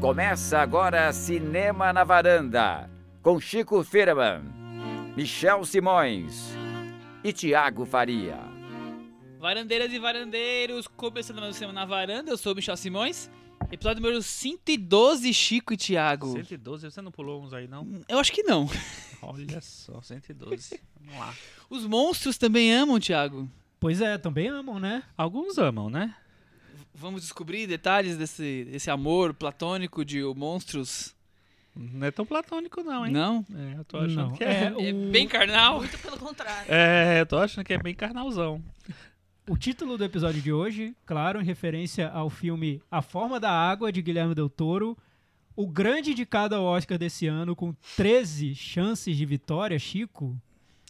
[0.00, 2.88] Começa agora Cinema na Varanda,
[3.22, 4.40] com Chico Firman,
[5.14, 6.52] Michel Simões
[7.22, 8.38] e Tiago Faria.
[9.38, 13.30] Varandeiras e varandeiros, começando mais um Cinema na Varanda, eu sou o Michel Simões.
[13.70, 16.32] Episódio número 112, Chico e Tiago.
[16.32, 17.86] 112, você não pulou uns aí, não?
[18.08, 18.70] Eu acho que não.
[19.20, 20.80] Olha só, 112.
[20.98, 21.34] Vamos lá.
[21.68, 23.46] Os monstros também amam, Tiago.
[23.78, 25.02] Pois é, também amam, né?
[25.14, 26.16] Alguns amam, né?
[26.94, 31.14] Vamos descobrir detalhes desse, desse amor platônico de monstros?
[31.74, 33.12] Não é tão platônico, não, hein?
[33.12, 33.46] Não?
[33.54, 34.64] É, eu tô achando Não, que é.
[34.64, 35.78] é, É o- bem carnal?
[35.78, 36.66] Muito pelo contrário.
[36.72, 38.62] É, eu tô achando que é bem carnalzão.
[39.48, 43.90] O título do episódio de hoje, claro, em referência ao filme A Forma da Água,
[43.92, 44.96] de Guilherme Del Toro,
[45.56, 50.36] o grande indicado ao Oscar desse ano, com 13 chances de vitória, Chico,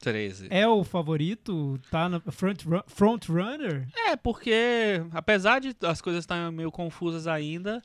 [0.00, 0.48] 13.
[0.50, 1.78] é o favorito?
[1.90, 3.86] Tá na front, ru- front runner?
[4.08, 7.82] É, porque apesar de as coisas estarem meio confusas ainda,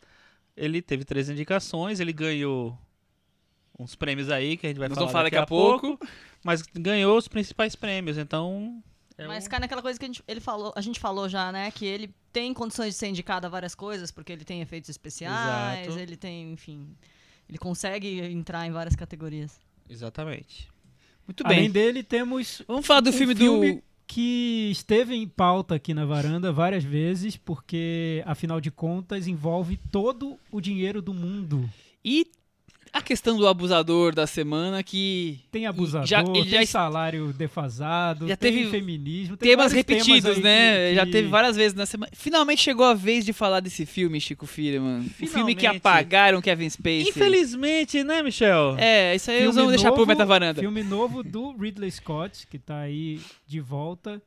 [0.58, 2.78] ele teve três indicações, ele ganhou
[3.78, 6.00] uns prêmios aí que a gente vai Nós falar vamos falar daqui, daqui a pouco.
[6.44, 8.82] mas ganhou os principais prêmios, então...
[9.18, 11.52] é Mas um- cai naquela coisa que a gente, ele falou, a gente falou já,
[11.52, 11.70] né?
[11.72, 15.88] Que ele tem condições de ser indicado a várias coisas, porque ele tem efeitos especiais,
[15.88, 16.00] Exato.
[16.00, 16.96] ele tem, enfim.
[17.50, 19.60] Ele consegue entrar em várias categorias.
[19.90, 20.74] Exatamente.
[21.28, 21.72] Muito Além bem.
[21.72, 23.84] dele, temos Vamos falar do um filme, filme do.
[24.08, 30.38] que esteve em pauta aqui na varanda várias vezes, porque, afinal de contas, envolve todo
[30.52, 31.68] o dinheiro do mundo.
[32.04, 32.28] E
[32.98, 35.40] a questão do abusador da semana que.
[35.52, 40.38] Tem abusador, já- ele tem já- salário defasado, Já tem teve feminismo, tem Temas repetidos,
[40.38, 40.90] aí né?
[40.90, 42.12] que- Já teve várias vezes na semana.
[42.16, 45.06] Finalmente chegou a vez de falar desse filme, Chico Firman.
[45.22, 47.10] O filme que apagaram Kevin Spacey.
[47.10, 48.76] Infelizmente, né, Michel?
[48.78, 50.62] É, isso aí Filme nós vamos deixar pro novo- Meta Varanda.
[50.62, 54.22] Filme novo do Ridley Scott, que tá aí de volta.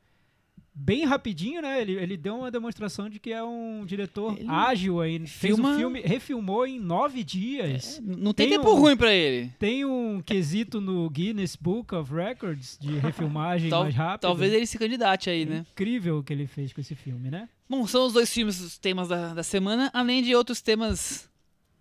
[0.81, 1.81] Bem rapidinho, né?
[1.81, 5.19] Ele, ele deu uma demonstração de que é um diretor Ele ágil aí.
[5.27, 7.99] Fez filma- um filme, refilmou em nove dias.
[8.01, 9.51] Não tem, Tem tempo um- ruim pra ele.
[9.59, 14.19] Tem um quesito no Guinness Book of Records de refilmagem Tal- mais rápida.
[14.19, 15.65] Talvez ele se candidate aí, né?
[15.71, 17.49] Incrível o que ele fez com esse filme, né?
[17.69, 21.29] Bom, são os dois filmes, os temas da, da semana, além de outros temas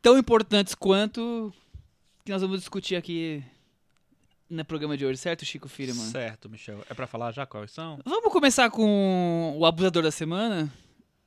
[0.02, 1.52] tão importantes quanto
[2.24, 3.42] que nós vamos discutir aqui
[4.48, 6.06] no programa de hoje, certo, Chico Firman?
[6.06, 6.84] Certo, Michel.
[6.88, 7.98] É pra falar já quais são?
[8.04, 10.72] Vamos começar com o abusador da semana?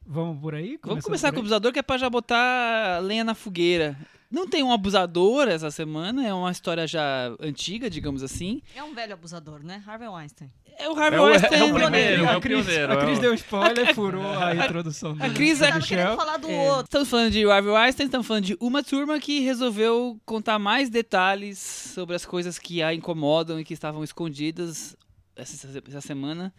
[0.06, 0.80] Vamos por aí?
[0.84, 3.96] Vamos começar por com o abusador, que é pra já botar lenha na fogueira.
[4.32, 8.62] Não tem um abusador essa semana, é uma história já antiga, digamos assim.
[8.74, 9.84] É um velho abusador, né?
[9.86, 10.50] Harvey Weinstein.
[10.80, 11.60] É o Harvey É o- Weinstein.
[11.60, 14.56] é o primeiro, é a o Cris, pioneiro, a Cris é deu spoiler, furou a
[14.56, 16.86] introdução do, a Cris é- querendo falar do É, outro.
[16.86, 21.60] Estamos falando de Harvey Weinstein, estamos falando de uma turma que resolveu contar mais detalhes
[21.94, 24.96] sobre as coisas que a incomodam e que estavam escondidas
[25.36, 26.54] essa, essa semana.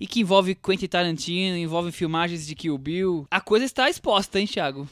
[0.00, 3.26] E que envolve Quentin Tarantino, envolve filmagens de Kill Bill.
[3.30, 4.88] A coisa está exposta, hein, Thiago?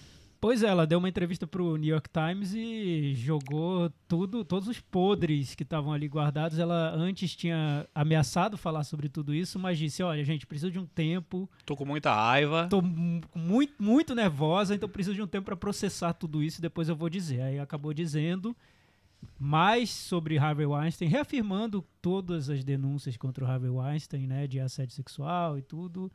[0.46, 4.78] Pois é, ela deu uma entrevista pro New York Times e jogou tudo, todos os
[4.78, 6.56] podres que estavam ali guardados.
[6.60, 10.86] Ela antes tinha ameaçado falar sobre tudo isso, mas disse: Olha, gente, preciso de um
[10.86, 11.50] tempo.
[11.64, 12.68] Tô com muita raiva.
[12.70, 16.62] Tô mu- muito, muito nervosa, então preciso de um tempo para processar tudo isso e
[16.62, 17.40] depois eu vou dizer.
[17.42, 18.56] Aí acabou dizendo
[19.36, 24.94] mais sobre Harvey Weinstein, reafirmando todas as denúncias contra o Harvey Weinstein, né, de assédio
[24.94, 26.08] sexual e tudo.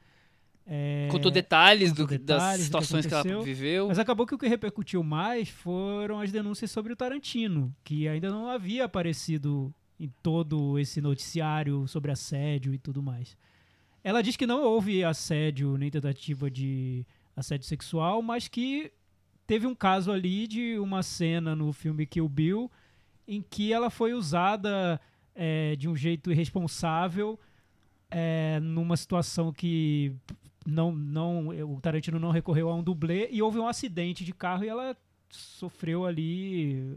[0.66, 3.88] É, Contou detalhes, contou do- detalhes das do que situações que, ela viveu.
[3.88, 8.30] Mas acabou que o que repercutiu mais foram as denúncias sobre o Tarantino, que ainda
[8.30, 13.36] não havia aparecido em todo esse noticiário sobre assédio e tudo mais.
[14.04, 17.06] Ela diz que não houve assédio nem tentativa de
[17.36, 18.92] assédio sexual, mas que
[19.46, 22.72] teve um caso ali de uma cena no filme Kill Bill
[23.28, 25.00] em que ela foi usada
[25.36, 27.40] é, de um jeito irresponsável
[28.10, 30.14] é, numa situação que
[30.66, 34.64] não, não, o Tarantino não recorreu a um dublê e houve um acidente de carro
[34.64, 34.96] e ela
[35.30, 36.96] sofreu ali,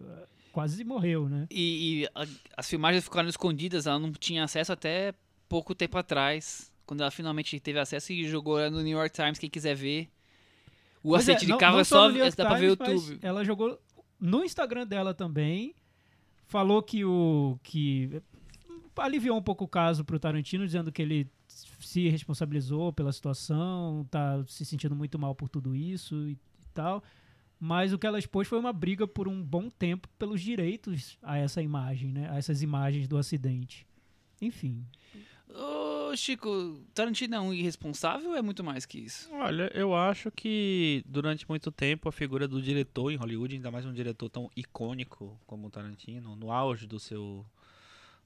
[0.52, 1.46] quase morreu, né?
[1.50, 2.26] E, e a-
[2.56, 5.14] as filmagens ficaram escondidas, ela não tinha acesso até
[5.48, 6.72] pouco tempo atrás.
[6.86, 10.08] Quando ela finalmente teve acesso e jogou no New York Times, quem quiser ver.
[11.02, 12.30] O Pois é, acidente de não- carro não é só só.
[12.36, 13.18] dá pra ver o YouTube.
[13.22, 13.80] Ela jogou
[14.20, 15.74] no Instagram dela também.
[16.46, 17.58] Falou que o.
[17.62, 18.20] que
[18.96, 21.26] aliviou um pouco o caso pro Tarantino, dizendo que ele
[21.94, 26.38] se responsabilizou pela situação, tá se sentindo muito mal por tudo isso e, e
[26.74, 27.04] tal.
[27.60, 31.38] Mas o que ela expôs foi uma briga por um bom tempo pelos direitos a
[31.38, 32.28] essa imagem, né?
[32.30, 33.86] A essas imagens do acidente.
[34.42, 34.84] Enfim.
[35.48, 39.32] Ô, Chico, Tarantino é um irresponsável ou é muito mais que isso?
[39.32, 43.86] Olha, eu acho que durante muito tempo a figura do diretor em Hollywood, ainda mais
[43.86, 47.46] um diretor tão icônico como o Tarantino, no auge do seu,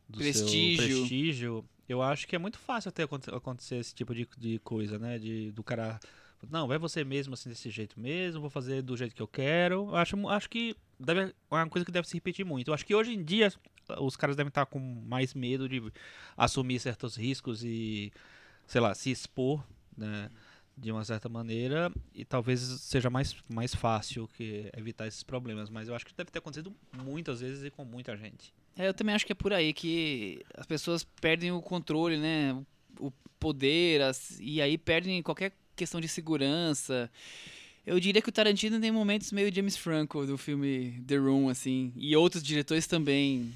[0.08, 0.86] do Prestígio.
[0.86, 4.58] seu prestígio, eu acho que é muito fácil até aconte- acontecer esse tipo de, de
[4.60, 5.18] coisa, né?
[5.18, 5.98] De, do cara
[6.50, 9.88] Não, vai você mesmo assim desse jeito mesmo, vou fazer do jeito que eu quero.
[9.90, 12.68] Eu acho, acho que deve, é uma coisa que deve se repetir muito.
[12.68, 13.52] Eu acho que hoje em dia
[14.00, 15.82] os caras devem estar com mais medo de
[16.36, 18.12] assumir certos riscos e,
[18.66, 19.64] sei lá, se expor,
[19.96, 20.30] né?
[20.76, 25.68] De uma certa maneira, e talvez seja mais, mais fácil que evitar esses problemas.
[25.70, 28.54] Mas eu acho que deve ter acontecido muitas vezes e com muita gente.
[28.78, 32.56] É, eu também acho que é por aí que as pessoas perdem o controle, né?
[33.00, 33.10] O
[33.40, 37.10] poder, as, e aí perdem qualquer questão de segurança.
[37.84, 41.92] Eu diria que o Tarantino tem momentos meio James Franco do filme The Room, assim,
[41.96, 43.52] e outros diretores também,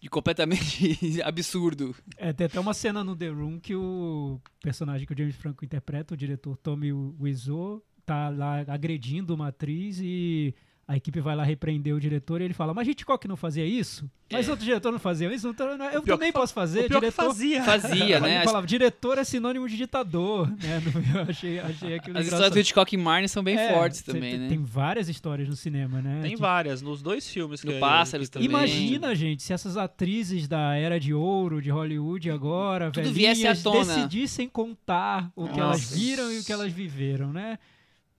[0.00, 1.94] de completamente absurdo.
[2.16, 5.64] É, tem até uma cena no The Room que o personagem que o James Franco
[5.64, 10.54] interpreta, o diretor Tommy Wiseau, tá lá agredindo uma atriz e
[10.92, 14.10] a equipe vai lá repreender o diretor e ele fala, mas Hitchcock não fazia isso?
[14.32, 14.50] Mas É.
[14.50, 15.48] outro diretor não fazia isso?
[15.48, 16.80] Então, eu também posso fazer.
[16.80, 17.24] o pior que diretor...
[17.28, 17.62] fazia.
[17.62, 18.38] Fazia, Ele né?
[18.38, 20.80] As, falava, diretor é sinônimo de ditador, né?
[21.14, 22.52] Eu achei, achei aquilo as histórias engraçado.
[22.52, 24.48] do Hitchcock e Marne são bem É, fortes tem- também, tem, né?
[24.48, 26.18] Tem várias histórias no cinema, né?
[26.22, 27.62] Tem Tipo, várias, nos dois filmes.
[27.62, 28.48] No que, Pássaros também.
[28.48, 33.52] Imagina, gente, se essas atrizes da era de ouro de Hollywood agora, Tudo viesse à
[33.52, 33.94] velhinhas, tona.
[33.94, 37.58] decidissem contar o que elas viram e o que elas viveram, né?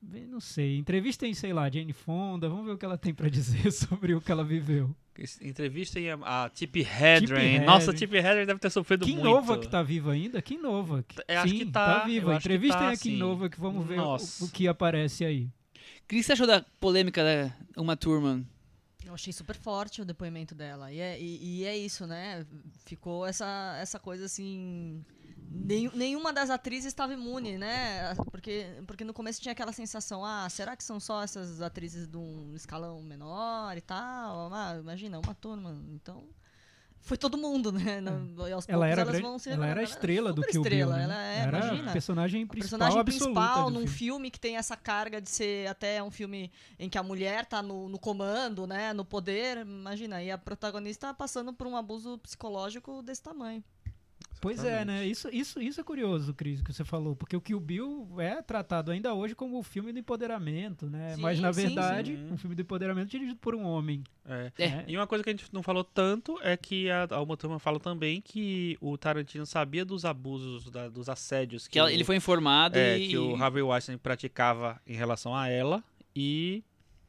[0.01, 0.77] Bem, Não sei.
[0.77, 4.21] Entrevistem, sei lá, Jane Fonda, vamos ver o que ela tem pra dizer sobre o
[4.21, 4.95] que ela viveu.
[5.42, 7.59] Entrevistem a, a Tippi Hedren.
[7.59, 9.25] Nossa, a Tippi Hedren deve ter sofrido Kim muito.
[9.25, 10.42] Nova que tá viva ainda?
[10.42, 11.06] Kim Nova.
[11.27, 12.31] Eu acho Sim, que tá, viva.
[12.31, 13.18] eu acho que Entrevistem tá, a Kim sim.
[13.18, 15.44] Nova que vamos ver o, o que aparece aí.
[15.44, 18.45] O que você achou da polêmica da Uma Thurman?
[19.06, 20.92] Eu achei super forte o depoimento dela.
[20.92, 22.45] E é, e, e é isso, né?
[22.86, 25.03] Ficou essa, essa coisa assim.
[25.53, 28.13] Nenhum- nenhuma das atrizes estava imune, né?
[28.31, 32.18] Porque, porque no começo tinha aquela sensação: ah, será que são só essas atrizes de
[32.18, 34.51] um escalão menor e tal?
[34.53, 35.77] Ah, imagina, uma turma.
[35.94, 36.24] Então.
[37.03, 38.00] Foi todo mundo, né?
[38.48, 40.98] E aos Ela era, elas vão se ela era estrela do Kill Bill, estrela.
[40.98, 41.03] né?
[41.03, 41.92] Ela é, era imagina.
[41.94, 43.88] personagem principal personagem principal num filme.
[43.88, 47.63] filme que tem essa carga de ser até um filme em que a mulher tá
[47.63, 53.01] no, no comando, né, no poder, imagina, e a protagonista passando por um abuso psicológico
[53.01, 53.63] desse tamanho.
[54.41, 55.06] Pois é, né?
[55.06, 58.89] Isso, isso, isso é curioso, Cris, que você falou, porque o Kill Bill é tratado
[58.89, 61.13] ainda hoje como o filme do empoderamento, né?
[61.15, 62.33] Sim, Mas na sim, verdade, sim.
[62.33, 64.03] um filme do empoderamento dirigido por um homem.
[64.25, 64.51] É.
[64.57, 64.68] É.
[64.69, 64.85] né?
[64.88, 67.59] E uma coisa que a gente não falou tanto é que a, a Uma Turma
[67.59, 71.91] fala também que o Tarantino sabia dos abusos, da- dos assédios que, Que ela- o,
[71.91, 75.83] ele foi informado é, e que o Harvey Weinstein praticava em relação a ela
[76.15, 76.63] e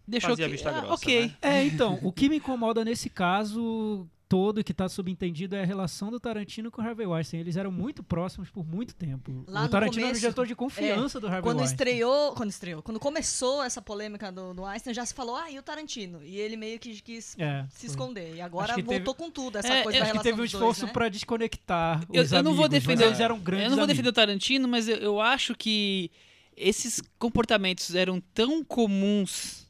[0.07, 0.53] deixou fazia que...
[0.53, 1.27] vista ah, grossa, ok.
[1.29, 1.35] né?
[1.41, 5.67] É, então, o que me incomoda nesse caso todo e que tá subentendido é a
[5.67, 7.41] relação do Tarantino com o Harvey Weinstein.
[7.41, 9.45] Eles eram muito próximos por muito tempo.
[9.47, 11.75] Lá o no Tarantino era o começo, diretor de confiança do Harvey Quando Weinstein.
[11.89, 15.59] estreou, quando estreou, quando começou essa polêmica do, do Einstein, já se falou, ah, e
[15.59, 16.25] o Tarantino?
[16.25, 17.91] E ele meio que quis É, se foi.
[17.91, 18.35] esconder.
[18.35, 20.45] E agora voltou teve- com tudo, essa É, coisa da Acho que relação teve um
[20.47, 20.93] esforço né?
[20.93, 23.85] pra desconectar Eu- os eu não vou amigos, defender- eles eram grandes Eu não vou
[23.85, 23.97] amigos.
[23.99, 26.11] defender o Tarantino, mas eu, eu acho que
[26.57, 29.67] esses comportamentos eram tão comuns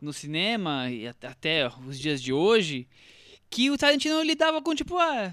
[0.00, 2.88] no cinema e at- até os dias de hoje
[3.52, 5.32] que o Tarantino lidava com tipo, ah,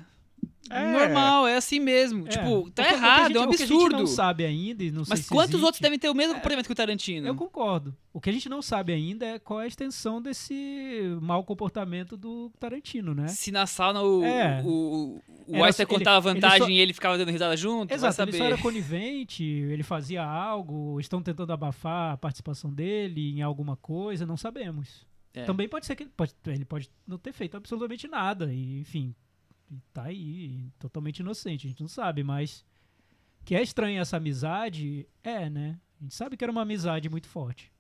[0.70, 0.92] É.
[0.92, 2.28] normal, é assim mesmo.
[2.28, 3.98] É, Tipo, o tá que- o errado, gente- é um O que a gente absurdo.
[3.98, 6.76] não sabe ainda, não Mas quantos existe, outros devem ter o mesmo comportamento que o
[6.76, 7.26] Tarantino?
[7.28, 7.96] Eu concordo.
[8.14, 12.16] O que a gente não sabe ainda é qual é a extensão desse mau comportamento
[12.18, 13.28] do Tarantino, né?
[13.30, 14.62] Se na sauna o, É.
[14.64, 18.16] o, o Einstein ele- contava ele vantagem só- e ele ficava dando risada junto, Exato,
[18.18, 18.38] vai ele saber.
[18.38, 24.26] só era conivente, ele fazia algo, estão tentando abafar a participação dele em alguma coisa,
[24.26, 25.08] não sabemos.
[25.40, 25.46] É.
[25.46, 29.16] Também pode ser que ele pode, ele pode não ter feito absolutamente nada, e enfim,
[29.94, 32.66] tá aí, totalmente inocente, a gente não sabe, mas
[33.46, 35.80] que é estranha essa amizade, é, né?
[36.00, 37.72] A gente sabe que era uma amizade muito forte.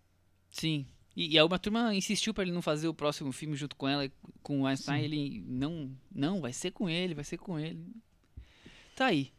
[0.49, 0.85] Sim.
[1.15, 3.87] E, e a uma turma insistiu pra ele não fazer o próximo filme junto com
[3.87, 4.09] ela,
[4.41, 4.99] com o Einstein.
[4.99, 5.05] Sim.
[5.05, 7.85] Ele não, não, vai ser com ele, vai ser com ele.
[8.95, 9.31] Tá aí.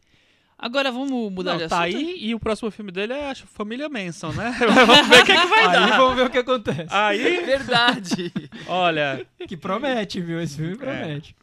[0.63, 1.97] Agora vamos mudar Não, de tá assunto.
[1.97, 4.55] aí e o próximo filme dele é a Família Manson, né?
[4.85, 5.97] Vamos ver o que, que vai Aí dar.
[5.97, 6.87] vamos ver o que acontece.
[6.89, 8.31] Aí, Verdade.
[8.67, 10.39] olha, Que promete, viu?
[10.39, 11.35] Esse filme promete.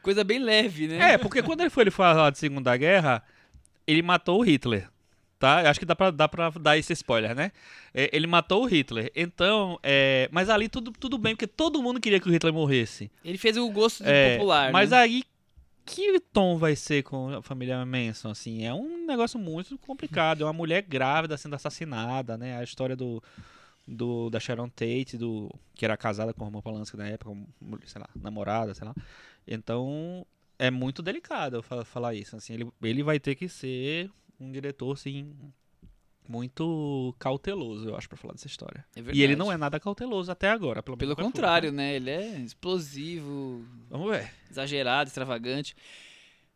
[0.00, 1.12] Coisa bem leve, né?
[1.12, 3.22] é, porque quando ele foi ele falar de Segunda Guerra,
[3.86, 4.88] ele matou o Hitler.
[5.38, 5.62] Tá?
[5.64, 7.50] Eu Acho que dá pra, dá pra dar esse spoiler, né?
[7.92, 9.10] É, ele matou o Hitler.
[9.14, 13.10] Então, é, mas ali tudo, tudo bem, porque todo mundo queria que o Hitler morresse.
[13.24, 14.98] Ele fez o gosto do É, popular, Mas né?
[14.98, 15.24] aí,
[15.84, 18.64] que tom vai ser com a família Manson, assim?
[18.64, 20.42] É um negócio muito complicado.
[20.42, 22.56] É uma mulher grávida sendo assassinada, né?
[22.58, 23.22] A história do,
[23.86, 27.36] do da Sharon Tate, do, que era casada com o Roman Polanski na época,
[27.86, 28.94] sei lá, namorada, sei lá.
[29.46, 30.26] Então,
[30.58, 32.54] é muito delicado falar isso, assim.
[32.54, 35.34] Ele, ele vai ter que ser um diretor, assim,
[36.28, 38.84] muito cauteloso, eu acho, pra falar dessa história.
[38.96, 41.72] É E ele não é nada cauteloso até agora, pelo, Pelo menos com a contrário,
[41.72, 41.94] né?
[41.96, 43.64] Ele é explosivo.
[43.90, 44.30] Vamos ver.
[44.50, 45.74] exagerado, extravagante.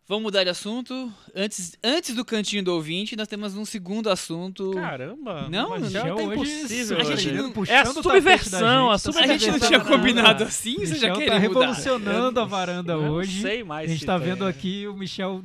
[0.08, 1.12] Vamos mudar de assunto.
[1.35, 4.70] Antes, antes do cantinho do ouvinte, nós temos um segundo assunto.
[4.75, 5.49] Caramba.
[5.50, 6.99] Não, não, tá hoje impossível.
[7.00, 9.68] a gente não- puxando É a subversão, a gente, tá a gente não subversão.
[9.68, 11.38] tinha subversando combinado assim, você já tá queria mudar.
[11.40, 13.35] revolucionando a varanda Eu hoje.
[13.35, 13.90] Não sei mais.
[13.90, 15.44] A gente tá vendo aqui o Michel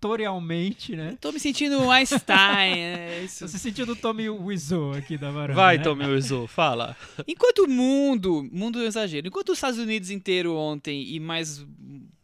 [0.00, 1.16] ditatorialmente, né?
[1.20, 2.78] Tô me sentindo Einstein.
[2.78, 3.40] é isso.
[3.44, 5.54] Tô se sentindo o Tommy Wiseau aqui da varanda.
[5.60, 5.84] Vai, né?
[5.84, 6.96] Tommy Wiseau, fala.
[7.28, 11.64] Enquanto o mundo, mundo é um exagero, enquanto os Estados Unidos inteiro ontem e mais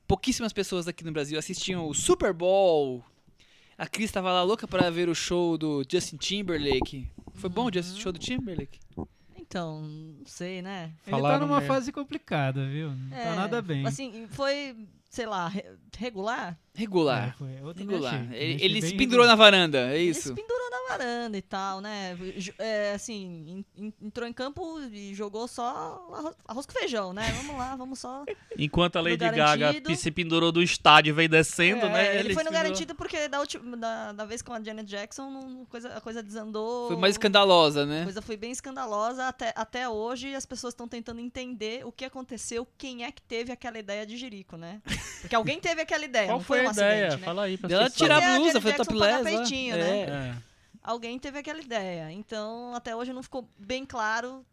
[0.09, 3.05] pouquíssimas pessoas aqui no Brasil assistiam o Super Bowl,
[3.77, 7.07] a Cris tava lá louca para ver o show do Justin Timberlake.
[7.35, 8.81] Foi bom o Justin- show do Timberlake?
[9.39, 10.85] Então, não sei, né?
[10.85, 11.73] Ele tá Falaram numa mesmo.
[11.75, 12.91] fase complicada, viu?
[12.91, 13.87] Não tá É, nada bem.
[13.87, 14.75] Assim, foi,
[15.09, 15.65] sei lá, re-
[15.97, 16.59] regular.
[16.77, 17.29] Regular.
[17.29, 18.15] É, foi, Regular.
[18.15, 18.37] achei.
[18.39, 20.29] Ele, ele se pendurou na varanda, é Ele isso?
[20.29, 22.17] se pendurou na varanda e tal, né?
[22.59, 27.33] É, assim, en- en- entrou em campo e jogou só arroz, com feijão, né?
[27.39, 28.25] Vamos lá, vamos só.
[28.59, 29.17] Enquanto a Lady.
[29.17, 32.17] Gaga se pendurou do estádio e veio descendo, É, né?
[32.21, 34.89] Ele, foi se no pendurou- garantido porque da, última, da, da vez com a Janet
[34.89, 36.89] Jackson, não- coisa, a coisa desandou.
[36.89, 38.05] Foi mais escandalosa, A né?
[38.05, 39.27] coisa foi bem escandalosa.
[39.29, 43.51] Até, até hoje as pessoas estão tentando entender o que aconteceu, quem é que teve
[43.51, 44.81] aquela ideia de Jerico, né?
[45.21, 47.07] Porque alguém teve aquela ideia, Qual não foi, foi um ideia?
[47.09, 47.27] acidente, né?
[47.27, 50.01] Fala aí pra Ela tirar a blusa, foi topless peitinho, né?
[50.01, 50.03] É.
[50.05, 50.35] É.
[50.83, 52.13] Alguém teve aquela ideia.
[52.13, 54.45] Então, até hoje não ficou bem claro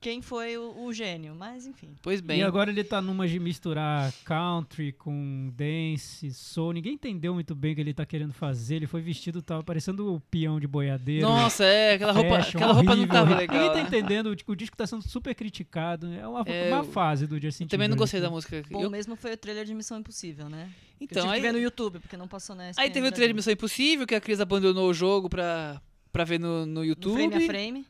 [0.00, 1.94] quem foi o, o gênio, mas enfim.
[2.02, 2.40] Pois bem.
[2.40, 6.72] E agora ele tá numa de misturar country com dance, soul.
[6.72, 8.76] Ninguém entendeu muito bem o que ele tá querendo fazer.
[8.76, 11.26] Ele foi vestido, tava parecendo o peão de boiadeiro.
[11.26, 13.40] Nossa, é, aquela roupa, fashion, aquela roupa não horrível, tava horrível.
[13.40, 13.56] legal.
[13.56, 13.98] Ninguém tá né?
[13.98, 14.26] entendendo.
[14.46, 16.06] O, o disco tá sendo super criticado.
[16.12, 17.98] É uma, É, uma eu- fase do Justin Também não Timberlake.
[17.98, 18.62] gostei da música.
[18.70, 20.68] Bom Eu- mesmo foi o trailer de Missão Impossível, né?
[21.00, 23.10] Eu então, tive aí, que ver no YouTube, porque não passou na aí teve o
[23.12, 25.80] trailer de Missão Impossível, que a Cris abandonou o jogo pra,
[26.12, 27.14] pra ver no, no No YouTube.
[27.14, 27.86] frame a frame.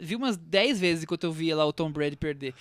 [0.00, 2.54] Vi umas 10 vezes enquanto eu via lá o Tom Brady perder.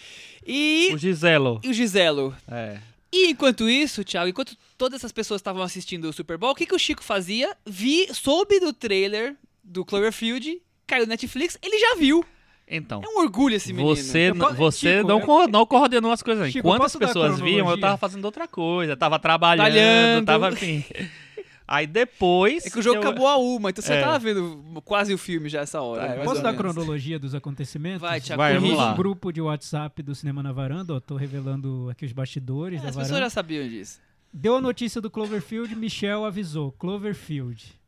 [0.45, 1.59] E, O Giselo.
[1.63, 2.35] e o Giselo.
[2.49, 2.77] É.
[3.11, 6.65] E enquanto isso, Thiago, enquanto todas essas pessoas estavam assistindo o Super Bowl, o que,
[6.65, 7.55] que o Chico fazia?
[7.65, 12.25] Vi, soube do trailer do Cloverfield, caiu no Netflix, ele já viu.
[12.67, 13.01] Então.
[13.03, 13.95] É um orgulho esse menino.
[13.95, 16.51] Você, Eu você Chico, não, eu- não coordenou as coisas.
[16.51, 18.95] Chico, Enquanto as pessoas viam, eu tava fazendo outra coisa.
[18.97, 20.25] Tava trabalhando, Trabalhando.
[20.25, 20.83] tava enfim.
[21.67, 22.65] Aí depois.
[22.65, 23.99] É que o jogo eu- acabou a uma, então você É.
[23.99, 26.01] já tava vendo quase o filme já essa hora.
[26.01, 28.01] Tá, mais Posso dar a cronologia dos acontecimentos?
[28.01, 28.71] Vai, Thiago, Vai, corrige.
[28.73, 28.93] vamos lá.
[28.93, 32.83] um grupo de WhatsApp do Cinema na Varanda, ó, tô revelando aqui os bastidores É,
[32.83, 33.25] da as pessoas varanda.
[33.25, 33.99] já sabiam disso.
[34.33, 36.71] Deu a notícia do Cloverfield, Michel avisou.
[36.73, 37.79] Cloverfield.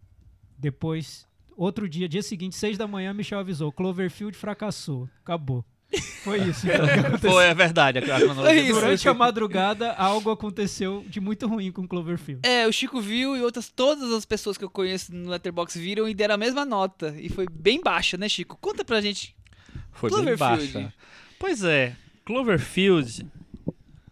[0.58, 1.27] Depois,
[1.58, 3.72] outro dia, dia seguinte, seis da manhã, Michel avisou.
[3.72, 5.10] Cloverfield fracassou.
[5.22, 5.65] Acabou.
[6.23, 6.67] Foi isso.
[6.67, 7.31] Então, que aconteceu.
[7.31, 7.99] Foi, é verdade.
[7.99, 8.73] A Foi isso.
[8.73, 12.41] Durante a madrugada, algo aconteceu de muito ruim com Cloverfield.
[12.47, 16.07] É, o Chico viu e outras, todas as pessoas que eu conheço no Letterboxd viram
[16.07, 17.15] e deram a mesma nota.
[17.17, 18.57] E foi bem baixa, né, Chico?
[18.59, 19.35] Conta pra gente.
[19.91, 20.73] Foi bem Cloverfield.
[20.73, 20.93] baixa.
[21.39, 23.25] Pois é, Cloverfield,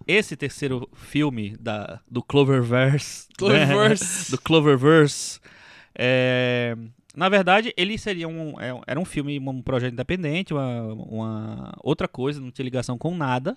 [0.08, 3.36] esse terceiro filme da, do Cloververse, né?
[3.38, 4.32] Cloververse.
[4.32, 5.40] do Cloververse,
[5.96, 6.76] é,
[7.16, 12.08] na verdade, ele seria um, é, era um filme, um projeto independente, uma, uma outra
[12.08, 13.56] coisa, não tinha ligação com nada.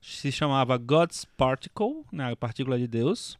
[0.00, 3.38] Se chamava God's Particle, né, a partícula de Deus.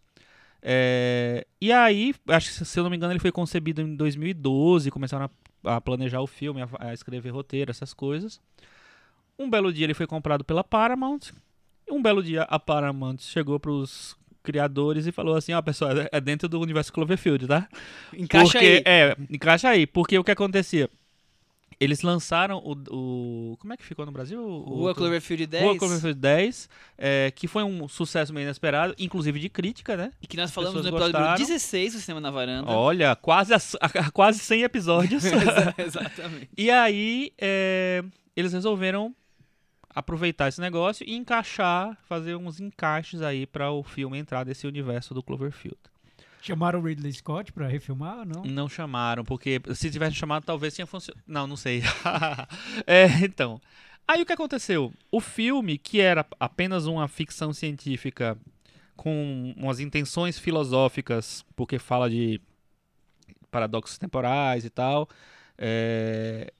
[0.63, 4.91] É, e aí, acho que se eu não me engano, ele foi concebido em 2012,
[4.91, 5.31] começaram
[5.65, 8.41] a, a planejar o filme, a, a escrever roteiro, essas coisas.
[9.39, 11.33] Um belo dia ele foi comprado pela Paramount.
[11.87, 16.09] E um belo dia a Paramount chegou pros criadores e falou assim, ó, pessoal, é-
[16.13, 17.67] é dentro do universo Cloverfield, tá?
[18.17, 18.83] Encaixa porque, aí.
[18.85, 19.87] É, encaixa aí.
[19.87, 20.89] Porque o que acontecia?
[21.81, 22.77] Eles lançaram o,
[23.53, 24.41] o- Como é que ficou no Brasil?
[24.41, 25.65] O, Rua Cloverfield 10.
[25.65, 30.13] Rua Cloverfield 10, é, que foi um sucesso meio inesperado, inclusive de crítica, né?
[30.23, 31.39] E que nós falamos no episódio número gostaram.
[31.47, 32.71] 16 do Cinema na Varanda.
[32.71, 35.25] Olha, quase, a, a- quase 100 episódios.
[35.77, 36.49] Exatamente.
[36.57, 38.05] e aí, é,
[38.37, 39.13] eles resolveram
[39.95, 45.15] aproveitar esse negócio e encaixar, fazer uns encaixes aí para o filme entrar nesse universo
[45.15, 45.79] do Cloverfield.
[46.43, 48.43] Chamaram o Ridley Scott pra refilmar ou não?
[48.43, 51.25] Não chamaram, porque se tivessem chamado, talvez tinha funcionado.
[51.27, 51.83] Não, não sei.
[52.87, 53.61] é, então.
[54.07, 54.93] Aí o que aconteceu?
[55.11, 58.37] O filme, que era apenas uma ficção científica
[58.95, 62.41] com umas intenções filosóficas, porque fala de
[63.51, 65.09] paradoxos temporais e tal,
[65.57, 66.53] é,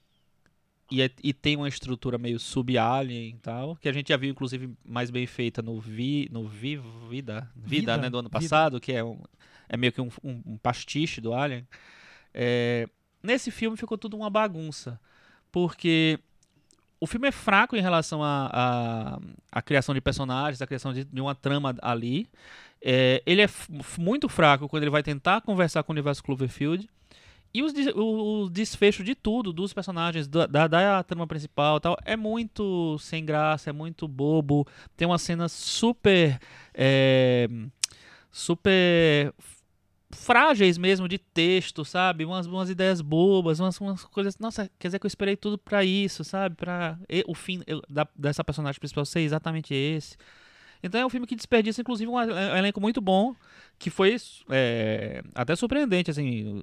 [0.91, 4.31] e, é- e tem uma estrutura meio sub-alien e tal, que a gente já viu,
[4.31, 8.39] inclusive, mais bem feita no, vi, no vi, Vida, Vida, Vida, né, do ano Vida.
[8.41, 9.19] passado, que é, um,
[9.69, 11.67] é meio que um, um- um pastiche do Alien.
[12.33, 12.89] É,
[13.23, 15.01] nesse filme ficou tudo uma bagunça,
[15.51, 16.19] porque
[17.01, 19.19] o filme é fraco em relação à a,
[19.53, 22.27] a, criação de personagens, a criação de, de uma trama ali.
[22.83, 23.49] É, ele é
[23.99, 26.89] muito fraco quando ele vai tentar conversar com o universo Cloverfield.
[27.55, 31.97] E os o, o desfecho de tudo, dos personagens, da, da, da trama principal tal,
[32.05, 34.67] é muito sem graça, é muito bobo.
[34.97, 36.41] Tem uma cena super.
[36.75, 37.49] é,
[38.33, 39.33] super
[40.11, 42.25] frágeis mesmo de texto, sabe?
[42.25, 44.39] Umas, umas ideias bobas, umas, umas coisas.
[44.39, 46.55] Nossa, quer dizer que eu esperei tudo pra isso, sabe?
[46.57, 50.17] Pra e- o fim eu- da, dessa personagem principal ser exatamente esse.
[50.87, 53.35] Então é um filme que desperdiça, inclusive, um, e- um elenco muito bom,
[53.79, 54.15] que foi
[54.51, 56.63] é, até surpreendente, assim,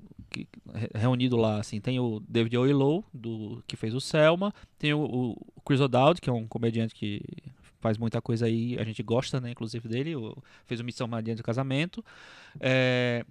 [0.93, 1.81] reunido lá, assim.
[1.81, 6.29] Tem o David Oyelowo, do que fez o Selma, tem o, o Chris O'Dowd, que
[6.29, 7.21] é um comediante que
[7.79, 10.37] faz muita coisa aí, a gente gosta, né, inclusive dele, o-
[10.67, 12.05] fez o Missão Maria do Casamento.
[12.59, 13.25] É,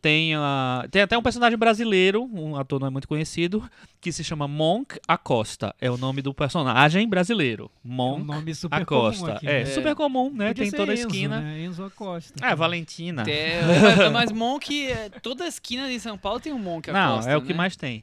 [0.00, 3.62] tem, a, tem até um personagem brasileiro, um ator não é muito conhecido,
[4.00, 5.74] que se chama Monk Acosta.
[5.80, 7.70] É o nome do personagem brasileiro.
[7.84, 9.32] É um Monk nome super comum Acosta.
[9.32, 9.46] aqui.
[9.46, 9.66] É, né?
[9.66, 10.48] super comum, né?
[10.48, 11.40] Podia tem ser toda a esquina.
[11.40, 11.64] Né?
[11.64, 12.44] Enzo Acosta.
[12.44, 13.24] É, Valentina.
[13.28, 17.30] É, mas, mas Monk, é, toda esquina de São Paulo tem um Monk Não, Acosta,
[17.30, 17.54] é o que né?
[17.54, 18.02] mais tem.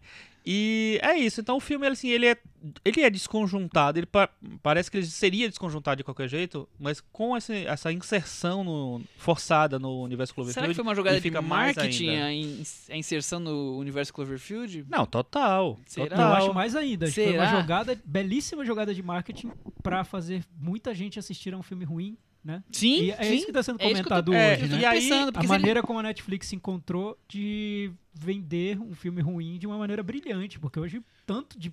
[0.50, 1.42] E é isso.
[1.42, 2.38] Então o filme, ele, assim, ele é,
[2.86, 4.00] ele é desconjuntado.
[4.00, 4.30] Ele pa-
[4.64, 9.78] parece que ele seria desconjuntado de qualquer jeito, mas com esse- essa inserção no- forçada
[9.78, 13.78] no universo Será que Cloverfield, foi uma jogada de marketing a, in- a inserção no
[13.78, 14.86] universo Cloverfield?
[14.90, 15.78] Não, total.
[15.86, 16.08] Será?
[16.08, 16.30] total.
[16.30, 17.08] Eu acho mais ainda.
[17.08, 17.60] que Foi uma Será?
[17.62, 19.52] jogada, belíssima jogada de marketing
[19.84, 22.64] pra fazer muita gente assistir a um filme ruim, né?
[22.72, 23.36] Sim, e é sim.
[23.36, 24.82] isso que tá sendo É isso que eu tô- comentado é, hoje, eu tô né?
[24.82, 29.60] e aí, A se ele- maneira como a Netflix encontrou de vender um filme ruim
[29.60, 31.72] de uma maneira brilhante, porque hoje tanto de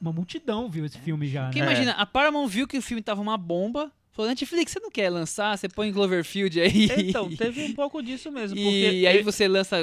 [0.00, 1.66] uma multidão viu esse filme já, Porque né?
[1.66, 5.10] imagina, a Paramount viu que o filme tava uma bomba, falou, Netflix, você não quer
[5.10, 5.58] lançar?
[5.58, 6.88] Você põe Cloverfield aí.
[7.08, 8.56] Então, teve um pouco disso mesmo.
[8.56, 9.78] e Porque aí você lança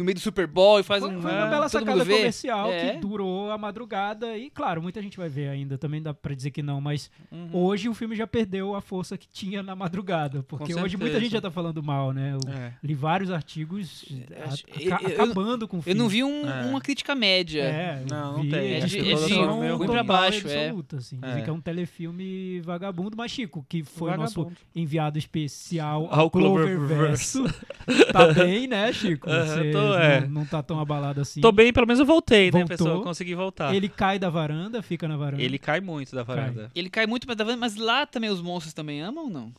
[0.00, 1.20] no meio do Super Bowl e faz Foi, um...
[1.22, 2.90] foi uma é, bela sacada comercial É.
[2.94, 6.50] que durou a madrugada e, claro, muita gente vai ver ainda, também dá pra dizer
[6.50, 7.48] que não, mas Uhum.
[7.52, 11.32] hoje o filme já perdeu a força que tinha na madrugada, porque hoje muita gente
[11.32, 12.34] já tá falando mal, né?
[12.34, 12.72] Eu É.
[12.82, 15.98] li vários artigos É, a- acho- aca- eu- eu- acabando com o Eu filme.
[16.00, 16.66] não vi um- É.
[16.66, 17.62] uma crítica média.
[17.62, 18.72] É, eu Não, não vi, tem.
[18.74, 20.64] é de, é de um meio ruim total pra baixo, e é.
[20.66, 21.18] absoluta, assim.
[21.20, 21.42] Dizem É.
[21.42, 26.30] que é um telefilme vagabundo, mas Chico, que foi o nosso enviado especial Ao ao
[26.30, 27.44] Cloververso,
[28.12, 29.28] tá bem, né, Chico?
[29.28, 30.20] Você tô, é.
[30.20, 31.40] não, não tá tão abalado assim.
[31.40, 32.68] Tô bem, pelo menos eu voltei, né, Voltou.
[32.68, 33.02] pessoal?
[33.02, 33.74] Consegui voltar.
[33.74, 35.42] Ele cai da varanda, fica na varanda.
[35.42, 36.70] Ele cai muito da varanda.
[36.74, 37.58] Ele cai muito, mas, tá vendo?
[37.58, 39.52] mas lá também os monstros também amam ou não?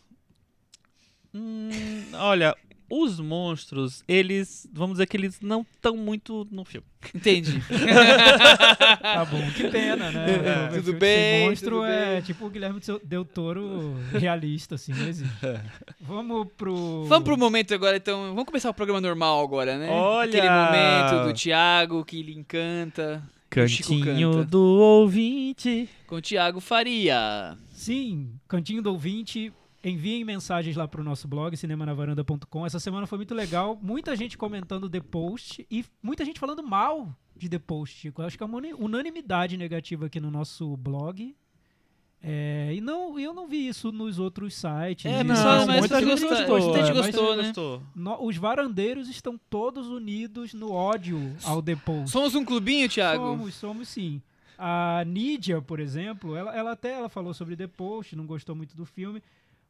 [1.34, 1.70] Hum,
[2.13, 2.56] olha,
[2.92, 4.68] os monstros, eles.
[4.74, 6.86] Vamos dizer que eles não estão muito no filme.
[7.16, 7.62] Entendi.
[9.02, 10.32] Tá bom, que pena, né?
[10.32, 12.22] É, Cloverfield tudo bem, monstro tudo é bem.
[12.22, 15.32] tipo o Guilherme Del Toro realista, assim, não existe.
[16.00, 17.06] Vamos pro...
[17.06, 18.30] Vamos pro momento agora, então.
[18.30, 19.90] Vamos começar o programa normal agora, né?
[19.90, 20.30] Olha!
[20.30, 23.24] Aquele momento do Thiago que ele encanta.
[23.50, 25.90] Cantinho do ouvinte.
[26.08, 27.58] Com o Thiago Faria.
[27.70, 29.52] Sim, Cantinho do Ouvinte.
[29.84, 32.65] Enviem mensagens lá pro nosso blog, cinemanavaranda.com.
[32.65, 33.78] Essa semana foi muito legal.
[33.82, 38.13] Muita gente comentando The Post e muita gente falando mal de The Post.
[38.15, 41.36] Eu acho que é uma unanimidade negativa aqui no nosso blog.
[42.24, 45.06] É, e não, eu não vi isso nos outros sites.
[45.12, 46.48] É, mas- Não, mas muita muita gente gostou.
[46.48, 47.44] gostou, muita gente é, gostou, né?
[47.46, 47.82] gostou.
[47.96, 52.12] No- os varandeiros estão todos unidos no ódio ao The Post.
[52.12, 53.24] Somos um clubinho, Thiago?
[53.26, 54.22] Somos, somos sim.
[54.56, 58.78] A Nídia, por exemplo, ela, ela até ela falou sobre The Post, não gostou muito
[58.78, 59.24] do filme,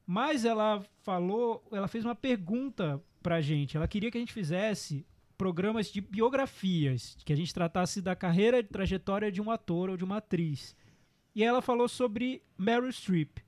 [0.05, 3.77] mas ela falou, ela fez uma pergunta pra gente.
[3.77, 5.05] Ela queria que a gente fizesse
[5.37, 9.97] programas de biografias, que a gente tratasse da carreira e trajetória de um ator ou
[9.97, 10.75] de uma atriz.
[11.33, 13.39] E ela falou sobre Meryl Streep.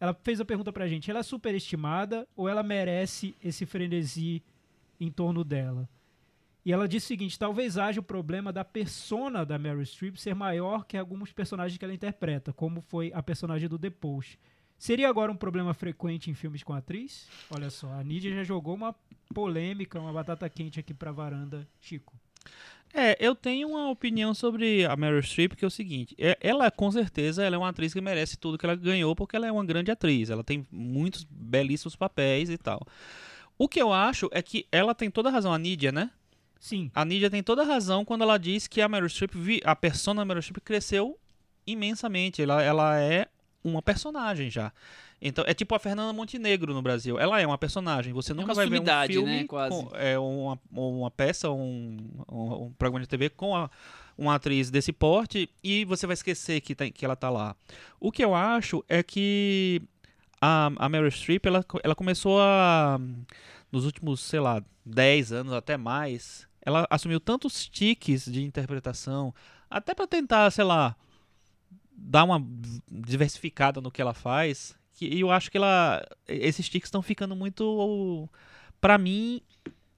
[0.00, 4.42] Ela fez a pergunta pra gente: ela é superestimada ou ela merece esse frenesi
[5.00, 5.88] em torno dela?
[6.64, 10.34] E ela disse o seguinte: talvez haja o problema da persona da Meryl Streep ser
[10.34, 14.38] maior que alguns personagens que ela interpreta, como foi a personagem do The Post.
[14.84, 17.26] Seria agora um problema frequente em filmes com atriz?
[17.50, 18.94] Olha só, a Nidia já jogou uma
[19.32, 22.12] polêmica, uma batata quente aqui pra varanda, Chico.
[22.92, 26.70] É, eu tenho uma opinião sobre a Meryl Streep que é o seguinte: é- ela,
[26.70, 29.50] com certeza, ela é uma atriz que merece tudo que ela ganhou porque ela é
[29.50, 30.28] uma grande atriz.
[30.28, 32.86] Ela tem muitos belíssimos papéis e tal.
[33.56, 36.10] O que eu acho é que ela tem toda a razão, a Nidia, né?
[36.60, 39.74] Sim, A Nidia tem toda a razão quando ela diz que a Meryl Streep, a
[39.74, 41.18] persona da Meryl Streep cresceu
[41.66, 42.42] imensamente.
[42.42, 43.28] Ela, ela é
[43.64, 44.70] uma personagem já.
[45.20, 47.18] Então, é tipo a Fernanda Montenegro no Brasil.
[47.18, 48.12] Ela é uma personagem.
[48.12, 49.70] Você nunca uma vai ver um filme, né, quase.
[49.84, 51.96] com- é uma, uma peça, um,
[52.30, 53.70] um, um programa de TV com a-
[54.18, 57.56] uma atriz desse porte e você vai esquecer que, tem- que ela tá lá.
[57.98, 59.80] O que eu acho é que
[60.40, 63.00] a, a Meryl Streep, ela, ela começou a...
[63.72, 69.34] Nos últimos, sei lá, 10 anos, até mais, ela assumiu tantos tiques de interpretação,
[69.68, 70.94] até pra tentar, sei lá,
[71.96, 72.44] dar uma
[72.90, 78.28] diversificada no que ela faz, que eu acho que ela esses tiques estão ficando muito
[78.80, 79.40] pra mim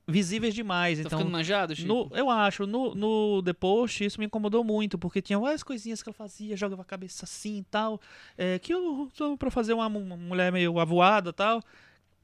[0.09, 1.89] visíveis demais, Tá então ficando manjado, Chico?
[1.89, 6.01] no, eu acho, no, no The Post isso me incomodou muito, porque tinha várias coisinhas
[6.03, 8.01] que ela fazia, jogava a cabeça assim e tal,
[8.39, 11.61] é, que eu sou pra fazer uma, uma mulher meio avoada e tal.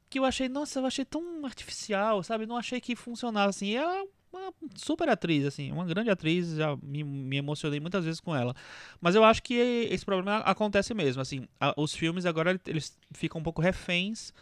[0.08, 2.46] que eu achei, nossa, eu achei tão artificial, sabe?
[2.46, 3.66] Não achei que funcionava assim.
[3.70, 8.20] E ela uma super atriz, assim, uma grande atriz, já me, me emocionei muitas vezes
[8.20, 8.54] com ela.
[9.00, 13.40] Mas eu acho que esse problema acontece mesmo, assim, a- os filmes agora eles ficam
[13.40, 14.32] um pouco reféns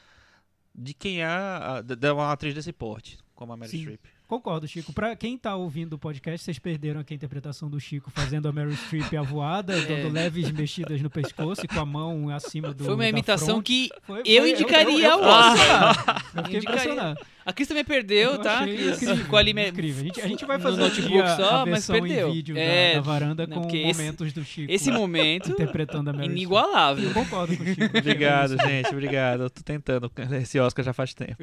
[0.74, 3.78] de quem é a, de de uma atriz desse porte, como a Sim.
[3.82, 4.19] Streep.
[4.30, 4.92] Concordo, Chico.
[4.92, 8.52] Pra quem tá ouvindo o podcast, vocês perderam aqui a interpretação do Chico fazendo a
[8.52, 12.94] Meryl Streep avoada, dando leves mexidas no pescoço e com a mão acima do Foi
[12.94, 13.66] uma da imitação fronte.
[13.66, 15.96] que Foi- eu foi- indicaria eu, ao eu, Oscar.
[16.36, 16.58] eu fiquei Indicaria.
[16.60, 17.20] impressionado.
[17.44, 18.62] A Cris também perdeu, Eu tá?
[18.62, 20.00] incrível, Ficou ali incrível.
[20.02, 22.28] A gente, a gente vai no fazer um notebook dia só, a mas perdeu.
[22.28, 25.50] em vídeo da- É, da, varanda não, com porque esse- momentos do Chico Esse momento,
[25.50, 26.36] interpretando a Meryl Streep.
[26.38, 27.08] inigualável.
[27.08, 27.98] Eu concordo com o Chico.
[27.98, 29.42] Obrigado, gente, obrigado.
[29.44, 31.42] Eu tô tentando esse Oscar já faz tempo.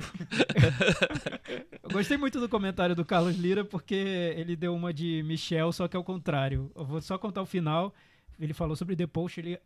[1.84, 5.88] Eu gostei muito do comentário do Carlos Lira porque ele deu uma de Michel, só
[5.88, 6.72] que ao contrário.
[6.76, 7.94] Eu vou só contar o final.
[8.40, 9.60] Ele falou sobre The Post, ele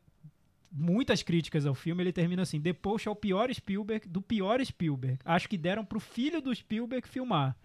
[0.72, 4.64] muitas críticas ao filme, ele termina assim: The Post é o pior Spielberg do pior
[4.64, 5.20] Spielberg.
[5.26, 7.56] Acho que deram pro filho do Spielberg filmar.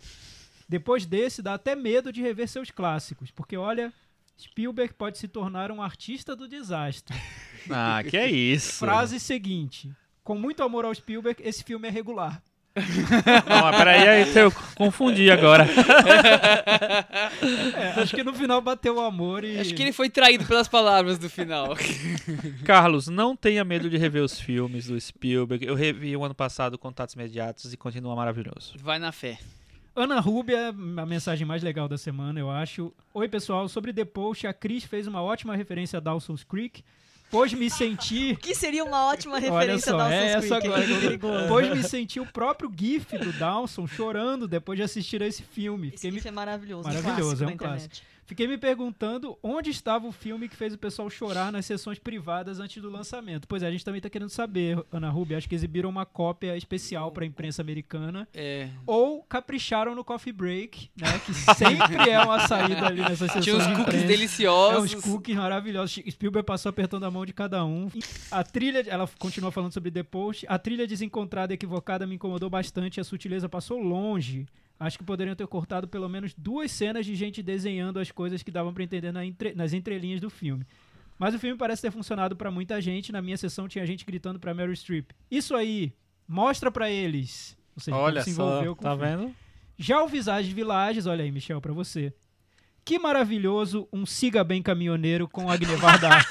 [0.68, 3.92] Depois desse, dá até medo de rever seus clássicos, porque olha,
[4.38, 7.16] Spielberg pode se tornar um artista do desastre.
[7.70, 8.78] Ah, que é isso.
[8.78, 9.90] Frase seguinte:
[10.22, 12.42] Com muito amor ao Spielberg, esse filme é regular.
[13.48, 15.66] Não, mas peraí, aí eu confundi agora.
[17.76, 19.58] É, acho que no final bateu o amor e.
[19.58, 21.76] Acho que ele foi traído pelas palavras do final.
[22.64, 25.64] Carlos, não tenha medo de rever os filmes do Spielberg.
[25.64, 28.74] Eu revi o ano passado Contatos Imediatos e continua maravilhoso.
[28.82, 29.38] Vai na fé.
[29.94, 32.92] Ana Rúbia, a mensagem mais legal da semana, eu acho.
[33.14, 33.68] Oi, pessoal.
[33.68, 36.82] Sobre The Post, a Cris fez uma ótima referência a Dawson's Creek,
[37.30, 38.32] pois me senti.
[38.36, 41.48] O que seria uma ótima Olha referência só, da é Dawson's essa Creek, agora Perigoso.
[41.48, 45.88] Pois me senti o próprio GIF do Dawson chorando depois de assistir a esse filme.
[45.88, 46.88] Esse Fiquei me, GIF é maravilhoso.
[46.88, 47.94] Maravilhoso, um é um clássico.
[48.26, 52.60] Fiquei me perguntando onde estava o filme que fez o pessoal chorar nas sessões privadas
[52.60, 53.46] antes do lançamento.
[53.48, 55.38] Pois é, a gente também tá querendo saber, Ana Rúbia.
[55.38, 58.28] Acho que exibiram uma cópia especial para a imprensa americana.
[58.34, 58.68] É.
[58.86, 61.18] ou capricharam no coffee break, né?
[61.24, 64.04] Que sempre é uma saída ali nessas sessões Tinha uns de cookies imprensa.
[64.04, 64.94] É, deliciosos.
[64.94, 66.02] uns cookies maravilhosos.
[66.10, 67.88] Spielberg passou apertando a mão de cada um.
[68.30, 70.46] A trilha, ela continua falando sobre The Post.
[70.48, 73.00] A trilha desencontrada e equivocada me incomodou bastante.
[73.00, 74.46] A sutileza passou longe.
[74.78, 78.50] Acho que poderiam ter cortado pelo menos duas cenas de gente desenhando as coisas que
[78.50, 80.66] davam pra entender na entre- nas entrelinhas do filme.
[81.18, 83.10] Mas o filme parece ter funcionado pra muita gente.
[83.10, 85.10] Na minha sessão tinha gente gritando pra Meryl Streep.
[85.30, 85.92] Isso aí,
[86.28, 87.56] mostra pra eles.
[87.74, 89.16] Ou seja, Olha se só, envolveu com tá o filme.
[89.16, 89.34] vendo?
[89.78, 92.12] Já o Visage Villages, olha aí, Michel, pra você.
[92.84, 96.26] Que maravilhoso um siga bem caminhoneiro com Agnevar Vardar.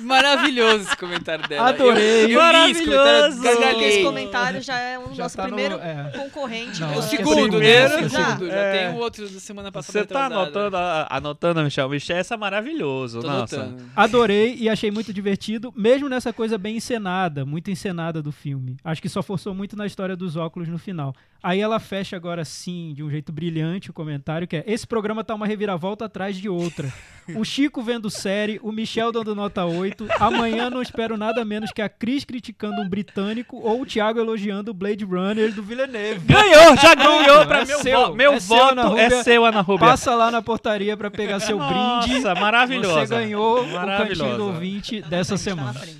[0.00, 1.68] Maravilhoso esse comentário dela.
[1.68, 2.24] Adorei.
[2.34, 3.84] Eu, eu li esse comentário, Maravilhoso.
[3.84, 6.12] Esse comentário já é um Já nosso tá no- primeiro é.
[6.16, 6.80] concorrente.
[6.80, 7.48] Não, É o que é segundo, né?
[7.48, 8.24] primeiro, É o já.
[8.26, 8.46] segundo.
[8.48, 8.78] Já É.
[8.88, 9.98] tem o outro da semana passada.
[10.00, 11.88] Você tá anotando, a- anotando, Michel.
[11.88, 13.20] Michel, essa é maravilhoso.
[13.20, 13.56] Tô Nossa.
[13.62, 13.84] anotando.
[13.96, 18.76] Adorei e achei muito divertido, mesmo nessa coisa bem encenada, muito encenada do filme.
[18.84, 21.14] Acho que só forçou muito na história dos óculos no final.
[21.40, 25.22] Aí ela fecha agora sim, de um jeito brilhante, o comentário, que é: Esse programa
[25.22, 26.92] tá uma reviravolta atrás de outra.
[27.36, 30.06] O Chico vendo série, o Michel dando nota 8.
[30.18, 34.70] Amanhã não espero nada menos que a Cris criticando um britânico ou o Thiago elogiando
[34.70, 36.20] o Blade Runner do Villeneuve.
[36.26, 38.14] Ganhou, já ganhou pra É meu seu, voto.
[38.14, 39.86] Meu é seu, Ana voto é seu, Ana Rubia.
[39.86, 42.14] Passa lá na portaria pra pegar seu brinde.
[42.20, 43.06] Nossa, maravilhosa.
[43.06, 45.74] Você ganhou o cantinho do ouvinte dessa na semana.
[45.74, 45.98] frente.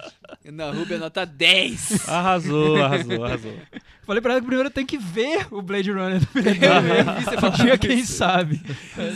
[0.52, 2.08] Na Rubia, nota 10.
[2.08, 3.54] Arrasou, arrasou, arrasou.
[4.08, 7.74] Falei pra ela que primeiro tem que ver o Blade Runner do Um falou dia,
[7.74, 7.78] isso.
[7.78, 8.58] quem sabe.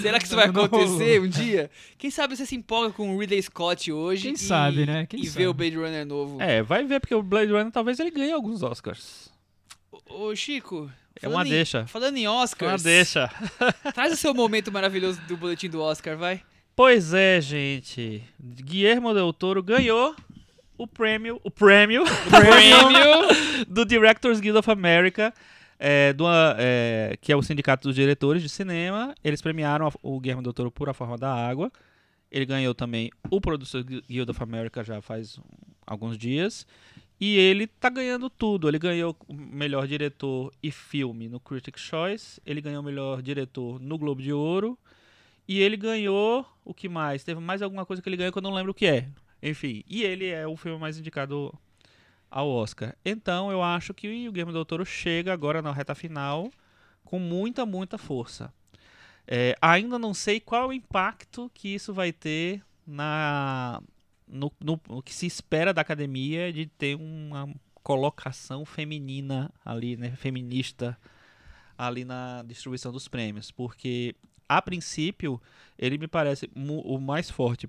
[0.03, 1.71] Será que isso vai acontecer um dia?
[1.97, 5.07] Quem sabe você se empolga com o Ridley Scott hoje Quem e, sabe, né?
[5.07, 5.39] Quem e sabe.
[5.39, 6.37] vê o Blade Runner novo.
[6.43, 9.33] É, vai ver, porque o Blade Runner talvez ele ganhe alguns Oscars.
[9.91, 10.91] Ô, ô, Chico,
[11.23, 11.87] É uma em- deixa.
[11.87, 13.31] Falando em Oscars, Uma deixa.
[13.95, 16.43] traz o seu momento maravilhoso do boletim do Oscar, vai.
[16.77, 18.23] Pois é, gente.
[18.39, 20.15] Guillermo del Toro ganhou
[20.83, 23.64] o prêmio, o prêmio, Prêmio.
[23.68, 25.33] do Directors Guild of America,
[25.79, 26.25] é, do,
[26.59, 29.14] é, que é o sindicato dos diretores de cinema.
[29.23, 31.71] Eles premiaram o Guillermo del Toro por A Forma da Água.
[32.31, 35.42] Ele ganhou também o Producers Guild of America já faz um-
[35.87, 36.66] alguns dias.
[37.21, 38.68] E ele tá ganhando tudo.
[38.68, 42.40] Ele ganhou o melhor diretor e filme no Critics' Choice.
[42.45, 44.79] Ele ganhou o melhor diretor no Globo de Ouro.
[45.47, 47.23] E ele ganhou o que mais?
[47.23, 49.07] Teve mais alguma coisa que ele ganhou que eu não lembro o que é.
[49.43, 51.53] Enfim, e ele é o filme mais indicado
[52.31, 52.97] ao Oscar.
[53.05, 56.51] Então eu acho que o Guillermo del Toro chega agora na reta final
[57.05, 58.53] com muita, muita força.
[59.27, 63.81] É, ainda não sei qual o impacto que isso vai ter na
[64.27, 67.49] no, no- no que se espera da academia de ter uma
[67.83, 70.99] colocação feminina ali, né, feminista
[71.77, 74.15] ali na distribuição dos prêmios, porque
[74.49, 75.41] a princípio
[75.79, 77.69] ele me parece o mais forte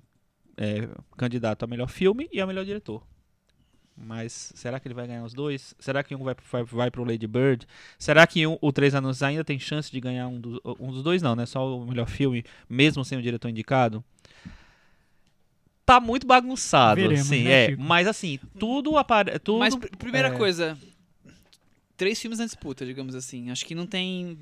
[0.56, 3.02] é, candidato a melhor filme e a melhor diretor.
[3.96, 5.74] Mas será que ele vai ganhar os dois?
[5.78, 7.64] Será que um vai, vai, vai pro Lady Bird?
[7.96, 11.02] Será que um, o Três Anúncios ainda tem chance de ganhar um, do, um dos
[11.02, 11.22] dois?
[11.22, 11.46] Não, né?
[11.46, 14.04] Só o melhor filme, mesmo sem o diretor indicado?
[15.86, 17.70] Tá muito bagunçado, Veremos, assim, né, é.
[17.70, 17.82] Chico?
[17.82, 19.38] Mas assim, tudo aparece.
[19.38, 20.30] Tudo, Mas pr- primeira é.
[20.36, 20.78] coisa,
[21.96, 23.50] três filmes na disputa, digamos assim.
[23.50, 24.38] Acho que não tem.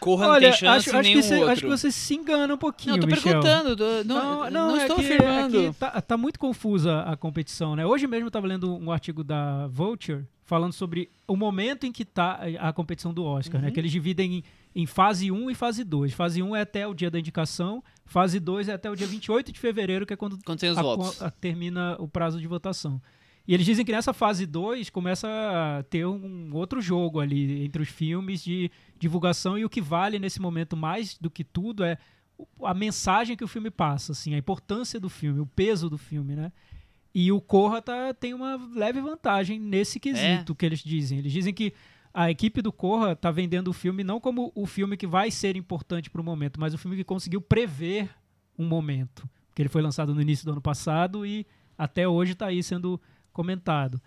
[0.00, 1.50] Corra não Olha, tem chance acho, acho, nenhum que você, outro.
[1.50, 3.40] acho que você se engana um pouquinho, Não, eu tô Michel.
[3.42, 5.58] perguntando, tô- não, não, é estou que- afirmando.
[5.60, 7.84] é que tá, tá muito confusa a competição, né?
[7.84, 12.04] Hoje mesmo eu tava lendo um artigo da Vulture falando sobre o momento em que
[12.04, 13.68] tá a competição do Oscar, né?
[13.68, 13.74] Uhum.
[13.74, 14.36] Que eles dividem
[14.74, 16.12] em, em fase 1 e fase 2.
[16.12, 19.52] Fase 1 é até o dia da indicação, fase 2 é até o dia 28
[19.52, 21.22] de fevereiro, que é quando Quando tem os a- votos.
[21.22, 23.00] a- termina o prazo de votação.
[23.50, 27.82] E eles dizem que nessa fase 2 começa a ter um outro jogo ali entre
[27.82, 31.98] os filmes de divulgação e o que vale nesse momento mais do que tudo é
[32.62, 36.36] a mensagem que o filme passa, assim, a importância do filme, o peso do filme,
[36.36, 36.52] né?
[37.12, 41.18] E o Corra tá, tem uma leve vantagem nesse quesito que eles dizem.
[41.18, 41.74] Eles dizem que
[42.14, 45.56] a equipe do Corra tá vendendo o filme não como o filme que vai ser
[45.56, 48.10] importante para o momento, mas o filme que conseguiu prever
[48.56, 49.28] um momento.
[49.48, 51.44] Porque ele foi lançado no início do ano passado e
[51.76, 53.00] até hoje está aí sendo
[53.32, 54.00] comentado.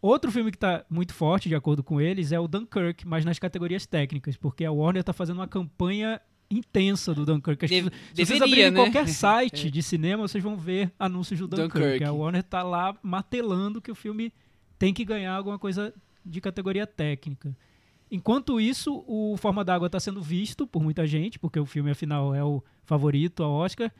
[0.00, 3.38] Outro filme que está muito forte, de acordo com eles, é o Dunkirk, mas nas
[3.38, 7.64] categorias técnicas, porque a Warner está fazendo uma campanha intensa do Dunkirk.
[7.64, 8.80] As De- pessoas- Se vocês deveria, abrirem né?
[8.84, 11.78] qualquer site de cinema, vocês vão ver anúncios do Dunkirk.
[11.78, 12.04] Dunkirk.
[12.04, 14.32] A Warner tá lá martelando que o filme
[14.78, 15.92] tem que ganhar alguma coisa
[16.24, 17.56] de categoria técnica.
[18.08, 22.32] Enquanto isso, o Forma d'Água está sendo visto por muita gente, porque o filme, afinal,
[22.32, 23.90] é o favorito ao Oscar.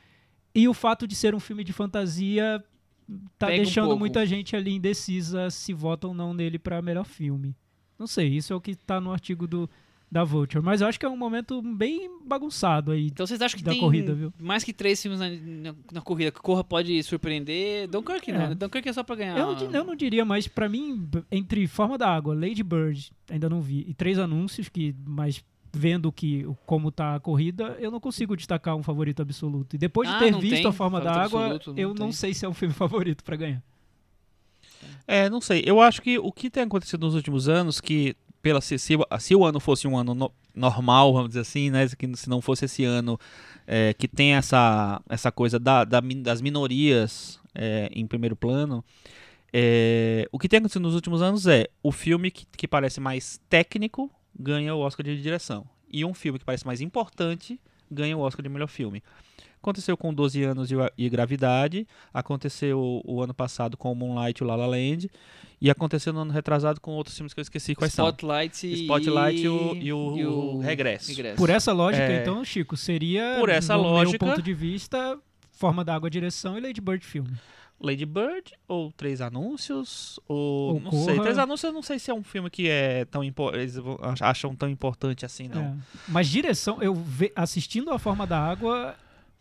[0.54, 2.62] E o fato de ser um filme de fantasia
[3.38, 3.98] tá Pega um deixando pouco.
[3.98, 7.54] muita gente ali indecisa se vota ou não nele para melhor filme.
[7.98, 9.68] Não sei, isso é o que tá no artigo do,
[10.12, 10.62] da Vulture.
[10.62, 13.06] Mas eu acho que é um momento bem bagunçado aí.
[13.06, 14.32] Então vocês acham que da tem corrida, viu?
[14.38, 16.30] mais que três filmes na, na, na corrida?
[16.30, 17.88] Que Corra pode surpreender?
[17.88, 18.48] Dunkirk não, É.
[18.50, 18.54] né?
[18.54, 19.38] Dunkirk é só pra ganhar.
[19.38, 23.48] Eu, não eu não diria, mas pra mim, entre Forma da Água, Lady Bird, ainda
[23.48, 25.42] não vi, e três anúncios, que mas
[25.76, 29.76] vendo que, como tá a corrida, eu não consigo destacar um favorito absoluto.
[29.76, 31.88] E depois de Ah, ter não visto tem a Forma da Água, absoluto, não eu
[31.90, 32.12] não tem.
[32.12, 33.62] sei se é um filme favorito pra ganhar.
[35.06, 35.62] É, não sei.
[35.64, 39.34] Eu acho que o que tem acontecido nos últimos anos, que pela se, se, se
[39.34, 41.86] o ano fosse um ano no- normal, vamos dizer assim, né?
[41.88, 43.18] Que se não fosse esse ano
[43.66, 48.84] é, que tem essa, essa coisa da, da das minorias é, em primeiro plano,
[49.52, 53.40] é, o que tem acontecido nos últimos anos é o filme que, que parece mais
[53.48, 55.66] técnico ganha o Oscar de direção.
[55.90, 59.02] E um filme que parece mais importante ganha o Oscar de melhor filme.
[59.62, 63.94] Aconteceu com 12 anos e, o- e Gravidade, aconteceu o, o ano passado com o
[63.96, 65.10] Moonlight e o La La Land,
[65.60, 68.82] e aconteceu no ano retrasado com outros filmes que eu esqueci quais Spotlight e...
[68.82, 71.12] Spotlight e o- e o Regresso.
[71.36, 72.20] Por essa lógica, É.
[72.22, 75.18] então, Chico, seria, Por essa no lógica- meu ponto de vista,
[75.50, 77.30] Forma da Água, direção e Lady Bird filme.
[77.80, 81.20] Lady Bird ou Três Anúncios, ou, Ou não sei.
[81.20, 83.76] Três Anúncios eu não sei se é um filme que é tão eles
[84.20, 85.62] acham tão importante assim, não.
[85.62, 85.74] É.
[86.08, 88.94] Mas direção, eu ve- assistindo a Forma da Água,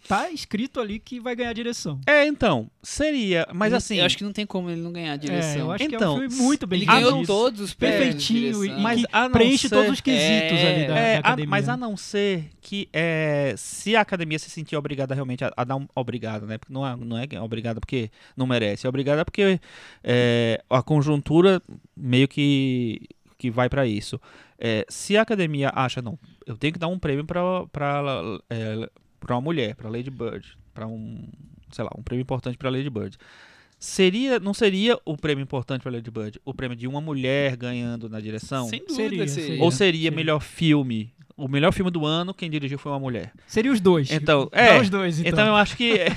[0.07, 1.99] tá escrito ali que vai ganhar direção.
[2.05, 5.13] É, então, seria, mas Não- assim, Eu acho que não tem como ele não ganhar
[5.13, 5.51] a direção.
[5.51, 7.27] É, eu acho que é Então, um filme muito bem ele ganhou dirigido.
[7.27, 11.11] todos os perfeitinho e Mas a preenche ser- todos os quesitos É, ali da, É,
[11.13, 11.49] da a- academia.
[11.49, 15.63] mas a não ser que é, se a academia se sentir obrigada realmente a, a
[15.63, 16.57] dar um obrigada, né?
[16.57, 19.59] Porque não é, não é é obrigada porque não merece, é obrigada porque
[20.03, 21.61] é, a conjuntura
[21.95, 23.01] meio que,
[23.37, 24.19] que vai pra isso.
[24.59, 27.25] É, se a academia acha, não, eu tenho que dar um prêmio
[28.49, 28.89] é,
[29.25, 31.27] pra uma mulher, pra Lady Bird, pra um,
[31.71, 33.17] sei lá, um prêmio importante pra Lady Bird.
[33.79, 38.07] Seria, não seria o prêmio importante pra Lady Bird o prêmio de uma mulher ganhando
[38.07, 38.67] na direção?
[38.69, 39.63] Sem dúvida Seria, seria.
[39.63, 40.11] Ou seria Seria.
[40.15, 41.11] melhor filme?
[41.35, 43.33] O melhor filme do ano, quem dirigiu foi uma mulher.
[43.47, 44.09] Seria os dois.
[44.11, 44.79] Então, é.
[44.79, 45.31] os dois, então.
[45.31, 45.91] Então, eu acho que.
[45.99, 46.07] é,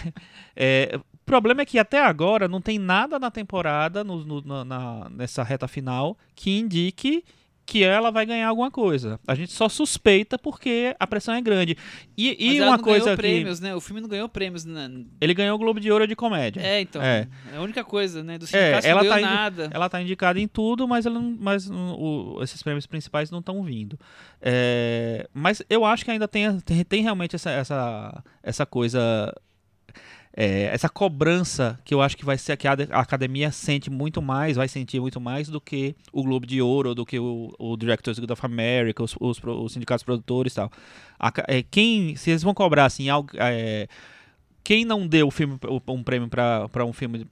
[0.55, 5.09] é, o problema é que até agora não tem nada na temporada, no- no- na-
[5.11, 7.25] nessa reta final, que indique
[7.71, 9.21] que ela vai ganhar alguma coisa.
[9.29, 11.77] A gente só suspeita porque a pressão é grande.
[12.17, 13.23] E, e Mas ela uma não coisa ganhou que.
[13.23, 13.75] prêmios, né?
[13.75, 14.65] O filme não ganhou prêmios.
[14.65, 14.89] Na...
[15.21, 16.63] Ele ganhou o Globo de Ouro de Comédia.
[16.63, 17.03] É, então.
[17.03, 17.29] É.
[17.53, 17.57] É.
[17.59, 18.39] a única coisa, né?
[18.39, 19.69] Do É, ela não tá nada.
[19.71, 23.99] Ela tá indicada em tudo, mas, ela mas o- esses prêmios principais não estão vindo.
[24.41, 29.31] É, mas eu acho que ainda tem, tem, tem realmente essa, essa, essa coisa.
[30.37, 34.57] É, essa cobrança que eu acho que vai ser que a, academia sente muito mais,
[34.57, 38.19] vai sentir muito mais do que o Globo de Ouro, do que o, o Directors
[38.19, 40.71] Guild of America, os, os, os sindicatos produtores e tal.
[41.19, 43.89] A é, quem, se eles vão cobrar assim, algo, é,
[44.63, 47.27] quem não deu filme, um prêmio para um filme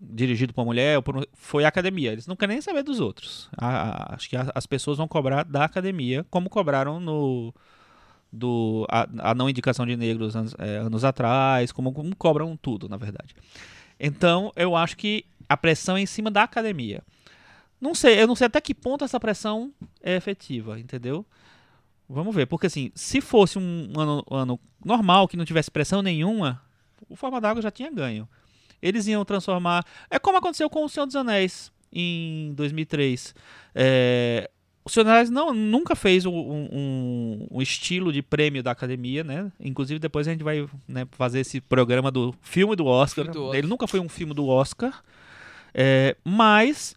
[0.00, 0.98] dirigido por uma mulher
[1.34, 2.12] foi a academia.
[2.12, 3.50] Eles não querem nem saber dos outros.
[3.56, 7.54] A- acho que as pessoas vão cobrar da academia, como cobraram no
[8.32, 12.88] do a, a não indicação de negros anos, é, anos atrás, como, como cobram tudo,
[12.88, 13.34] na verdade.
[13.98, 17.02] Então, eu acho que a pressão é em cima da academia.
[17.80, 21.24] Não sei, eu não sei até que ponto essa pressão é efetiva, entendeu?
[22.08, 26.02] Vamos ver, porque assim, se fosse um ano, um ano normal, que não tivesse pressão
[26.02, 26.60] nenhuma,
[27.08, 28.28] o Forma d'Água já tinha ganho.
[28.82, 29.84] Eles iam transformar.
[30.10, 33.34] É como aconteceu com O Senhor dos Anéis em 2003.
[33.74, 34.50] É,
[34.84, 39.50] o Senhor Anéis não, nunca fez um, um- um estilo de prêmio da academia, né?
[39.60, 43.24] Inclusive, depois a gente vai né, fazer esse programa do filme do Oscar.
[43.26, 43.58] Filme do Oscar.
[43.58, 45.02] Ele nunca foi um filme do Oscar.
[45.74, 46.94] É, mas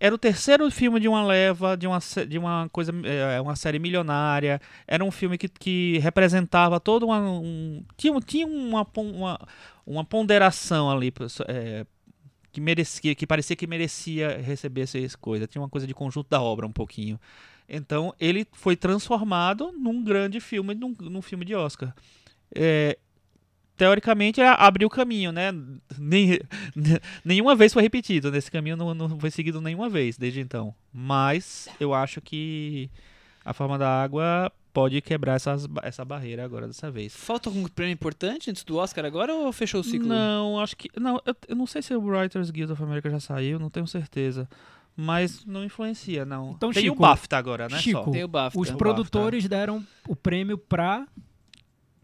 [0.00, 3.78] era o terceiro filme de uma leva, de uma, de uma coisa, é, uma série
[3.78, 4.60] milionária.
[4.86, 7.82] Era um filme que, que representava todo uma, um.
[7.96, 9.40] Tinha, tinha uma, uma,
[9.86, 11.12] uma ponderação ali.
[11.48, 11.84] é,
[12.52, 15.46] que merecia, que parecia que merecia receber essa coisa.
[15.46, 17.18] Tinha uma coisa de conjunto da obra um pouquinho.
[17.68, 21.94] Então ele foi transformado num grande filme, num, num filme de Oscar.
[22.54, 22.96] É,
[23.76, 25.52] teoricamente a- abriu o caminho, né?
[25.98, 26.40] Nem,
[27.24, 28.30] nenhuma vez foi repetido.
[28.30, 30.74] Nesse caminho não, não foi seguido nenhuma vez desde então.
[30.92, 32.90] Mas eu acho que
[33.44, 37.14] a forma da água pode quebrar essas, essa barreira agora dessa vez.
[37.14, 40.08] Falta algum prêmio importante antes do Oscar agora ou fechou o ciclo?
[40.08, 40.88] Não, acho que.
[40.98, 43.86] Não, eu, eu não sei se o Writers Guild of America já saiu, não tenho
[43.86, 44.48] certeza.
[44.96, 46.52] Mas não influencia, não.
[46.56, 47.78] Então, Tem Chico, o BAFTA agora, né?
[47.78, 48.10] Chico, só.
[48.10, 48.58] Tem o BAFTA.
[48.60, 51.06] Os o produtores deram o prêmio pra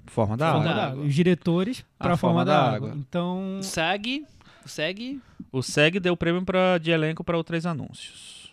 [0.07, 0.75] Forma da Forma água.
[0.83, 1.05] da Água.
[1.05, 2.89] Os diretores A pra Forma Forma da da Água.
[2.91, 3.01] Água.
[3.01, 4.25] Então, O SAG,
[4.65, 8.44] o SEG, O SEG deu prêmio pra, de elenco para o Três Anúncios.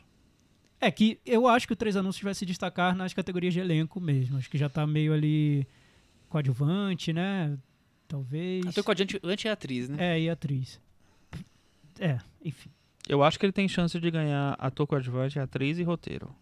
[0.81, 4.01] É que eu acho que o Três Anúncios vai se destacar nas categorias de elenco
[4.01, 4.37] mesmo.
[4.37, 5.65] Acho que já tá meio ali
[6.27, 7.57] coadjuvante, né?
[8.07, 8.65] Talvez.
[8.67, 10.15] ator coadjuvante anti atriz, né?
[10.15, 10.79] É, e atriz.
[11.99, 12.69] É, enfim.
[13.07, 16.33] Eu acho que ele tem chance de ganhar ator coadjuvante, atriz e roteiro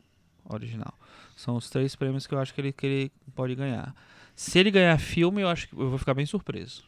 [0.46, 0.94] original.
[1.36, 3.96] São os três prêmios que eu acho que ele, que ele pode ganhar.
[4.36, 6.84] Se ele ganhar filme, eu acho que eu vou ficar bem surpreso.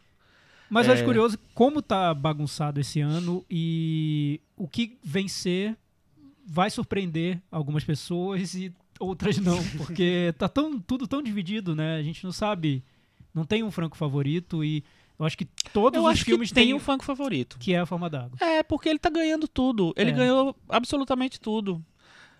[0.70, 0.96] Mas eu É.
[0.96, 5.76] acho curioso como tá bagunçado esse ano e o que vencer
[6.54, 11.96] vai surpreender algumas pessoas e outras não, porque tá tão, tudo tão dividido, né?
[11.96, 12.84] A gente não sabe,
[13.34, 14.84] não tem um franco favorito e
[15.18, 17.58] eu acho que todos eu os acho filmes que tem têm um funk favorito.
[17.58, 18.38] que é a forma d'água.
[18.42, 19.94] É, porque ele tá ganhando tudo.
[19.96, 20.14] Ele É.
[20.14, 21.82] ganhou absolutamente tudo.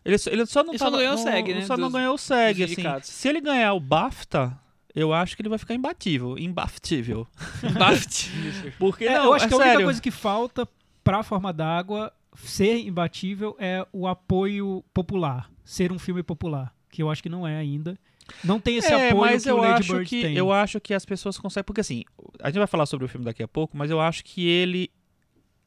[0.04, 1.88] Ele, só- ele só não Ele só não ganhou o não- SEG, né, Só não
[1.88, 2.84] dos- ganhou o SEG, assim.
[3.04, 4.60] Se ele ganhar o BAFTA,
[4.96, 6.38] eu acho que ele vai ficar imbatível.
[6.38, 7.28] Imbaftível.
[7.78, 8.28] BAFTA.
[8.80, 9.86] Porque, É, não, eu acho é que a única sério.
[9.86, 10.68] coisa que falta
[11.04, 17.10] pra forma d'água ser imbatível é o apoio popular, ser um filme popular, que eu
[17.10, 17.98] acho que não é ainda.
[18.44, 20.38] Não tem esse é, apoio mas que eu o Lady acho Bird que tem.
[20.38, 22.04] eu acho que as pessoas conseguem porque assim
[22.40, 24.90] a gente vai falar sobre o filme daqui a pouco mas eu acho que ele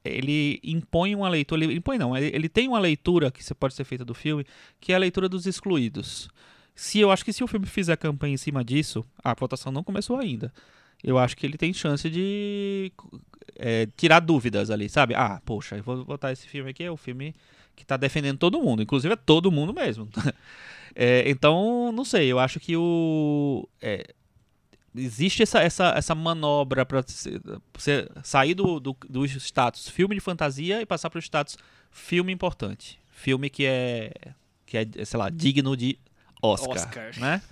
[0.04, 3.84] ele impõe uma leitura ele impõe não ele, ele tem uma leitura que pode ser
[3.84, 4.46] feita do filme
[4.80, 6.28] que é a leitura dos excluídos
[6.74, 9.84] se eu acho que se o filme fizer campanha em cima disso a votação não
[9.84, 10.52] começou ainda
[11.02, 12.90] eu acho que ele tem chance de
[13.56, 16.96] é, tirar dúvidas ali sabe ah poxa eu vou botar esse filme aqui é o
[16.96, 17.34] filme
[17.76, 20.08] que tá defendendo todo mundo inclusive é todo mundo mesmo
[20.94, 23.68] É, então, não sei, eu acho que o.
[23.82, 24.06] é,
[24.94, 27.02] existe essa, essa, essa manobra para
[27.76, 31.58] você sair do, do, do status filme de fantasia e passar para o status
[31.90, 32.98] filme importante.
[33.10, 34.12] Filme que é,
[34.64, 35.98] que é, sei lá, digno de
[36.40, 36.76] Oscar.
[36.76, 37.18] Oscar.
[37.18, 37.42] Né?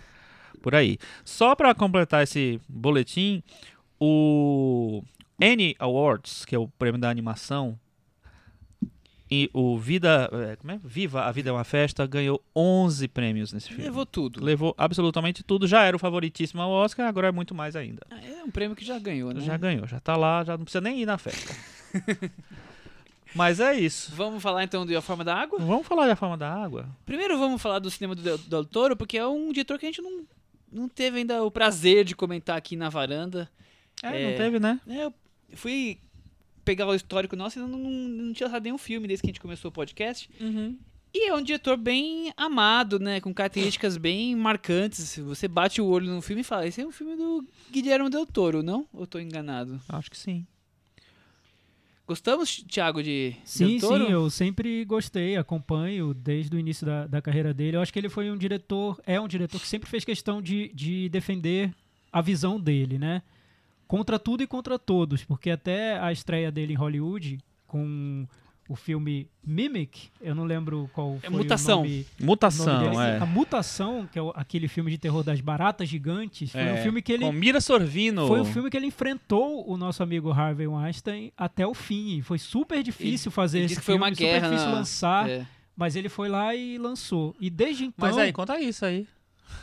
[0.60, 0.98] Por aí.
[1.24, 3.42] Só para completar esse boletim,
[3.98, 5.02] o
[5.42, 7.78] Annie Awards, que é o prêmio da animação,
[9.30, 10.80] e o Vida, é, como é?
[10.84, 13.84] Viva a Vida é uma Festa ganhou 11 prêmios nesse filme.
[13.84, 14.44] Levou tudo.
[14.44, 18.02] Levou absolutamente tudo, já era o favoritíssimo ao Oscar, agora é muito mais ainda.
[18.10, 19.40] Ah, É um prêmio que já ganhou, né?
[19.40, 21.54] Já ganhou, já tá lá, já não precisa nem ir na festa.
[23.34, 24.12] Mas é isso.
[24.14, 25.58] Vamos falar então de A Forma da Água?
[25.58, 26.86] Vamos falar da forma da água?
[27.06, 29.88] Primeiro vamos falar do cinema do Del, Del Toro, porque é um diretor que a
[29.88, 30.24] gente não,
[30.70, 33.48] não teve ainda o prazer de comentar aqui na varanda.
[34.02, 34.30] É, É.
[34.30, 34.78] não teve, né?
[34.86, 35.14] É, eu
[35.54, 35.98] fui
[36.64, 39.32] pegar o histórico nosso e não, não, não tinha lançado nenhum filme desde que a
[39.32, 40.28] gente começou o podcast.
[41.14, 43.20] E é um diretor bem amado, né?
[43.20, 45.18] Com características bem marcantes.
[45.18, 48.24] Você bate o olho no filme e fala, esse é um filme do Guilherme Del
[48.24, 48.86] Toro, não?
[48.92, 49.78] Ou tô enganado?
[49.88, 50.46] Acho que sim.
[52.06, 54.06] Gostamos, Thiago, de Sim, Del Toro?
[54.06, 57.76] sim, eu sempre gostei, acompanho desde o início da, da carreira dele.
[57.76, 60.70] Eu acho que ele foi um diretor, é um diretor que sempre fez questão de,
[60.74, 61.72] de defender
[62.10, 63.22] a visão dele, né?
[63.92, 68.26] Contra tudo e contra todos, porque até a estreia dele em Hollywood, com
[68.66, 71.80] o filme Mimic, eu não lembro qual É foi Mutação.
[71.80, 72.96] o nome, o Mutação, nome dele.
[72.96, 73.24] A é.
[73.26, 77.02] Mutação, que é o- aquele filme de terror das baratas gigantes, foi um É, filme
[77.02, 78.26] que ele Com Mira Sorvino.
[78.28, 82.16] foi um filme que ele enfrentou o nosso amigo Harvey Weinstein até o fim.
[82.16, 84.74] E Foi super difícil fazer Ele esse que foi filme, uma guerra super difícil na-
[84.78, 85.46] lançar, É.
[85.76, 87.36] mas ele foi lá e lançou.
[87.38, 89.06] E desde então, Mas aí, conta isso aí.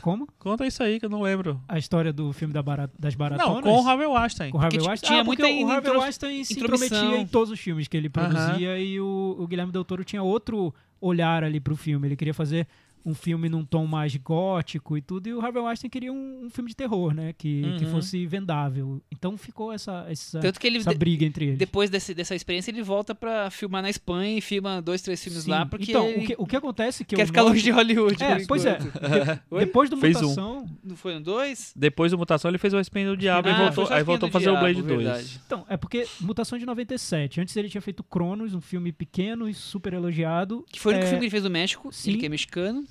[0.02, 0.26] Como?
[0.38, 1.60] Conta isso aí que eu não lembro.
[1.68, 3.54] A história do filme da bara- das baratonas?
[3.56, 4.50] Não, com o Harvey Weinstein.
[4.50, 5.08] Com o Harvey Porque Weinstein?
[5.08, 7.96] tinha ah, porque muita o Harvey intro- Weinstein se intrometia em todos os filmes que
[7.96, 12.08] ele produzia e o, o Guilherme Del Toro tinha outro olhar ali pro filme.
[12.08, 12.66] Ele queria fazer
[13.04, 16.50] um filme num tom mais gótico e tudo, e o Harvey Weinstein queria um, um
[16.50, 17.32] filme de terror, né?
[17.36, 17.90] Que, que Uhum.
[17.92, 19.00] fosse vendável.
[19.10, 21.58] Então ficou essa, essa, Tanto que ele, essa briga entre eles.
[21.58, 25.44] depois desse- dessa experiência, ele volta pra filmar na Espanha e filma dois, três filmes
[25.44, 25.50] Sim.
[25.50, 27.62] lá, porque então, ele o que, o que acontece é que quer ficar noto- longe
[27.62, 28.22] de Hollywood.
[28.22, 28.78] É, pois é.
[28.78, 28.90] De-
[29.50, 29.60] Oi?
[29.60, 30.20] depois do Fez um.
[30.22, 30.66] Mutação...
[30.84, 31.72] Não foi no dois?
[31.76, 34.28] Depois do Mutação, ele fez o Espinho do Diabo Ah, e voltou, aí Espinha voltou
[34.28, 35.02] a fazer o Diabo, Blade 2.
[35.04, 35.40] verdade.
[35.46, 37.40] Então, é porque Mutação de 97.
[37.40, 40.64] Antes ele tinha feito Cronos, um filme pequeno e super elogiado.
[40.70, 42.10] Que foi o único É, filme que ele fez no México, sim.
[42.10, 42.84] ele que é mexicano.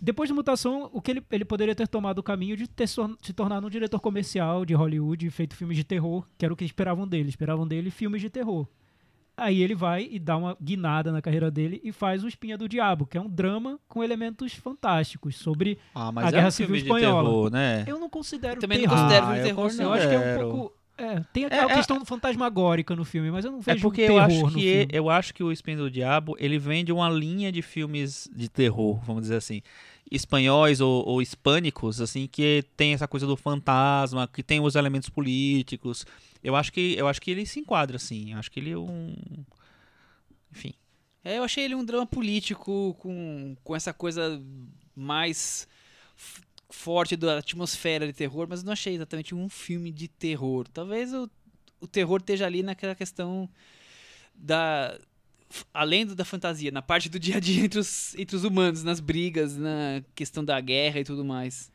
[0.00, 3.32] Depois de Mutação, o que ele, ele poderia ter tomado o caminho de ter se
[3.34, 7.06] tornar um diretor comercial de Hollywood, feito filmes de terror, que era o que esperavam
[7.06, 7.28] dele.
[7.28, 8.66] Esperavam dele filmes de terror.
[9.38, 12.66] Aí ele vai e dá uma guinada na carreira dele e faz o Espinha do
[12.66, 15.78] Diabo, que é um drama com elementos fantásticos sobre...
[15.94, 17.28] Ah, A é Guerra um Civil filme de Espanhola.
[17.28, 17.84] terror, né?
[17.86, 18.98] Eu não considero Também não terror.
[18.98, 19.92] considero Ah, filme de eu terror, Eu não.
[19.92, 20.76] acho que é um pouco...
[20.98, 24.02] É, tem aquela É, é- questão fantasmagórica no filme, mas eu não É vejo porque
[24.02, 24.88] um eu terror acho no que filme.
[24.92, 28.98] eu acho que o Espinho do Diabo ele vende uma linha de filmes de terror,
[29.04, 29.60] vamos dizer assim,
[30.10, 35.08] espanhóis ou, ou hispânicos, assim, que tem essa coisa do fantasma, que tem os elementos
[35.10, 36.06] políticos.
[36.42, 38.32] Eu acho que eu acho que ele se enquadra assim.
[38.32, 39.14] Eu acho que ele é um,
[40.50, 40.72] enfim.
[41.24, 44.40] É, eu achei ele um drama político com, com essa coisa
[44.94, 45.66] mais
[46.68, 50.66] forte da atmosfera de terror, mas não achei exatamente um filme de terror.
[50.68, 51.30] Talvez o,
[51.80, 53.48] o terror esteja ali naquela questão
[54.34, 54.98] da.
[55.72, 58.98] Além da fantasia, na parte do dia a dia entre os, entre os humanos, nas
[58.98, 61.70] brigas, na questão da guerra e tudo mais.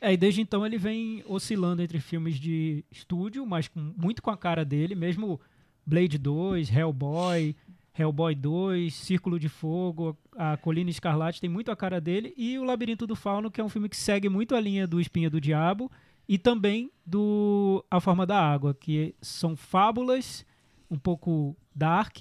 [0.00, 4.30] É, e desde então ele vem oscilando entre filmes de estúdio, mas com- muito com
[4.30, 5.40] a cara dele, mesmo
[5.86, 7.54] Blade 2, Hellboy,
[7.96, 12.64] Hellboy 2, Círculo de Fogo, A Colina Escarlate tem muito a cara dele, e O
[12.64, 15.40] Labirinto do Fauno, que é um filme que segue muito a linha do Espinha do
[15.40, 15.90] Diabo
[16.28, 20.46] e também do A Forma da Água, que são fábulas
[20.90, 22.18] um pouco dark,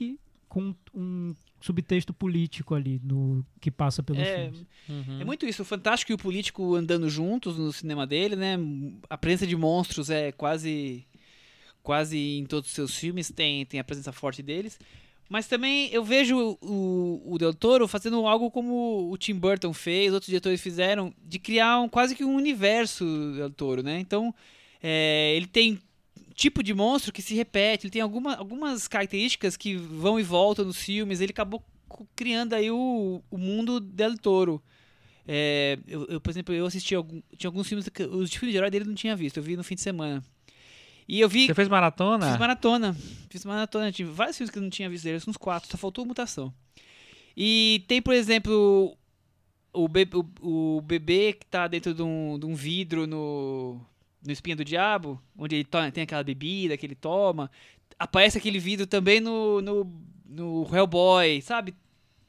[0.49, 4.65] com um subtexto político ali no que passa pelos É, filmes.
[5.21, 8.57] É muito isso, o fantástico e o político andando juntos no cinema dele, né?
[9.09, 11.05] A presença de monstros é quase
[11.83, 14.77] quase em todos os seus filmes tem, tem a presença forte deles.
[15.31, 20.11] Mas também eu vejo o, o Del Toro fazendo algo como o Tim Burton fez,
[20.11, 23.05] outros diretores fizeram, de criar um, quase que um universo
[23.37, 23.97] Del Toro, né?
[23.97, 24.35] Então,
[24.83, 25.79] é, ele tem
[26.35, 30.65] tipo de monstro que se repete, ele tem alguma, algumas características que vão e voltam
[30.65, 31.63] nos filmes, ele acabou
[32.13, 34.61] criando aí o, o mundo Del Toro.
[35.25, 38.57] É, eu, eu, por exemplo, eu assisti algum, tinha alguns filmes que os filmes de
[38.57, 40.21] herói dele não tinha visto, eu vi no fim de semana.
[41.11, 42.25] E eu vi Você fez maratona?
[42.25, 42.97] Fiz maratona.
[43.29, 43.91] Fiz maratona.
[43.91, 46.53] Tive vários filmes que eu não tinha visto deles, uns quatro, só faltou Mutação.
[47.35, 48.97] E tem, por exemplo,
[49.73, 53.81] o, be o, o bebê que tá dentro de um, de um vidro no,
[54.25, 57.51] no Espinha do Diabo, onde ele tem aquela bebida que ele toma.
[57.99, 59.93] Aparece aquele vidro também no, no,
[60.25, 61.75] no Hellboy, sabe?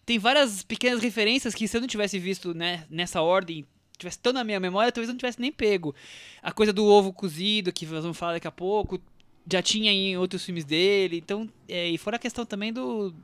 [0.05, 3.64] Tem várias pequenas referências que se eu não tivesse visto né, nessa ordem,
[4.03, 5.94] tivesse tão na minha memória, talvez eu não tivesse nem pego.
[6.42, 9.00] A coisa do ovo cozido, que nós vamos falar daqui a pouco,
[9.50, 11.16] já tinha em outros filmes dele.
[11.16, 13.14] Então, é, e fora a questão também do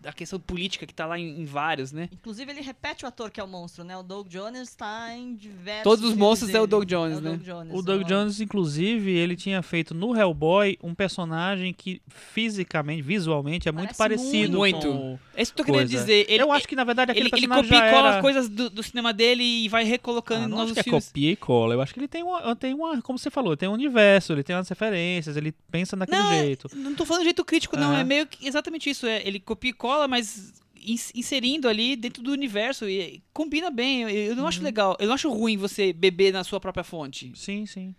[0.00, 2.08] da questão política que tá lá em, em vários, né?
[2.12, 3.96] Inclusive, ele repete o ator que é o monstro, né?
[3.96, 5.82] O Doug Jones tá em diversos.
[5.84, 6.70] Todos os monstros é o dele.
[6.70, 7.30] Doug Jones, É né?
[7.30, 8.04] Doug Jones, O Doug ó.
[8.04, 14.22] Jones, inclusive, ele tinha feito no Hellboy um personagem que fisicamente, visualmente, é muito Parece
[14.22, 14.80] parecido muito.
[14.86, 15.18] com...
[15.34, 16.26] É isso que eu tô querendo dizer.
[16.28, 18.16] Ele, eu acho que, na verdade, aquele ele, ele personagem copia e cola era...
[18.16, 20.80] as coisas do, do cinema dele e vai recolocando Ah, em não novos acho que
[20.80, 21.06] é filmes.
[21.08, 21.74] copia e cola.
[21.74, 24.42] Eu acho que ele tem uma, tem uma, como você falou, tem um universo, ele
[24.42, 26.68] tem umas referências, ele pensa daquele Não, é- jeito.
[26.74, 27.94] Não tô falando de jeito crítico, não.
[27.94, 29.06] É meio que exatamente isso.
[29.06, 32.88] É, ele copia e cola, mas ins- inserindo ali dentro do universo.
[32.88, 34.02] E combina bem.
[34.02, 34.48] Eu, não Uhum.
[34.48, 34.96] acho legal.
[35.00, 37.32] Eu não acho ruim você beber na sua própria fonte.
[37.34, 37.94] Sim, sim.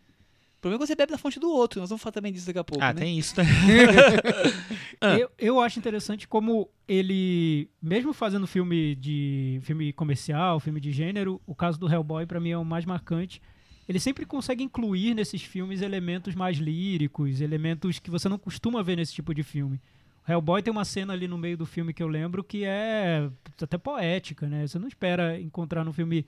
[0.57, 1.79] O problema é que você bebe na fonte do outro.
[1.79, 2.83] Nós vamos falar também disso daqui a pouco.
[2.83, 3.01] ah, né?
[3.01, 3.43] tem isso, né?
[5.03, 5.17] Ah.
[5.17, 11.41] Eu, eu acho interessante como ele, mesmo fazendo filme de filme comercial, filme de gênero,
[11.47, 13.41] o caso do Hellboy pra mim é o mais marcante.
[13.89, 18.95] Ele sempre consegue incluir nesses filmes elementos mais líricos, elementos que você não costuma ver
[18.97, 19.81] nesse tipo de filme.
[20.27, 23.29] Hellboy tem uma cena ali no meio do filme que eu lembro que é
[23.61, 24.67] até poética, né?
[24.67, 26.25] Você não espera encontrar no filme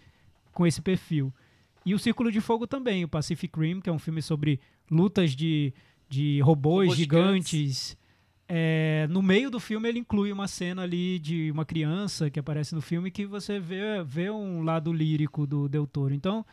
[0.52, 1.34] com esse perfil.
[1.86, 5.36] E o Círculo de Fogo também, o Pacific Rim, que é um filme sobre lutas
[5.36, 5.74] de,
[6.10, 7.98] de robôs, Robôs gigantes.
[8.48, 12.76] É, no meio do filme ele inclui uma cena ali de uma criança que aparece
[12.76, 16.14] no filme que você vê, vê um lado lírico do Del Toro.
[16.14, 16.46] Então,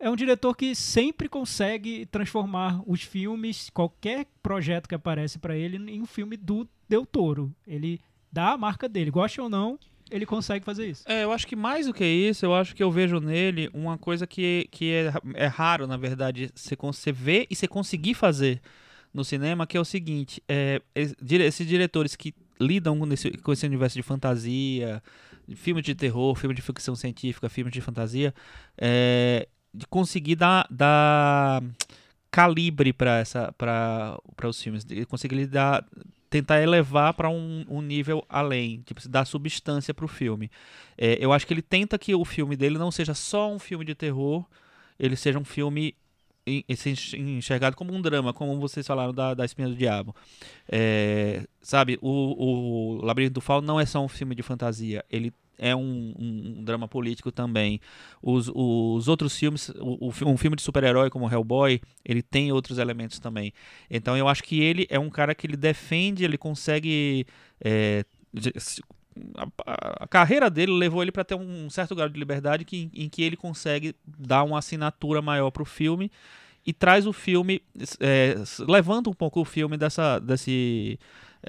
[0.00, 5.76] é um diretor que sempre consegue transformar os filmes, qualquer projeto que aparece para ele,
[5.76, 7.52] em um filme do Del Toro.
[7.66, 9.78] Ele dá a marca dele, goste ou não,
[10.10, 11.04] ele consegue fazer isso.
[11.06, 13.98] É, eu acho que mais do que isso, eu acho que eu vejo nele uma
[13.98, 18.60] coisa que, que é, é raro, na verdade, você, você ver e você conseguir fazer
[19.12, 23.66] no cinema, que é o seguinte, é, esses diretores que lidam com esse, com esse
[23.66, 25.02] universo de fantasia,
[25.56, 28.34] filme de terror, filme de ficção científica, filme de fantasia,
[28.76, 31.62] é, de conseguir dar, dar
[32.30, 35.84] calibre para essa para os filmes, de conseguir dar
[36.30, 40.50] tentar elevar para um, um nível além, tipo, dar substância para o filme.
[40.96, 43.84] É, eu acho que ele tenta que o filme dele não seja só um filme
[43.84, 44.44] de terror,
[44.98, 45.94] ele seja um filme
[47.16, 50.14] enxergado como um drama, como vocês falaram da, da Espinha do Diabo.
[50.68, 55.32] É, sabe, o, o Labirinto do Fauno não é só um filme de fantasia, ele
[55.58, 57.80] é um, um- drama político também.
[58.22, 62.78] Os, os outros filmes, o, o um filme de super-herói como Hellboy, ele tem outros
[62.78, 63.52] elementos também.
[63.90, 67.26] Então eu acho que ele é um cara que ele defende, ele consegue.
[67.64, 68.04] é,
[69.36, 73.08] a, a- carreira dele levou ele para ter um certo grau de liberdade que, em
[73.08, 76.10] que ele consegue dar uma assinatura maior para o filme
[76.66, 77.62] e traz o filme,
[78.00, 78.36] é,
[78.68, 80.98] levanta um pouco o filme dessa, desse,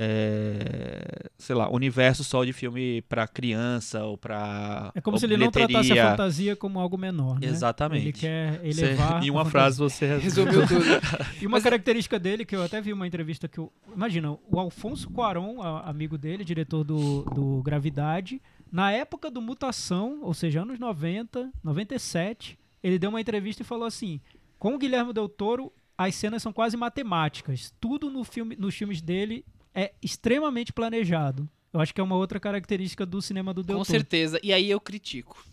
[0.02, 5.36] é, sei lá, universo só de filme para criança ou para É como se ele
[5.38, 7.48] não tratasse a fantasia como algo menor, né?
[7.48, 8.04] Exatamente.
[8.06, 9.22] Ele quer Você- elevar.
[9.24, 10.80] em a uma frase você Resumiu tudo.
[11.42, 13.72] E uma característica dele, que eu até vi uma entrevista que eu.
[13.94, 18.42] Imagina, o Alfonso Cuaron, a- amigo dele, diretor do, do Gravidade,
[18.72, 23.86] na época do Mutação, ou seja, anos 90, 97, ele deu uma entrevista e falou
[23.86, 24.22] assim:
[24.58, 27.74] com o Guilherme Del Toro, as cenas são quase matemáticas.
[27.80, 31.50] Tudo no filme, nos filmes dele é extremamente planejado.
[31.72, 33.92] Eu acho que é uma outra característica do cinema do Del Com Toro.
[33.92, 34.40] certeza.
[34.42, 35.44] E aí eu critico.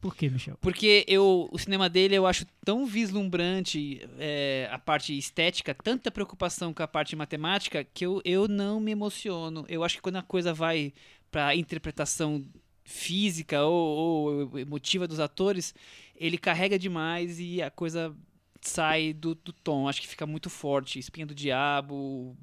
[0.00, 0.56] Por quê, Michel?
[0.60, 6.72] Porque eu, o cinema dele eu acho tão vislumbrante é, a parte estética, tanta preocupação
[6.72, 9.64] com a parte matemática, que eu, eu não me emociono.
[9.68, 10.92] Eu acho que quando a coisa vai
[11.32, 12.44] pra interpretação
[12.84, 15.74] física ou, ou emotiva dos atores,
[16.14, 18.14] ele carrega demais e a coisa
[18.60, 19.88] sai do, do tom.
[19.88, 20.98] Acho que fica muito forte.
[20.98, 22.36] Espinha do Diabo,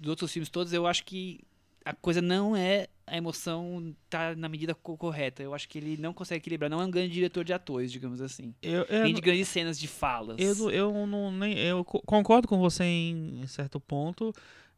[0.00, 1.40] dos outros filmes todos, eu acho que
[1.84, 5.42] a coisa não é a emoção tá na medida co- correta.
[5.42, 6.70] Eu acho que ele não consegue equilibrar.
[6.70, 8.54] Não é um grande diretor de atores, digamos assim.
[8.62, 10.36] Eu, eu, Nem de grandes cenas de falas.
[10.38, 14.32] eu, não- eu não nem eu co- concordo com você em, em certo ponto.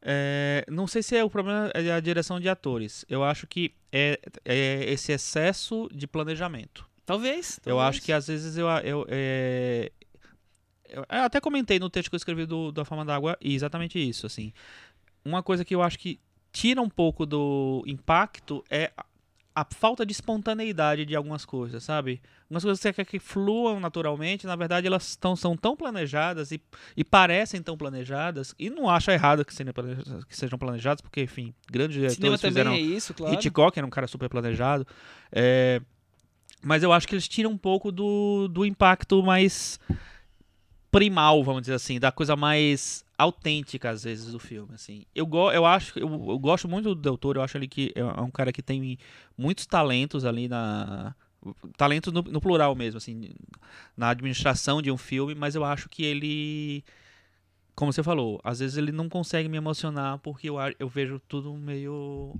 [0.07, 3.05] É, não sei se é o problema é a direção de atores.
[3.09, 6.87] Eu acho que é, é esse excesso de planejamento.
[7.07, 7.59] Talvez.
[7.65, 7.89] Eu talvez.
[7.89, 9.93] acho que às vezes eu, eu, é,
[10.95, 14.53] eu, até comentei no texto que eu escrevi do, da Forma d'Água exatamente isso, assim.
[15.24, 16.20] Uma coisa que eu acho que
[16.53, 18.92] tira um pouco do impacto é
[19.55, 22.20] a, falta de espontaneidade de algumas coisas, sabe?
[22.45, 26.53] Algumas coisas que você quer que fluam naturalmente, na verdade elas tão, são tão planejadas
[26.53, 26.61] e,
[26.97, 31.22] e parecem tão planejadas, e não acho errado que sejam planejadas, que sejam planejadas porque,
[31.22, 33.34] enfim, grandes diretores fizeram é isso, claro.
[33.34, 34.86] Hitchcock era um cara super planejado.
[35.32, 35.80] É,
[36.62, 39.78] mas eu acho que eles tiram um pouco do, do impacto mais
[40.95, 45.05] primal, vamos dizer assim, da coisa mais autêntica às vezes do filme, assim.
[45.12, 48.05] Eu, go, eu acho, eu, eu gosto muito do Del eu acho ele que é
[48.20, 48.97] um cara que tem
[49.36, 51.12] muitos talentos ali na
[51.76, 53.28] talentos no, no plural mesmo, assim,
[53.97, 56.84] na administração de um filme, mas eu acho que ele
[57.74, 61.53] como você falou, às vezes ele não consegue me emocionar porque eu, eu vejo tudo
[61.55, 62.36] meio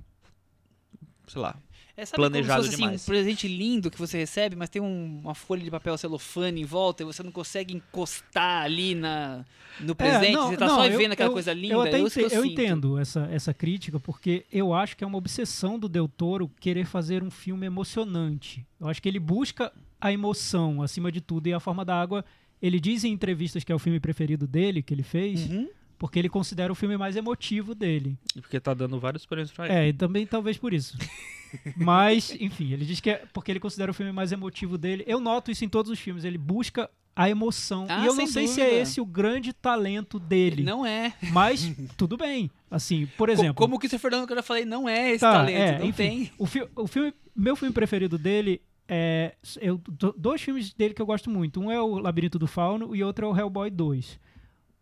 [1.27, 1.57] sei lá,
[1.97, 2.95] É, sabe planejado como se fosse, demais.
[3.01, 6.61] assim, um presente lindo que você recebe, mas tem um- uma folha de papel celofane
[6.61, 9.45] em volta e você não consegue encostar ali na,
[9.79, 10.25] no presente.
[10.27, 11.73] É, não, você tá não, só eu- vendo aquela eu- coisa linda.
[11.73, 12.51] Eu até é isso que ente- eu sinto.
[12.51, 16.85] entendo essa, essa crítica, porque eu acho que é uma obsessão do Del Toro querer
[16.85, 18.65] fazer um filme emocionante.
[18.79, 21.47] Eu acho que ele busca a emoção acima de tudo.
[21.47, 22.25] E A Forma da Água,
[22.61, 25.69] ele diz em entrevistas que é o filme preferido dele, que ele fez, Uhum.
[25.97, 28.17] Porque ele considera o filme mais emotivo dele.
[28.35, 29.73] e porque tá dando vários prêmios pra ele.
[29.75, 30.97] É, e também talvez por isso.
[31.75, 35.03] Mas, enfim, ele diz que é porque ele considera o filme mais emotivo dele.
[35.07, 36.23] Eu noto isso em todos os filmes.
[36.25, 37.85] Ele busca a emoção.
[37.89, 38.81] Ah, e eu não sei se é dúvida.
[38.81, 40.63] esse o grande talento dele.
[40.63, 41.13] Não é.
[41.31, 42.51] Mas tudo bem.
[42.69, 43.55] Assim, por Co- exemplo.
[43.55, 45.55] Como o Christopher Nolan que eu já falei, não é esse Tá, talento.
[45.57, 46.31] é, não enfim, tem.
[46.37, 49.33] O, fi o filme, meu filme preferido dele é.
[49.61, 51.61] Eu, do- dois filmes dele que eu gosto muito.
[51.61, 54.19] Um é o Labirinto do Fauno e outro é o Hellboy 2.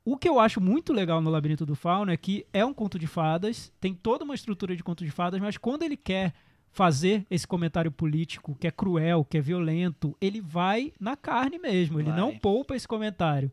[0.05, 2.99] O que eu acho muito legal no Labirinto do Fauno é que é um conto
[2.99, 6.33] de fadas, tem toda uma estrutura de conto de fadas, mas quando ele quer
[6.73, 11.99] fazer esse comentário político que é cruel, que é violento, ele vai na carne mesmo,
[11.99, 12.19] ele Vai.
[12.19, 13.51] não poupa esse comentário.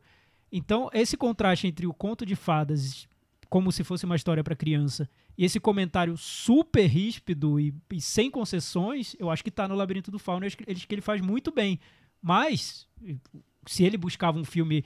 [0.50, 3.06] Então, esse contraste entre o conto de fadas,
[3.48, 8.30] como se fosse uma história para criança, e esse comentário super ríspido e, e sem
[8.30, 11.52] concessões, eu acho que tá no Labirinto do Fauno, eu acho que ele faz muito
[11.52, 11.78] bem.
[12.20, 12.88] Mas,
[13.66, 14.84] se ele buscava um filme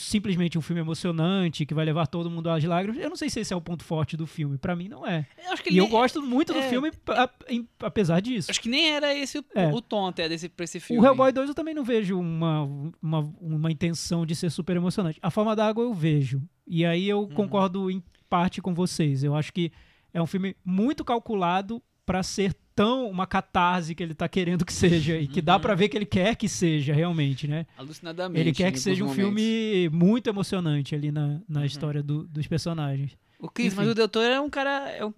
[0.00, 3.02] simplesmente um filme emocionante que vai levar todo mundo às lágrimas.
[3.02, 4.56] Eu não sei se esse é o ponto forte do filme.
[4.56, 5.26] Pra mim, não é.
[5.66, 6.68] Eu E eu gosto muito do é.
[6.68, 8.48] filme, a- em- apesar disso.
[8.48, 9.66] Acho que nem era esse o, É.
[9.72, 11.02] o tom até desse, pra esse filme.
[11.02, 12.62] O Hellboy 2 eu também não vejo uma,
[13.02, 15.18] uma, uma intenção de ser super emocionante.
[15.20, 16.40] A Forma da Água eu vejo.
[16.66, 19.24] E aí eu concordo em parte com vocês.
[19.24, 19.72] Eu acho que
[20.14, 24.72] é um filme muito calculado pra ser tão uma catarse que ele tá querendo que
[24.72, 25.16] seja.
[25.18, 27.66] E que dá pra ver que ele quer que seja, realmente, né?
[27.76, 28.40] Alucinadamente.
[28.40, 29.24] Ele quer que seja um momentos.
[29.24, 33.18] filme muito emocionante ali na, na história do- dos personagens.
[33.40, 33.92] O Chris, mas Enfim.
[33.92, 34.90] o Del Toro é um cara.
[34.90, 35.14] É, um-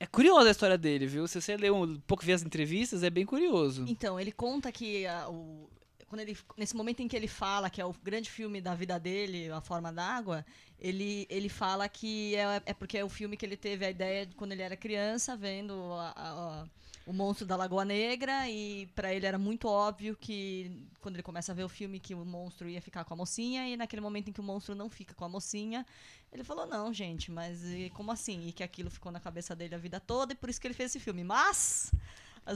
[0.00, 1.26] é curioso a história dele, viu?
[1.26, 3.84] Se você ler um pouco ver as entrevistas, é bem curioso.
[3.88, 5.68] Então, ele conta que a- o,
[6.08, 8.98] quando ele, nesse momento em que ele fala que é o grande filme da vida
[8.98, 10.44] dele, A Forma d'Água,
[10.78, 14.24] ele, ele fala que é, é porque é o filme que ele teve a ideia
[14.24, 16.32] de quando ele era criança, vendo a- a-
[16.62, 16.64] a-
[17.08, 21.52] o monstro da Lagoa Negra, e pra ele era muito óbvio que quando ele começa
[21.52, 24.28] a ver o filme que o monstro ia ficar com a mocinha, e naquele momento
[24.28, 25.86] em que o monstro não fica com a mocinha,
[26.30, 27.62] ele falou, não, gente, mas
[27.94, 28.46] como assim?
[28.46, 30.74] E que aquilo ficou na cabeça dele a vida toda, e por isso que ele
[30.74, 31.24] fez esse filme.
[31.24, 31.92] Mas as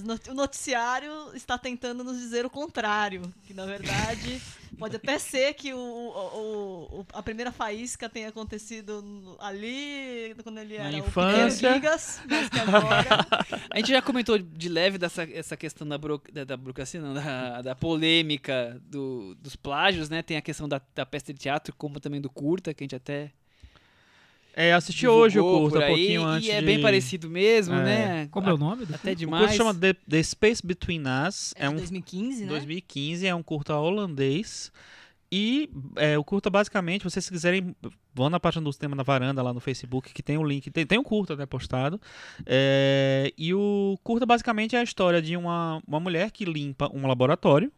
[0.01, 3.23] not- o noticiário está tentando nos dizer o contrário.
[3.45, 4.41] Que na verdade
[4.79, 10.79] pode até ser que o, o- o- a primeira faísca tenha acontecido ali, quando ele
[10.79, 11.71] Na era infância.
[11.71, 13.27] o Gigas, mas que agora.
[13.71, 17.15] A gente já comentou de leve dessa essa questão da, buro, da, da burocracia, não,
[17.15, 20.23] da, da polêmica do, dos plágios, né?
[20.23, 22.97] Tem a questão da, da peça de teatro, como também do curta, que a gente
[22.97, 23.33] até
[24.55, 26.67] É, assisti hoje o curta, um pouquinho antes E é de...
[26.67, 27.83] bem parecido mesmo, É.
[27.83, 28.29] né?
[28.31, 29.43] Como é o nome do Até O demais.
[29.45, 31.55] curta chama The, The Space Between Us.
[31.57, 32.49] É, É um 2015, né?
[32.49, 34.71] 2015, é um curta holandês.
[35.35, 37.75] E é, o curta, basicamente, vocês se quiserem,
[38.15, 40.85] vão na página do Cinema na Varanda lá no Facebook, que tem o link, tem,
[40.85, 41.99] tem um curta né, postado.
[42.45, 47.07] É, e o curta, basicamente, é a história de uma, uma mulher que limpa um
[47.07, 47.73] laboratório.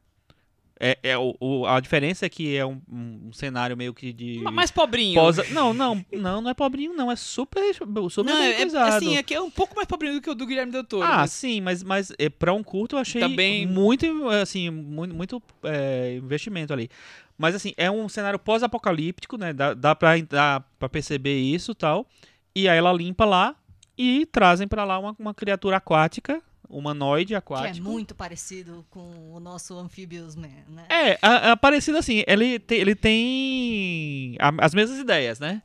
[0.80, 4.40] É, é o, o- a diferença é que é um, um cenário meio que de.
[4.40, 5.14] Ma- Mais pobrinho.
[5.14, 5.44] Posa...
[5.50, 7.10] Não, não, não, não é pobrinho, não.
[7.12, 7.62] É super,
[8.10, 10.34] super não, é, é, assim, é que é um pouco mais pobrinho do que o
[10.34, 11.04] do Guilherme Del Toro.
[11.06, 14.68] Ah, mas- sim, mas, mas é, pra um curto eu achei Tá bem- muito, assim,
[14.68, 16.90] muito, muito é, investimento ali.
[17.38, 19.52] Mas assim, é um cenário pós-apocalíptico, né?
[19.52, 22.06] Dá, dá, pra, dá pra perceber isso e tal.
[22.54, 23.54] E aí ela limpa lá
[23.96, 26.42] e trazem pra lá uma, uma criatura aquática,
[26.76, 27.84] humanoide Que é aquático.
[27.88, 30.84] muito parecido com o nosso Amphibious Man, né?
[30.88, 35.62] É, a, a parecido assim, ele, te- ele tem a- as mesmas ideias, né?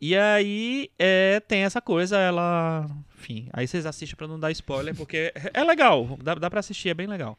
[0.00, 2.86] E aí é, tem essa coisa, ela.
[3.18, 6.60] Enfim, aí vocês assistem pra não dar spoiler, porque é, é legal, dá, dá pra
[6.60, 7.38] assistir, é bem legal.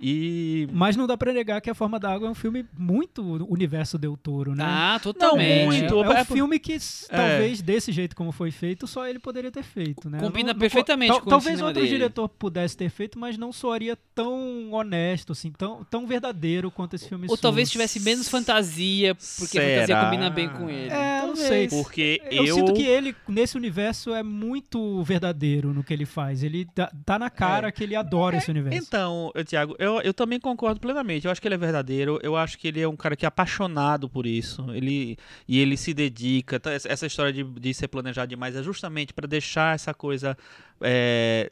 [0.00, 0.66] E.
[0.72, 3.22] Mas não dá pra negar que A Forma da Água é um filme muito
[3.52, 4.64] universo Del Toro, né?
[4.66, 5.66] Ah, totalmente.
[5.66, 5.94] muito.
[5.94, 6.78] É, é É um por- filme que, É.
[7.16, 10.18] talvez, desse jeito como foi feito, só ele poderia ter feito, né?
[10.18, 11.88] Combina Não- não- perfeitamente tal- com o Talvez outro dele.
[11.88, 17.08] diretor pudesse ter feito, mas não soaria tão honesto, assim, tão, tão verdadeiro quanto esse
[17.08, 17.72] filme Ou talvez soa.
[17.72, 20.04] tivesse menos fantasia, porque a fantasia Será?
[20.04, 20.88] combina bem com ele.
[20.90, 21.46] É, não Talvez.
[21.48, 21.68] sei.
[21.68, 22.54] Porque Eu, eu.
[22.54, 26.42] sinto que ele, nesse universo, é muito verdadeiro no que ele faz.
[26.42, 28.78] Ele tá, tá na cara que ele adora esse universo.
[28.78, 31.24] Então, eu, Thiago, eu, eu também concordo plenamente.
[31.26, 32.18] Eu acho que ele é verdadeiro.
[32.22, 34.70] Eu acho que ele é um cara que é apaixonado por isso.
[34.72, 35.16] Ele,
[35.48, 36.58] e ele se dedica.
[36.60, 40.36] Tá, essa- história de, de ser planejado demais é justamente para deixar essa coisa.
[40.80, 41.50] é,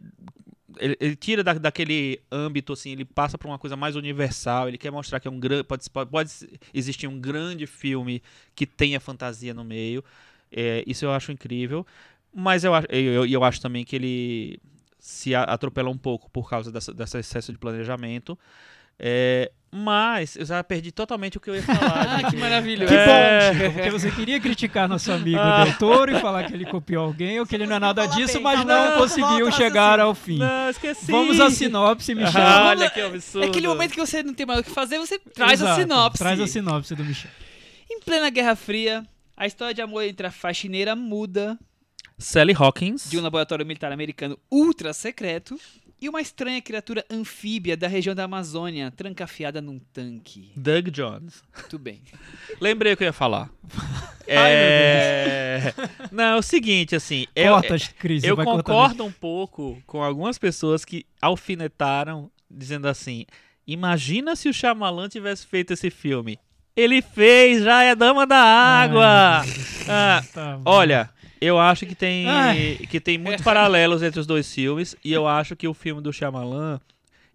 [0.79, 4.69] ele, ele tira da- daquele âmbito, assim, ele passa para uma coisa mais universal.
[4.69, 5.65] Ele quer mostrar que é um grande.
[5.65, 6.31] Pode, pode, pode
[6.75, 8.23] existir um grande filme
[8.55, 10.05] que tenha fantasia no meio.
[10.53, 11.87] É, isso eu acho incrível.
[12.35, 14.61] Mas eu, eu, eu, eu acho também que ele
[14.99, 18.39] se a- atropela um pouco por causa dessa, desse excesso de planejamento.
[19.01, 21.79] É, mas eu já perdi totalmente o que eu ia falar.
[22.19, 22.37] Ah, que gente.
[22.41, 22.89] maravilhoso.
[22.93, 23.53] Que É.
[23.69, 25.63] bom, porque você queria criticar nosso amigo Ah.
[25.65, 28.35] Del Toro e falar que ele copiou alguém ou que ele não é nada disso,
[28.35, 30.39] bem, mas tá não bom, conseguiu chegar ao fim.
[30.39, 31.13] Não, esqueci.
[31.13, 32.43] Vamos à sinopse, Michel.
[32.43, 33.45] Ah, olha que absurdo.
[33.45, 35.81] É aquele momento que você não tem mais o que fazer, você traz a Exato,
[35.81, 36.19] sinopse.
[36.19, 37.31] Traz a sinopse do Michel.
[37.89, 41.57] Em plena Guerra Fria, a história de amor entre a faxineira muda
[42.19, 43.09] Sally Hawkins.
[43.11, 45.59] de um laboratório militar americano ultra secreto
[46.01, 50.53] e uma estranha criatura anfíbia da região da Amazônia, trancafiada num tanque.
[50.57, 51.43] Doug Jones.
[51.57, 52.01] Muito bem.
[52.61, 53.51] Lembrei o que eu ia falar.
[54.29, 55.75] Ai, é...
[56.13, 57.27] Não, é o seguinte, assim.
[57.35, 58.23] eu- Corta, Cris.
[58.23, 63.25] Eu concordo um pouco com algumas pessoas que alfinetaram, dizendo assim:
[63.67, 66.39] imagina se o Shyamalan tivesse feito esse filme.
[66.77, 69.41] Ele fez, já é Dama da Água.
[69.41, 69.49] Ai.
[69.89, 70.63] Ah, Tá bom.
[70.71, 71.11] olha,
[71.41, 72.89] eu acho que tem, Ai.
[72.89, 76.13] que tem muitos paralelos entre os dois filmes e eu acho que o filme do
[76.13, 76.81] Shyamalan,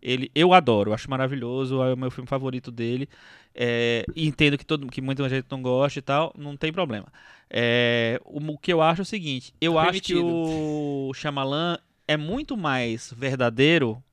[0.01, 3.09] ele, eu adoro, acho maravilhoso, é o meu filme favorito dele.
[3.55, 7.07] É, entendo que, todo, que muita gente não gosta e tal, não tem problema.
[7.49, 10.15] É, o, o que eu acho é o seguinte, eu Tá acho que permitido.
[10.15, 11.77] o Shyamalan
[12.07, 14.03] é muito mais verdadeiro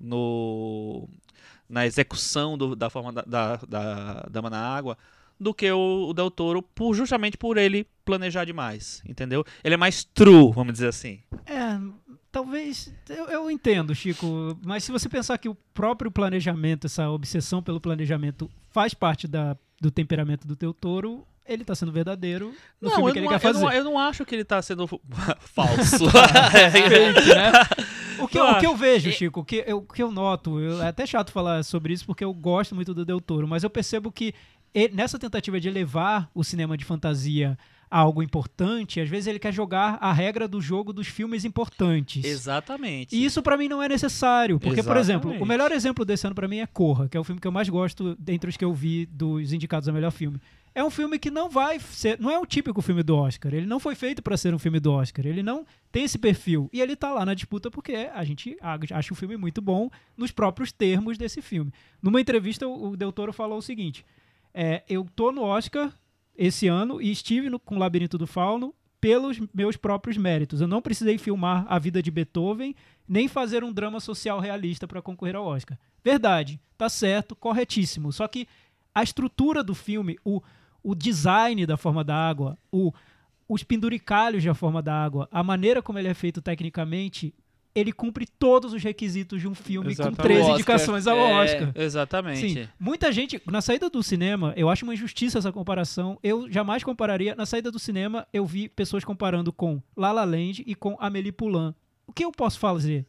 [0.00, 1.08] no
[1.68, 4.96] na execução do- da forma da, da, da Dama na Água
[5.40, 9.44] do que o, o Del Toro, por, justamente por ele planejar demais, entendeu?
[9.62, 11.20] Ele é mais true, vamos dizer assim.
[11.46, 11.78] É,
[12.32, 12.92] talvez.
[13.08, 17.80] Eu, eu entendo, Chico, mas se você pensar que o próprio planejamento, essa obsessão pelo
[17.80, 23.08] planejamento, faz parte da, do temperamento do teu touro, ele tá sendo verdadeiro no filme
[23.08, 23.64] eu que ele não, quer eu fazer.
[23.64, 24.86] não- eu não acho que ele tá sendo
[25.40, 26.04] falso.
[26.72, 27.52] Fake, né?
[28.20, 30.10] O que, eu- Eu o que eu vejo, Chico, o que eu, o que eu
[30.10, 33.46] noto, eu- é até chato falar sobre isso porque eu gosto muito do Del Toro,
[33.46, 34.34] mas eu percebo que
[34.74, 37.58] ele- nessa tentativa de elevar o cinema de fantasia
[37.90, 42.22] a algo importante, às vezes ele quer jogar a regra do jogo dos filmes importantes.
[42.24, 43.16] Exatamente.
[43.16, 45.48] E isso pra mim não é necessário, porque por exemplo, o Exatamente.
[45.48, 47.68] melhor exemplo desse ano pra mim é Corra, que é o filme que eu mais
[47.68, 50.38] gosto dentre os que eu vi dos indicados a melhor filme.
[50.74, 53.52] É um filme que não vai ser, não é um típico filme do Oscar.
[53.54, 55.26] Ele não foi feito pra ser um filme do Oscar.
[55.26, 58.56] Ele não tem esse perfil e ele tá lá na disputa porque a gente
[58.92, 61.72] acha o filme muito bom nos próprios termos desse filme.
[62.02, 64.04] Numa entrevista o o Del Toro falou o seguinte:
[64.60, 65.92] é, eu tô no Oscar
[66.36, 70.60] esse ano e estive no, com o Labirinto do Fauno pelos meus próprios méritos.
[70.60, 72.74] Eu não precisei filmar a vida de Beethoven
[73.08, 75.78] nem fazer um drama social realista para concorrer ao Oscar.
[76.02, 78.12] Verdade, tá certo, corretíssimo.
[78.12, 78.48] Só que
[78.92, 80.42] a estrutura do filme, o,
[80.82, 82.92] o design da forma da água, o,
[83.48, 87.32] os penduricalhos da forma da água, a maneira como ele é feito tecnicamente,
[87.74, 90.16] ele cumpre todos os requisitos de um filme Exatamente.
[90.16, 91.34] com três indicações ao é.
[91.34, 91.72] Oscar.
[91.74, 92.54] Exatamente.
[92.54, 96.18] Sim, muita gente, na saída do cinema, eu acho uma injustiça essa comparação.
[96.22, 97.34] Eu jamais compararia.
[97.34, 101.32] Na saída do cinema, eu vi pessoas comparando com La La Land e com Amélie
[101.32, 101.74] Poulain.
[102.06, 103.06] O que eu posso fazer?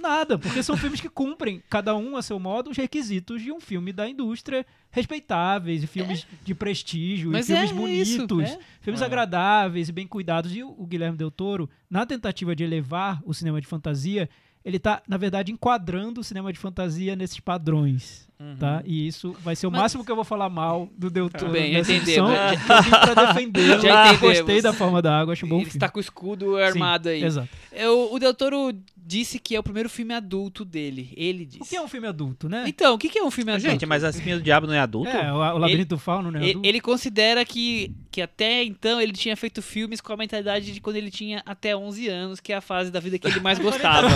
[0.00, 3.60] Nada, porque são filmes que cumprem, cada um a seu modo, os requisitos de um
[3.60, 8.08] filme da indústria respeitáveis, e filmes de prestígio, Mas e filmes é bonitos,
[8.48, 8.58] isso, é.
[8.80, 9.04] filmes É.
[9.04, 10.54] agradáveis e bem cuidados.
[10.54, 14.28] E o, Guilherme Del Toro, na tentativa de elevar o cinema de fantasia,
[14.64, 18.56] ele tá, na verdade, enquadrando o cinema de fantasia nesses padrões, Uhum.
[18.56, 18.82] tá?
[18.86, 21.52] E isso vai ser o Mas- máximo que eu vou falar mal do Del Toro
[21.52, 22.30] bem, nessa entendemos.
[22.32, 23.80] edição, que eu vim pra defender.
[23.80, 24.20] Já entendemos.
[24.38, 25.76] gostei da forma da água, acho um bom Ele filme.
[25.76, 27.22] está com o escudo Sim, armado aí.
[27.22, 27.48] Exato.
[27.72, 28.72] Eu, o Del Toro
[29.06, 31.12] disse que é o primeiro filme adulto dele.
[31.16, 31.62] Ele disse.
[31.62, 32.64] O que é um filme adulto, né?
[32.66, 33.70] Então, o que é um filme adulto?
[33.70, 35.10] Gente, mas a espinha do diabo não é adulto?
[35.10, 36.40] É, o, o Labirinto do Fauno, né?
[36.40, 36.68] Ele, adulto.
[36.68, 40.96] ele considera que, que até então ele tinha feito filmes com a mentalidade de quando
[40.96, 44.08] ele tinha até 11 anos, que é a fase da vida que ele mais gostava.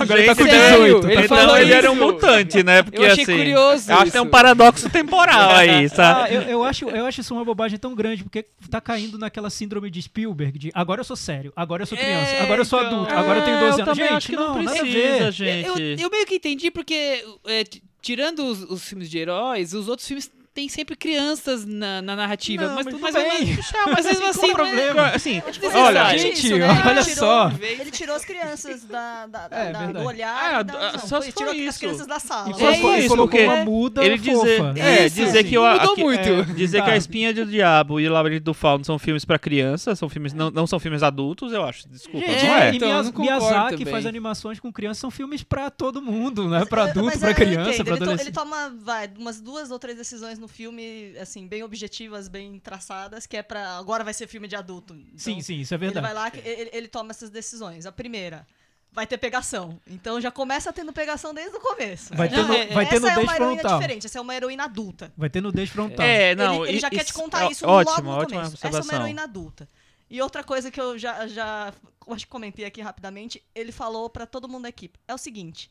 [0.00, 1.10] Agora ele tá com Gente, 18.
[1.10, 2.04] ele então falou ele era um isso.
[2.04, 2.82] mutante, né?
[2.82, 4.30] Porque Eu achei assim, curioso Eu acho que tem um isso.
[4.30, 6.20] paradoxo temporal aí, sabe?
[6.20, 9.50] Ah, eu, eu acho, eu acho isso uma bobagem tão grande, porque tá caindo naquela
[9.50, 12.64] síndrome de Spielberg, de agora eu sou sério, agora eu sou criança, É, agora eu
[12.64, 12.92] sou então.
[12.94, 13.96] adulto, agora eu tenho 12 eu anos.
[13.98, 15.66] Gente, acho que não, a precisa, gente.
[15.66, 17.64] Eu, eu meio que entendi porque, é,
[18.00, 22.66] tirando os, os filmes de heróis, os outros filmes têm sempre crianças na, na narrativa.
[22.66, 23.58] Não, mas, mas mas, mas, bem.
[23.94, 25.06] mas mesmo Qual assim, o problema?
[25.10, 25.86] Assim, desnecessário.
[25.86, 26.66] olha, gente, Isso, né?
[26.84, 27.52] olha Ele tirou- só.
[27.60, 30.36] Ele tirou as crianças da, da, da- É, da- do olhar.
[30.36, 31.78] Ah, e da, não, só foi, tirou for as isso.
[31.78, 32.50] crianças da sala.
[32.50, 34.74] E só É foi isso, colocou porque uma muda ele dizer, fofa.
[34.80, 35.48] é, Isso, dizer sim.
[35.48, 36.28] que o Mudou que- muito.
[36.28, 36.84] é, dizer Tá.
[36.86, 40.08] que a Espinha do Diabo e o Labirinto do Fauno são filmes pra criança, são
[40.08, 41.88] filmes não, não são filmes adultos, eu acho.
[41.88, 42.72] Desculpa, Gente, não é?
[42.72, 46.02] e Então, eu Miyaz- não concordo Miyazaki faz animações com crianças, são filmes pra todo
[46.02, 46.64] mundo, né?
[46.64, 48.20] Pra Mas adulto, eu pra criança, to- adolescente.
[48.26, 53.26] ele toma, vai, umas duas ou três decisões no filme, assim, bem objetivas, bem traçadas,
[53.26, 53.76] que é pra.
[53.78, 54.94] Agora vai ser filme de adulto.
[54.94, 56.04] Então, Sim, sim, isso é Ele verdade.
[56.06, 57.86] vai lá, ele, ele toma essas decisões.
[57.86, 58.46] A primeira.
[58.90, 59.78] Vai ter pegação.
[59.86, 62.14] Então já começa tendo pegação desde o começo.
[62.16, 63.78] Vai ter, no, é- vai ter essa é uma heroína frontal.
[63.78, 65.12] diferente, essa é uma heroína adulta.
[65.14, 66.04] Vai ter nudez frontal.
[66.04, 68.66] É, não, ele, ele já quer te contar ó- isso ótimo, logo no ótima começo.
[68.66, 69.68] Essa é uma heroína adulta.
[70.08, 71.72] E outra coisa que eu já, já
[72.08, 74.98] acho que comentei aqui rapidamente, ele falou pra todo mundo da equipe.
[75.06, 75.70] É o seguinte,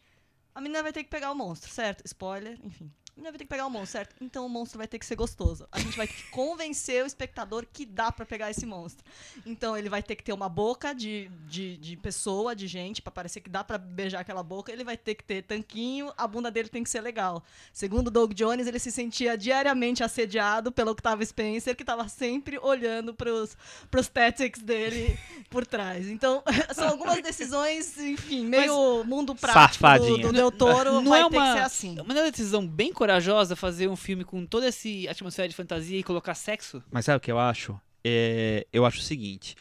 [0.53, 2.05] a menina vai ter que pegar o monstro, certo?
[2.05, 2.89] Spoiler, enfim.
[3.17, 4.15] A menina vai ter que pegar o monstro, certo?
[4.21, 5.67] Então o monstro vai ter que ser gostoso.
[5.71, 9.03] A gente vai ter que convencer o espectador que dá pra pegar esse monstro.
[9.43, 13.11] Então ele vai ter que ter uma boca de, de, de pessoa, de gente, pra
[13.11, 14.71] parecer que dá pra beijar aquela boca.
[14.71, 17.43] Ele vai ter que ter tanquinho, a bunda dele tem que ser legal.
[17.73, 23.15] Segundo Doug Jones, ele se sentia diariamente assediado pelo Octavio Spencer, que tava sempre olhando
[23.15, 23.57] pros,
[23.89, 25.17] pros tactics dele
[25.49, 26.07] por trás.
[26.07, 31.23] Então, são algumas decisões, enfim, meio mundo prático do, do Del Toro, não vai é
[31.23, 31.99] ter que uma, ser assim.
[31.99, 33.06] uma decisão bem corajosa
[33.55, 36.83] fazer um filme com toda essa atmosfera de fantasia e colocar sexo?
[36.91, 37.79] Mas sabe o que eu acho?
[38.03, 39.55] É, eu acho o seguinte.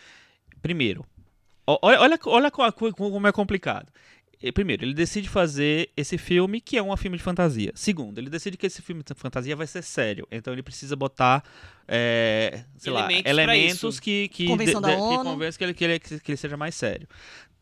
[0.62, 1.04] Primeiro,
[1.66, 3.92] olha, olha, olha co- co- como é complicado.
[4.42, 7.72] Eh, Primeiro, ele decide fazer esse filme que é um filme de fantasia.
[7.74, 10.26] Segundo, ele decide que esse filme de fantasia vai ser sério.
[10.30, 11.42] Então ele precisa botar,
[11.88, 15.84] é, sei lá, Elementos pra elementos que, que, Convenção da que convençam que ele, que,
[15.84, 17.08] ele, que ele seja mais sério.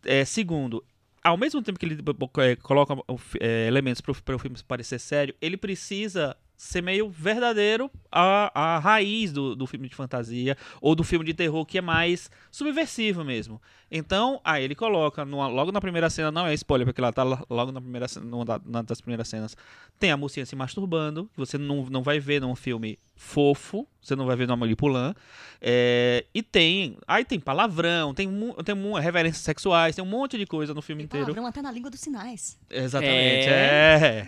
[0.05, 0.85] É, segundo,
[1.25, 1.99] ao mesmo tempo que ele
[2.39, 2.95] eh, coloca
[3.41, 9.33] eh, elementos para o filme parecer sério, ele precisa ser meio verdadeiro a, a raiz
[9.33, 13.61] do, do filme de fantasia ou do filme de terror que é mais subversivo mesmo.
[13.91, 17.23] Então, aí ele coloca, numa- logo na primeira cena, não é spoiler, porque ela tá
[17.23, 19.57] lo- logo na primeira cena, numa da- das primeiras cenas,
[19.99, 24.17] tem a mocinha se masturbando, que você não, não vai ver num filme fofo, você
[24.17, 25.15] não vai ver Amélie Poulain.
[25.61, 28.29] É, e tem, aí tem palavrão, tem,
[28.65, 31.27] tem reverências sexuais, tem um monte de coisa no filme Tem inteiro.
[31.27, 32.59] palavrão até na língua dos sinais.
[32.69, 34.27] Exatamente, é.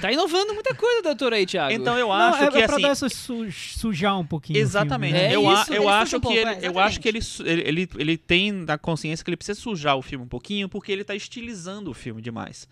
[0.00, 1.63] Tá inovando muita coisa, doutora aí, Thiago.
[1.72, 4.58] Então eu Não, acho é, que é pra assim, dar essa su- sujar um pouquinho.
[4.58, 5.12] Exatamente.
[5.14, 5.32] filme, né?
[5.32, 7.62] É eu isso, eu acho um que pouco, ele, é, eu acho que ele, ele,
[7.66, 11.04] ele, ele tem na consciência que ele precisa sujar o filme um pouquinho porque ele
[11.04, 12.68] tá estilizando o filme demais.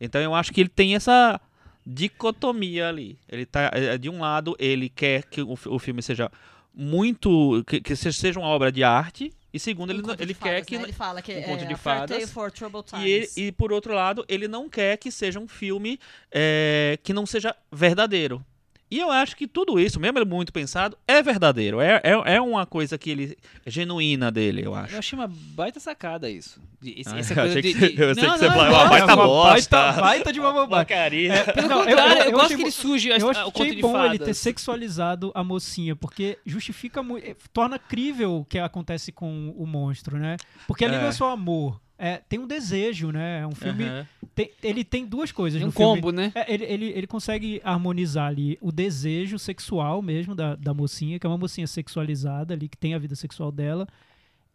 [0.00, 1.40] Então eu acho que ele tem essa
[1.86, 3.18] dicotomia ali.
[3.28, 6.30] Ele tá é, de um lado ele quer que o, o filme seja
[6.74, 10.50] muito que, que se- seja uma obra de arte e segundo ele Um de quer
[10.52, 10.82] fadas, que né?
[10.84, 12.30] Ele fala que um é conto de Fair Tale fadas.
[12.30, 13.04] for Troubled Times.
[13.04, 15.98] e, ele- e por outro lado, ele não quer que seja um filme
[16.30, 18.44] é, que não seja verdadeiro.
[18.90, 21.80] E eu acho que tudo isso, mesmo ele muito pensado, é verdadeiro.
[21.80, 23.38] É, é, é uma coisa que ele.
[23.64, 24.94] é genuína dele, eu acho.
[24.94, 26.60] Eu achei uma baita sacada isso.
[26.80, 28.70] De- esse- Ah, essa eu coisa de- de- eu sei Não, que você não, falou,
[28.70, 30.86] não, "Ah, não, vai tá uma bosta." baita, baita de uma bobagem.
[30.86, 31.44] Porcaria.
[31.54, 32.70] Pelo Não, eu- contrário, eu, eu gosto achei que ele
[33.12, 38.38] a- Eu achei de bom ele ter sexualizado a mocinha, porque justifica muito, torna crível
[38.38, 40.36] o que acontece com o monstro, né?
[40.66, 40.98] Porque ali É.
[41.00, 43.40] não é só amor, é, tem um desejo, né?
[43.42, 44.06] É um filme, Aham.
[44.34, 45.94] tem- ele tem duas coisas Tem um no filme.
[46.00, 46.32] combo, né?
[46.34, 51.26] É, ele, ele, ele consegue harmonizar ali o desejo sexual mesmo da, da mocinha, que
[51.26, 53.86] é uma mocinha sexualizada ali, que tem a vida sexual dela,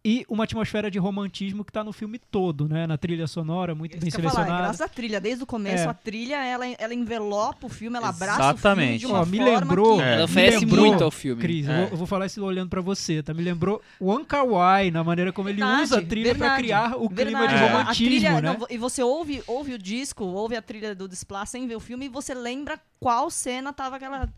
[0.07, 2.85] e uma atmosfera de romantismo que tá no filme todo, né?
[2.85, 4.63] Na trilha sonora, muito bem Isso falar, é selecionada.
[4.65, 5.87] graças à trilha, desde o começo, É.
[5.89, 8.85] a trilha, ela, ela envelopa o filme, ela abraça Exatamente.
[8.85, 10.03] o filme de uma Ó, me forma lembrou- que...
[10.03, 10.07] É.
[10.09, 11.41] Ela Me oferece lembrou, muito ao filme.
[11.41, 11.81] Cris, eu É.
[11.81, 13.33] vou- eu vou falar isso olhando pra você, tá?
[13.33, 16.95] Me lembrou o Ankawai, na maneira como ele Verdade, usa a trilha pra verdade, criar
[16.95, 17.47] o clima verdade.
[17.47, 17.57] de É.
[17.67, 18.57] A romantismo, trilha, né?
[18.59, 21.79] não, e você ouve, ouve o disco, ouve a trilha do Displá sem ver o
[21.79, 24.29] filme e você lembra qual cena tava aquela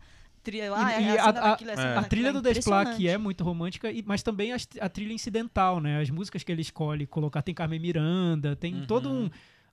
[0.42, 0.72] trilha.
[0.74, 1.76] Ah, E- é e a, a- a- daquilo, É.
[1.76, 5.12] cena A daquilo, trilha do Desplat, que é muito romântica, e- mas também a, trilha
[5.12, 6.00] incidental, né?
[6.00, 7.42] As músicas que ele escolhe colocar.
[7.42, 8.86] Tem Carmen Miranda, tem Uhum.
[8.86, 9.30] todo um.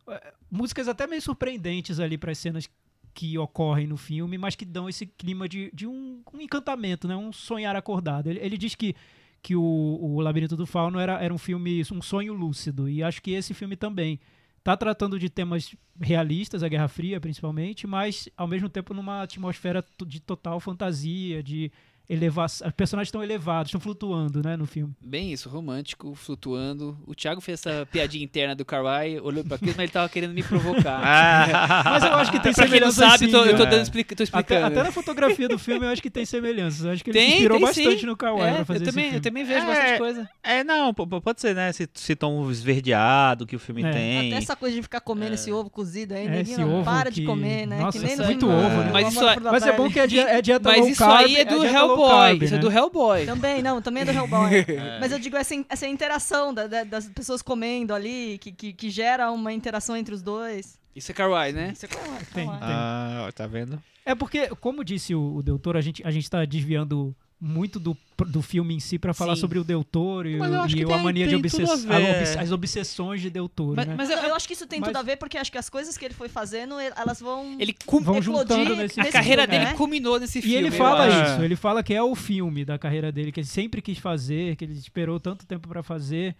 [0.07, 2.69] eh, músicas até meio surpreendentes ali para as cenas
[3.13, 7.15] que ocorrem no filme, mas que dão esse clima de, de um, um encantamento, né?
[7.15, 8.29] Um sonhar acordado.
[8.29, 8.93] Ele, ele diz que,
[9.41, 13.21] que o, o Labirinto do Fauno era, era um filme, um sonho lúcido, e acho
[13.21, 14.19] que esse filme também
[14.65, 19.85] tá tratando de temas realistas, a Guerra Fria principalmente, mas ao mesmo tempo numa atmosfera
[20.07, 21.71] de total fantasia, de
[22.09, 22.67] elevação.
[22.67, 24.93] Os personagens estão elevados, estão flutuando, né, no filme.
[25.01, 26.97] Bem isso, romântico, flutuando.
[27.05, 30.33] O Thiago fez essa piadinha interna do Kawaii, olhou pra aquilo, mas ele tava querendo
[30.33, 31.01] me provocar.
[31.05, 31.83] Ah.
[31.85, 33.81] Mas eu acho que tem pra quem não semelhanças sabe, sim, tô- eu tô, né?
[33.81, 34.65] explica- tô Até, explicando.
[34.67, 36.85] até na fotografia do filme eu acho que tem semelhanças.
[36.85, 38.05] Eu acho que ele tem, se inspirou tem bastante sim.
[38.05, 39.17] no Kawaii É, pra fazer eu esse também, filme.
[39.17, 40.29] eu também vejo É, bastante coisa.
[40.43, 41.69] É, não, pode ser, né?
[41.69, 43.91] Esse, esse tom esverdeado que o filme É.
[43.91, 44.27] tem.
[44.27, 46.85] Até essa coisa de ficar comendo esse ovo cozido aí, É, ninguém esse não ovo
[46.85, 47.79] para que- de comer, né?
[47.79, 48.89] Nossa, que nem é muito ovo, do né?
[48.91, 51.45] Mas isso é- Mas é bom que é, di- é dieta Mas isso aí é
[51.45, 52.43] do dieta low Hellboy.
[52.45, 52.61] isso é né?
[52.61, 53.25] do Hellboy.
[53.25, 54.65] Também, não, também é do Hellboy.
[54.99, 58.89] Mas eu digo essa, essa interação da- da- das pessoas comendo ali, que, que, que
[58.89, 60.79] gera uma interação entre os dois.
[60.95, 61.71] Isso é Kawaii, né?
[61.73, 62.57] Isso é Kawaii, Tem, tem.
[62.61, 63.81] Ah, tá vendo?
[64.05, 67.79] É porque, como disse o, o Del Toro, a gente, a gente tá desviando muito
[67.79, 67.95] do,
[68.27, 69.41] do filme em si pra falar Sim.
[69.41, 71.69] sobre o Del Toro e, e a mania de tem obsess...
[71.81, 72.15] tudo a a ver.
[72.17, 73.95] obs- as obsessões de Del Toro, Mas, né?
[73.97, 75.69] mas eu- eu acho que isso tem mas- tudo a ver porque acho que as
[75.69, 77.57] coisas que ele foi fazendo, ele- elas vão.
[77.59, 79.77] ele cum- Vão juntando nesse a carreira filme, dele né?
[79.77, 80.57] culminou nesse E filme.
[80.57, 81.33] ele eu fala acho.
[81.33, 84.55] isso, ele fala que é o filme da carreira dele, que ele sempre quis fazer,
[84.55, 86.35] que ele esperou tanto tempo pra fazer,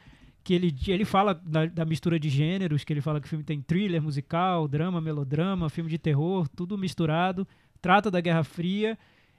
[0.46, 3.44] que ele, ele fala da, da mistura de gêneros, que ele fala que o filme
[3.44, 7.46] tem thriller, musical, drama, melodrama, filme de terror, tudo misturado,
[7.82, 8.98] trata da Guerra Fria,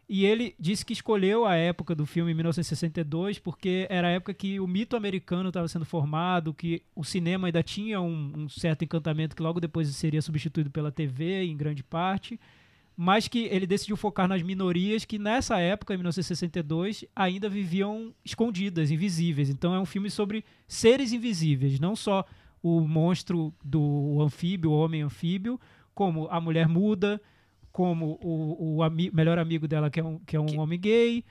[0.09, 4.33] e ele disse que escolheu a época do filme, em 1962, porque era a época
[4.33, 8.85] que o mito americano estava sendo formado, que o cinema ainda tinha um, um certo
[8.85, 12.39] encantamento que logo depois seria substituído pela TV, em grande parte,
[12.97, 18.93] mas que ele decidiu focar nas minorias que nessa época, em 1962, ainda viviam escondidas,
[18.93, 19.51] invisíveis.
[19.51, 22.25] Então é um filme sobre seres invisíveis, não só
[22.63, 25.61] o monstro do anfíbio, o homem anfíbio,
[25.93, 27.21] como a mulher muda,
[27.77, 30.81] como o, o ami- melhor amigo dela que é um, que é um Que- homem
[30.81, 31.24] gay,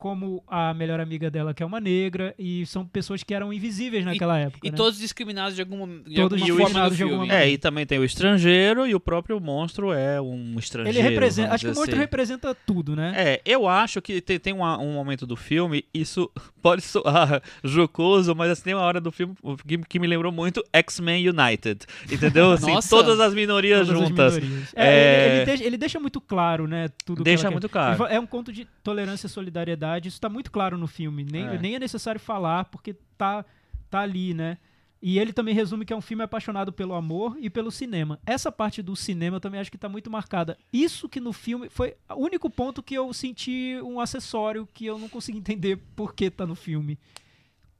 [0.00, 4.02] como a melhor amiga dela que é uma negra, e são pessoas que eram invisíveis
[4.02, 4.66] naquela época.
[4.66, 4.76] E né?
[4.76, 7.34] todos discriminados de alguma, de Todos alguma discriminados forma de alguma.
[7.34, 10.98] É, e também tem o estrangeiro e o próprio monstro é um estrangeiro.
[10.98, 11.54] Ele representa.
[11.54, 12.00] Acho que o monstro assim.
[12.00, 13.12] representa tudo, né?
[13.14, 16.30] É, eu acho que tem, tem uma- um momento do filme, isso
[16.62, 19.34] pode soar jocoso, mas assim, tem uma hora do filme
[19.68, 21.84] que, que me lembrou muito X-Men United.
[22.10, 22.52] Entendeu?
[22.60, 22.88] Assim, Nossa.
[22.88, 24.38] todas as minorias Todas as juntas.
[24.38, 24.72] minorias.
[24.74, 24.86] É.
[24.90, 26.88] É, ele, ele deixa, ele deixa muito claro, né?
[27.04, 28.04] Tudo que Deixa muito claro.
[28.06, 29.89] É um conto de tolerância e solidariedade.
[29.98, 31.24] Isso tá muito claro no filme.
[31.24, 31.58] Nem É.
[31.58, 33.44] nem é necessário falar, porque tá,
[33.90, 34.58] tá ali, né?
[35.02, 38.20] E ele também resume que é um filme apaixonado pelo amor e pelo cinema.
[38.26, 40.58] Essa parte do cinema eu também acho que está muito marcada.
[40.70, 44.98] Isso que no filme foi o único ponto que eu senti um acessório que eu
[44.98, 46.98] não consegui entender por que tá no filme.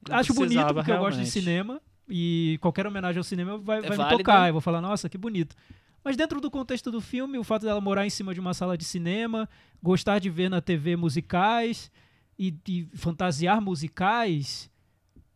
[0.09, 1.29] Não acho bonito porque eu gosto de realmente.
[1.31, 4.17] cinema e qualquer homenagem ao cinema vai, É vai me válida.
[4.17, 4.47] tocar.
[4.49, 5.55] Eu vou falar, nossa, que bonito.
[6.03, 8.75] Mas dentro do contexto do filme, o fato dela morar em cima de uma sala
[8.75, 9.47] de cinema,
[9.83, 11.91] gostar de ver na TV musicais
[12.41, 14.67] e, e fantasiar musicais,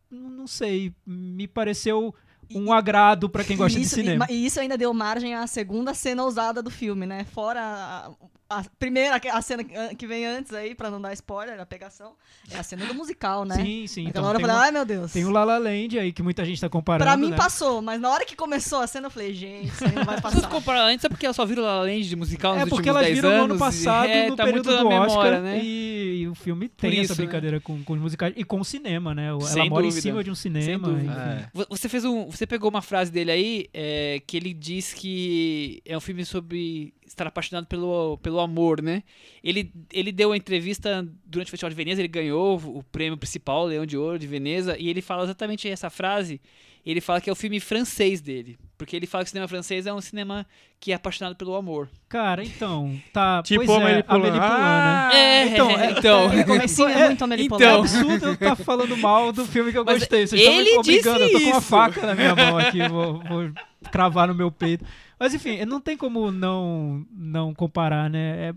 [0.10, 2.16] não não sei, me pareceu
[2.54, 4.28] um agrado pra quem gosta e de isso, cinema.
[4.30, 7.26] E, isso ainda deu margem à segunda cena ousada do filme, né?
[7.34, 8.12] Fora a,
[8.60, 9.64] a primeira, a cena
[9.98, 12.14] que vem antes aí, pra não dar spoiler, a pegação,
[12.52, 13.56] é a cena do musical, né?
[13.56, 14.06] Sim, sim.
[14.08, 15.12] Então, hora eu falei, uma- ai meu Deus.
[15.12, 17.04] tem o La La Land aí que muita gente tá comparando.
[17.10, 17.36] Pra mim né?
[17.38, 20.18] passou, mas na hora que começou a cena eu falei, gente, isso aí não vai
[20.18, 20.42] Se passar.
[20.42, 22.66] você comparar antes é porque elas só viram La La Land de musical nos É
[22.68, 25.08] porque elas 10 viram no ano e- passado, é, no tá período do na Oscar,
[25.24, 25.60] memória, né?
[25.64, 27.26] e, e o filme tem isso, essa né?
[27.26, 29.30] brincadeira com, com os musicais e com o cinema, né?
[29.30, 30.02] Ela Sem mora em dúvida.
[30.02, 30.88] cima de um cinema.
[30.88, 31.12] dúvida.
[31.12, 31.20] enfim.
[31.46, 31.50] É.
[31.54, 35.82] Vo- Você fez um, você pegou uma frase dele aí é, que ele diz que
[35.86, 39.04] é um filme sobre estar apaixonado pelo, pelo amor, né?
[39.44, 43.66] Ele, ele deu uma entrevista durante o Festival de Veneza, ele ganhou o prêmio principal,
[43.66, 46.42] Leão de Ouro de Veneza, e ele fala exatamente essa frase.
[46.86, 49.88] Ele fala que é o filme francês dele, porque ele fala que o cinema francês
[49.88, 50.46] é um cinema
[50.80, 51.90] que é apaixonado pelo amor.
[52.08, 53.42] Cara, então, tá.
[53.44, 55.18] Tipo pois é, Poulain, Ah, né?
[55.20, 56.36] É, então, é- então.
[56.36, 57.60] No comecinho é, É, muito Amélie então.
[57.60, 60.28] É absurdo eu estar falando mal do filme que eu Mas gostei.
[60.28, 61.24] Vocês estão ele me obrigando.
[61.24, 63.52] Eu tô disse com uma faca na minha mão aqui, vou, vou
[63.92, 64.86] cravar no meu peito.
[65.20, 68.50] Mas enfim, não tem como não, não comparar, né?
[68.50, 68.54] É-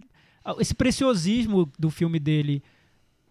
[0.61, 2.63] esse preciosismo do filme dele,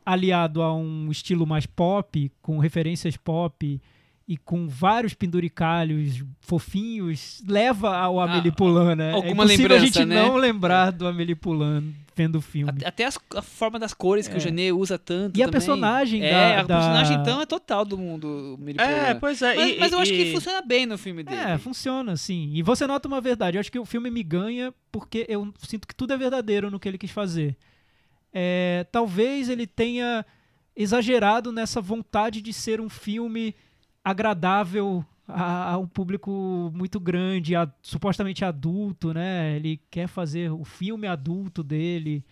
[0.03, 3.79] aliado a um estilo mais pop, com referências pop
[4.27, 9.11] e com vários penduricalhos fofinhos, leva ao Amélie Poulain, né?
[9.11, 10.15] É alguma impossível a lembrança, gente né?
[10.21, 12.69] não lembrar do Amélie Poulain vendo o filme.
[12.71, 14.37] Até, até as- a forma das cores que É.
[14.37, 15.51] o Genet usa tanto E a também.
[15.51, 19.19] personagem É, da- a da- personagem então é total do mundo Amélie É, Poulain.
[19.19, 19.55] pois é.
[19.55, 21.39] Mas, e- mas eu acho e- que funciona bem no filme dele.
[21.39, 22.49] É, funciona, sim.
[22.53, 23.55] E você nota uma verdade.
[23.57, 26.79] Eu acho que o filme me ganha porque eu sinto que tudo é verdadeiro no
[26.79, 27.55] que ele quis fazer.
[28.33, 30.25] É, talvez ele tenha
[30.75, 33.55] exagerado nessa vontade de ser um filme
[34.09, 39.55] agradável a, a um público muito grande, a- supostamente adulto, né?
[39.55, 42.23] Ele quer fazer o filme adulto dele.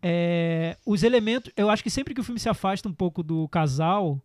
[0.00, 3.46] É, os elementos, eu acho que sempre que o filme se afasta um pouco do
[3.48, 4.20] casal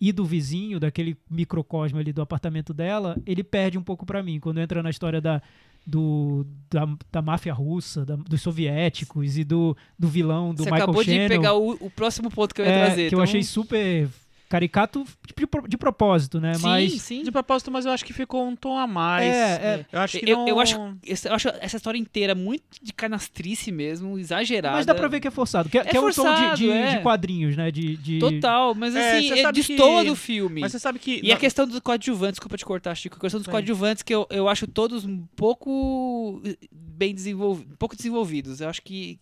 [0.00, 4.38] e do vizinho, daquele microcosmo ali do apartamento dela, ele perde um pouco pra mim.
[4.38, 5.40] Quando entra na história da,
[5.86, 10.82] do, da, da máfia russa, da- dos soviéticos e do, do vilão, do Você Michael
[10.84, 11.18] acabou Shannon.
[11.22, 13.08] de pegar o, o próximo ponto que eu ia é, trazer.
[13.08, 14.08] que eu então- achei super
[14.48, 15.04] caricato
[15.36, 16.54] de, de propósito, né?
[16.54, 17.22] Sim, Mas sim.
[17.22, 19.24] De propósito, mas eu acho que ficou um tom a mais.
[19.24, 19.86] É, é.
[19.92, 20.48] Eu acho que Eu, não...
[20.48, 24.76] eu acho, essa- eu acho essa história inteira muito de canastrice mesmo, exagerada.
[24.76, 25.68] Mas dá pra ver que é forçado.
[25.68, 26.96] Que, é- É que é um tom de, forçado, de, é.
[26.96, 27.70] de quadrinhos, né?
[27.70, 28.18] De, de...
[28.18, 30.60] Total, mas É, assim, você é, destoa que- do filme.
[30.60, 31.20] Mas você sabe que...
[31.22, 33.50] E a questão dos coadjuvantes, desculpa te cortar, Chico, a questão dos Sim.
[33.50, 36.40] coadjuvantes que eu, eu acho todos um pouco
[36.70, 38.60] bem desenvolvidos, pouco desenvolvidos.
[38.60, 39.18] Eu acho que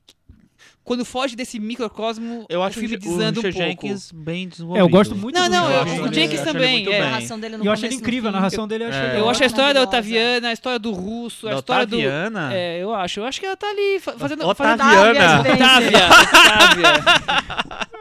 [0.84, 3.86] quando foge desse microcosmo, Eu acho o filme o desanda um Richard pouco.
[3.88, 4.78] Jenkins bem desenvolvido.
[4.80, 6.04] É, eu gosto muito Não, do não, acho o Jenkins.
[6.06, 7.00] ele- Jenkins acho também, é.
[7.00, 9.18] A narração dele no eu achei ele incrível, a narração dele eu achei É.
[9.20, 9.82] Eu acho a história da.
[9.82, 11.96] Otaviana, a história do russo, a história do.
[11.96, 12.54] Otaviana?
[12.54, 13.20] É, eu acho.
[13.20, 14.46] Eu acho que ela tá ali fa- fazendo.
[14.46, 15.40] Otaviana.
[15.40, 16.06] Otávia!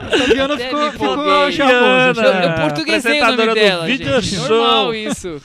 [0.03, 2.21] Até ficou, ficou charmoso.
[2.21, 2.45] Eu, Otaviana.
[2.55, 4.36] eu portuguesei o nome dela, gente.
[4.38, 5.41] Normal isso.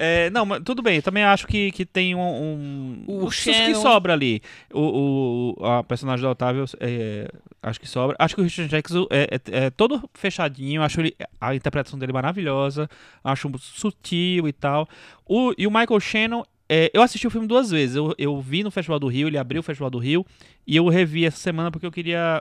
[0.00, 0.96] É, não, mas tudo bem.
[0.96, 2.20] Eu também acho que, que tem um.
[2.20, 4.40] um O o que Shannon- sobra ali.
[4.72, 7.28] O, o, a personagem da Otávio, é,
[7.60, 8.14] acho que sobra.
[8.18, 10.82] Acho que o Richard Jackson é, é- é todo fechadinho.
[10.82, 12.88] Acho ele, a interpretação dele maravilhosa.
[13.24, 14.88] Acho sutil e tal.
[15.26, 16.44] O, e o Michael Shannon.
[16.68, 17.96] é, eu assisti o filme duas vezes.
[17.96, 20.24] Eu, eu vi no Festival do Rio, ele abriu o Festival do Rio.
[20.64, 22.40] E eu revi essa semana porque eu queria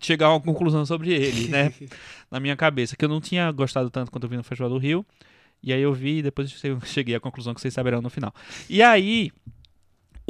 [0.00, 1.72] chegar a uma conclusão sobre ele, né?
[2.30, 2.96] na minha cabeça.
[2.96, 5.06] Que eu não tinha gostado tanto quanto eu vi no Festival do Rio.
[5.62, 8.34] E aí eu vi e depois eu cheguei à conclusão que vocês saberão no final.
[8.68, 9.32] E aí,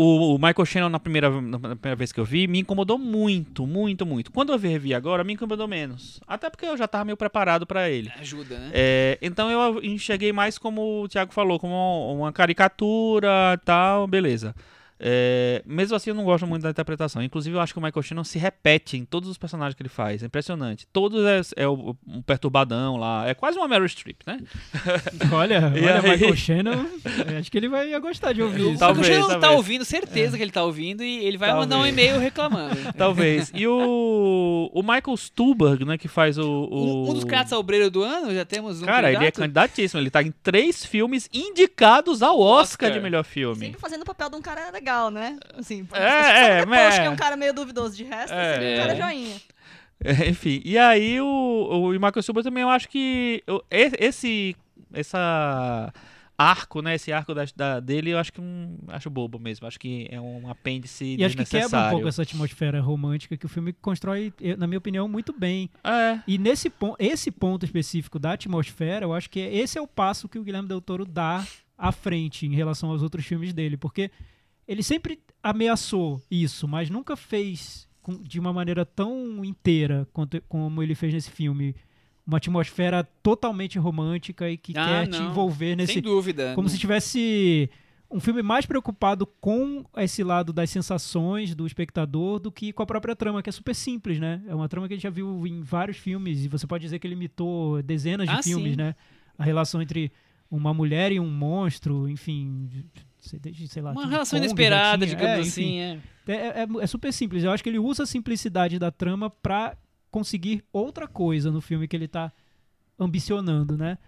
[0.01, 3.67] o, o Michael Shannon, na primeira, na primeira vez que eu vi, me incomodou muito,
[3.67, 4.31] muito, muito.
[4.31, 6.21] Quando eu revi agora, me incomodou menos.
[6.25, 8.09] Até porque eu já tava meio preparado pra ele.
[8.17, 8.71] Ajuda, né?
[8.73, 14.55] É, então eu enxerguei mais como o Thiago falou, como uma caricatura tal, beleza.
[15.01, 17.23] É, mesmo assim, eu não gosto muito da interpretação.
[17.23, 19.89] Inclusive, eu acho que o Michael Shannon se repete em todos os personagens que ele
[19.89, 20.23] faz.
[20.23, 20.87] É impressionante.
[20.93, 23.29] Todos é, é o, um perturbadão lá.
[23.29, 24.41] É quase uma Meryl Streep, né?
[25.33, 26.11] Olha, E olha aí?
[26.11, 26.87] Michael Shannon.
[27.39, 28.79] Acho que ele vai gostar de ouvir O isso.
[28.79, 29.59] Talvez, Michael Shannon tá talvez.
[29.59, 31.93] ouvindo, certeza que ele tá ouvindo, e ele vai mandar um Talvez.
[31.93, 32.77] e-mail reclamando.
[32.97, 33.53] Talvez.
[33.55, 36.43] E o, o Michael Stuhlbarg, né, que faz o...
[36.43, 37.05] o...
[37.07, 39.39] Um, um dos candidatos ao obreiro do ano, já temos um Cara, ele é candidato?
[39.41, 40.01] candidatíssimo.
[40.01, 42.93] Ele tá em três filmes indicados ao Oscar, Oscar.
[42.93, 43.67] de melhor filme.
[43.67, 45.39] Sempre fazendo o papel de um cara legal, né?
[45.55, 46.05] Assim, É, é,
[46.59, 47.97] é, depois mas- que é um cara meio duvidoso.
[47.97, 48.75] De resto, É.
[48.75, 49.37] é, um cara joinha.
[50.05, 51.27] É, enfim, e aí o,
[51.71, 54.55] o Michael Stuhlbarg também eu acho que eu- esse
[54.93, 55.93] essa
[56.37, 56.95] arco, né?
[56.95, 59.67] Esse arco da, da- dele, eu acho que um, acho bobo mesmo.
[59.67, 63.45] Acho que é um apêndice E acho que quebra um pouco essa atmosfera romântica que
[63.45, 65.69] o filme constrói, na minha opinião, muito bem.
[65.83, 69.83] É, E nesse ponto, esse ponto específico da atmosfera, eu acho que é- esse é
[69.83, 71.45] o passo que o Guilherme Del Toro dá
[71.77, 74.09] à frente em relação aos outros filmes dele, porque
[74.69, 77.89] ele sempre ameaçou isso, mas nunca fez
[78.23, 81.75] de uma maneira tão inteira quanto, como ele fez nesse filme.
[82.27, 85.31] Uma atmosfera totalmente romântica e que Ah, quer te não.
[85.31, 86.53] envolver nesse, Sem dúvida.
[86.55, 87.71] como se tivesse
[88.11, 92.87] um filme mais preocupado com esse lado das sensações do espectador do que com a
[92.87, 94.43] própria trama, que é super simples, né?
[94.47, 96.99] É uma trama que a gente já viu em vários filmes e você pode dizer
[96.99, 98.77] que ele imitou dezenas de Ah, filmes, sim.
[98.77, 98.95] né?
[99.39, 100.13] A relação entre
[100.51, 102.69] uma mulher e um monstro, enfim,
[103.29, 103.93] sei, lá.
[103.93, 105.63] Uma relação Kong inesperada, digamos É, assim.
[105.63, 106.01] enfim, É.
[106.29, 107.45] é, é- é super simples.
[107.45, 109.77] Eu acho que ele usa a simplicidade da trama pra
[110.11, 112.33] conseguir outra coisa no filme que ele tá
[112.99, 113.99] ambicionando, né?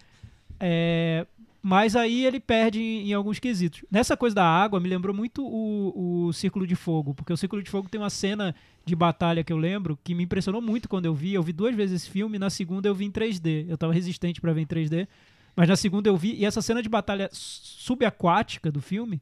[0.58, 1.26] É,
[1.62, 3.84] mas aí ele perde em, em alguns quesitos.
[3.90, 7.62] Nessa coisa da água, me lembrou muito o, o Círculo de Fogo, porque o Círculo
[7.62, 8.54] de Fogo tem uma cena
[8.84, 11.34] de batalha que eu lembro que me impressionou muito quando eu vi.
[11.34, 13.66] Eu vi duas vezes esse filme, na segunda eu vi em 3D.
[13.68, 15.06] Eu tava resistente pra ver em 3D,
[15.56, 16.34] mas na segunda eu vi.
[16.34, 19.20] E essa cena de batalha subaquática do filme,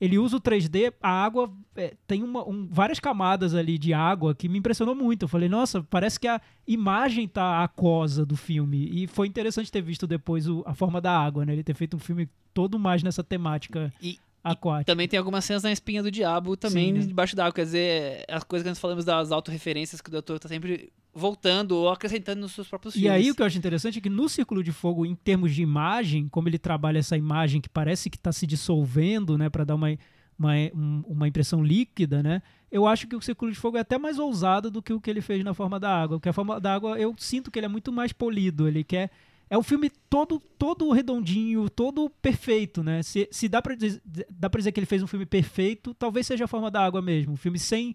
[0.00, 4.34] ele usa o 3D, a água é, tem uma, um- várias camadas ali de água
[4.34, 5.22] que me impressionou muito.
[5.24, 8.88] Eu falei, nossa, parece que a imagem tá aquosa do filme.
[8.92, 11.52] E foi interessante ter visto depois o- a forma da água, né?
[11.54, 14.18] Ele ter feito um filme todo mais nessa temática E-
[14.84, 17.06] Também tem algumas cenas na espinha do diabo também Sim, né?
[17.06, 17.52] debaixo d'água.
[17.52, 21.72] Quer dizer, as coisas que nós falamos das autorreferências que o doutor tá sempre voltando
[21.72, 23.12] ou acrescentando nos seus próprios E filmes.
[23.16, 25.62] aí o que eu acho interessante é que no Círculo de Fogo, em termos de
[25.62, 29.74] imagem, como ele trabalha essa imagem que parece que está se dissolvendo, né, para dar
[29.76, 29.88] uma,
[30.38, 32.42] uma, um- uma impressão líquida, né?
[32.70, 35.08] Eu acho que o Círculo de Fogo é até mais ousado do que o que
[35.08, 36.18] ele fez na Forma da Água.
[36.18, 39.10] Porque a Forma da Água eu sinto que ele é muito mais polido, ele quer
[39.48, 43.02] é um filme todo todo redondinho, todo perfeito, né?
[43.02, 46.44] Se, se dá pra dizer, dá dizer que ele fez um filme perfeito, talvez seja
[46.44, 47.94] a Forma da Água mesmo, um filme sem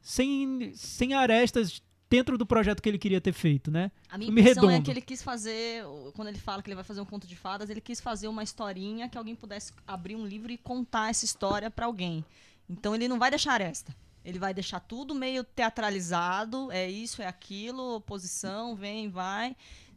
[0.00, 3.90] sem sem arestas dentro do projeto que ele queria ter feito, né?
[4.08, 4.84] A minha Filme impressão é redondo.
[4.84, 5.82] que ele quis fazer,
[6.14, 8.42] quando ele fala que ele vai fazer um conto de fadas, ele quis fazer uma
[8.42, 12.24] historinha que alguém pudesse abrir um livro e contar essa história pra alguém.
[12.68, 13.94] Então ele não vai deixar aresta.
[14.24, 19.54] Ele vai deixar tudo meio teatralizado, é isso, é aquilo, oposição, vem, vai.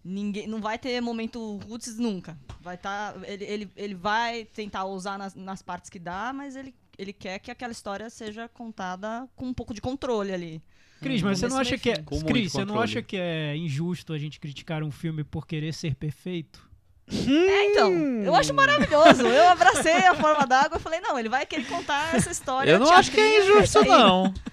[0.09, 2.37] Ninguém, não vai ter momento roots nunca.
[2.61, 6.73] Vai tá, ele, ele, ele vai tentar usar nas, nas partes que dá, mas ele,
[6.97, 10.63] ele quer que aquela história seja contada com um pouco de controle ali.
[11.01, 14.17] Cris, mas você não acha que é, Cris, você não acha que é injusto a
[14.17, 16.65] gente criticar um filme por querer ser perfeito?
[17.09, 17.91] É, então,
[18.23, 19.23] eu acho maravilhoso.
[19.23, 22.71] Eu abracei a forma d'água e falei, não, ele vai querer contar essa história.
[22.71, 24.33] eu não acho que é injusto, não.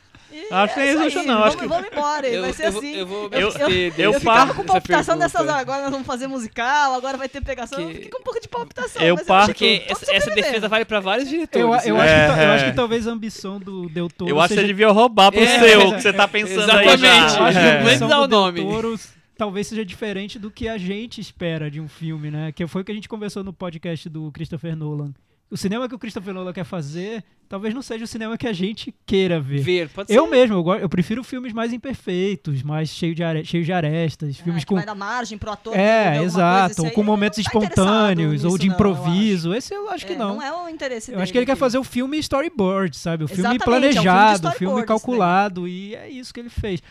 [0.51, 1.35] Acho que é isso aí, não.
[1.35, 2.95] Vamos, Acho que- vamos embora, Eu, vai ser eu assim.
[2.97, 5.19] eu vou me Eu- eu desse- Eu ficava com palpitação
[5.51, 7.81] agora nós vamos fazer musical, agora vai ter pegação.
[7.81, 9.03] Eu Que- fiquei com um pouco de palpitação.
[9.03, 11.87] Eu parto- acho que essa, essa defesa vale pra vários Eu, diretores.
[11.87, 12.03] eu, né?
[12.03, 12.71] acho que, É, ta- eu acho é.
[12.71, 14.61] que talvez a ambição do Del Toro Eu acho que seja...
[14.63, 17.01] você devia roubar pro É, seu, que você tá pensando aí exatamente.
[17.01, 17.39] já.
[17.39, 17.73] Eu acho que a É.
[17.77, 18.61] Vamos ambição dar o Del nome.
[18.63, 19.01] Toro
[19.37, 22.53] talvez seja diferente do que a gente espera de um filme, né?
[22.53, 25.13] Que foi o que a gente conversou no podcast do Christopher Nolan.
[25.51, 28.53] O cinema que o Christopher Nolan quer fazer talvez não seja o cinema que a
[28.53, 29.61] gente queira ver.
[29.61, 30.31] Ver, pode Eu ser.
[30.31, 33.45] mesmo, eu, eu prefiro filmes mais imperfeitos, mais cheios de, are...
[33.45, 35.77] cheios de arestas, Ah, filmes que com vai dar margem pro ator.
[35.77, 39.55] É, exato, coisa, com momentos tá espontâneos ou de não, eu improviso.
[39.55, 40.37] Esse eu acho que É, não.
[40.37, 41.23] Não é o interesse Eu dele.
[41.23, 43.23] acho que ele quer fazer o filme storyboard, sabe?
[43.25, 44.87] O filme Exatamente, é um filme planejado, o storyboard filme isso daí.
[44.87, 45.69] calculado.
[45.69, 46.83] E é isso que ele fez.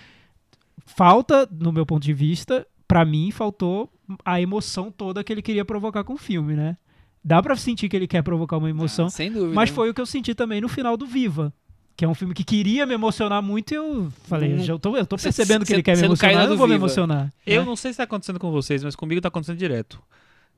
[0.86, 3.90] Falta, no meu ponto de vista, pra mim, faltou
[4.24, 6.78] a emoção toda que ele queria provocar com o filme, né?
[7.24, 9.06] Dá pra sentir que ele quer provocar uma emoção.
[9.06, 9.54] Ah, sem dúvida.
[9.54, 11.54] Mas foi o que eu senti também no final do Viva.
[11.96, 15.06] Que é um filme que queria me emocionar muito e eu falei, eu, tô, eu
[15.06, 16.86] tô Cê- percebendo que cê- ele quer me emocionar, na eu não vou me Viva.
[16.86, 17.32] emocionar.
[17.46, 17.68] Eu né?
[17.68, 20.02] não sei se tá acontecendo com vocês, mas comigo tá acontecendo direto.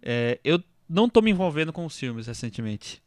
[0.01, 3.01] É, eu não tô me envolvendo com os filmes recentemente.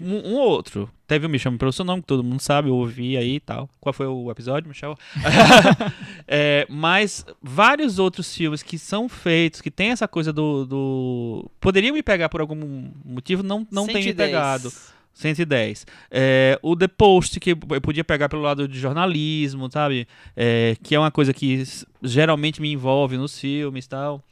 [0.00, 0.90] Um, um ou outro.
[1.06, 3.40] Teve o Me Chame Pelo Seu Nome, que todo mundo sabe, eu ouvi aí e
[3.40, 3.70] tal.
[3.80, 4.96] Qual foi o episódio, Michel?
[6.28, 10.66] É, mas vários outros filmes que são feitos, que tem essa coisa do.
[10.66, 11.50] do...
[11.60, 14.16] Poderiam me pegar por algum motivo, não, não tem me 110.
[14.16, 14.72] pegado.
[15.14, 15.86] 110.
[16.10, 20.06] É, o The Post, que eu podia pegar pelo lado de jornalismo, sabe?
[20.36, 21.62] É, que é uma coisa que
[22.02, 24.22] geralmente me envolve nos filmes e tal.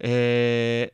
[0.00, 0.92] É,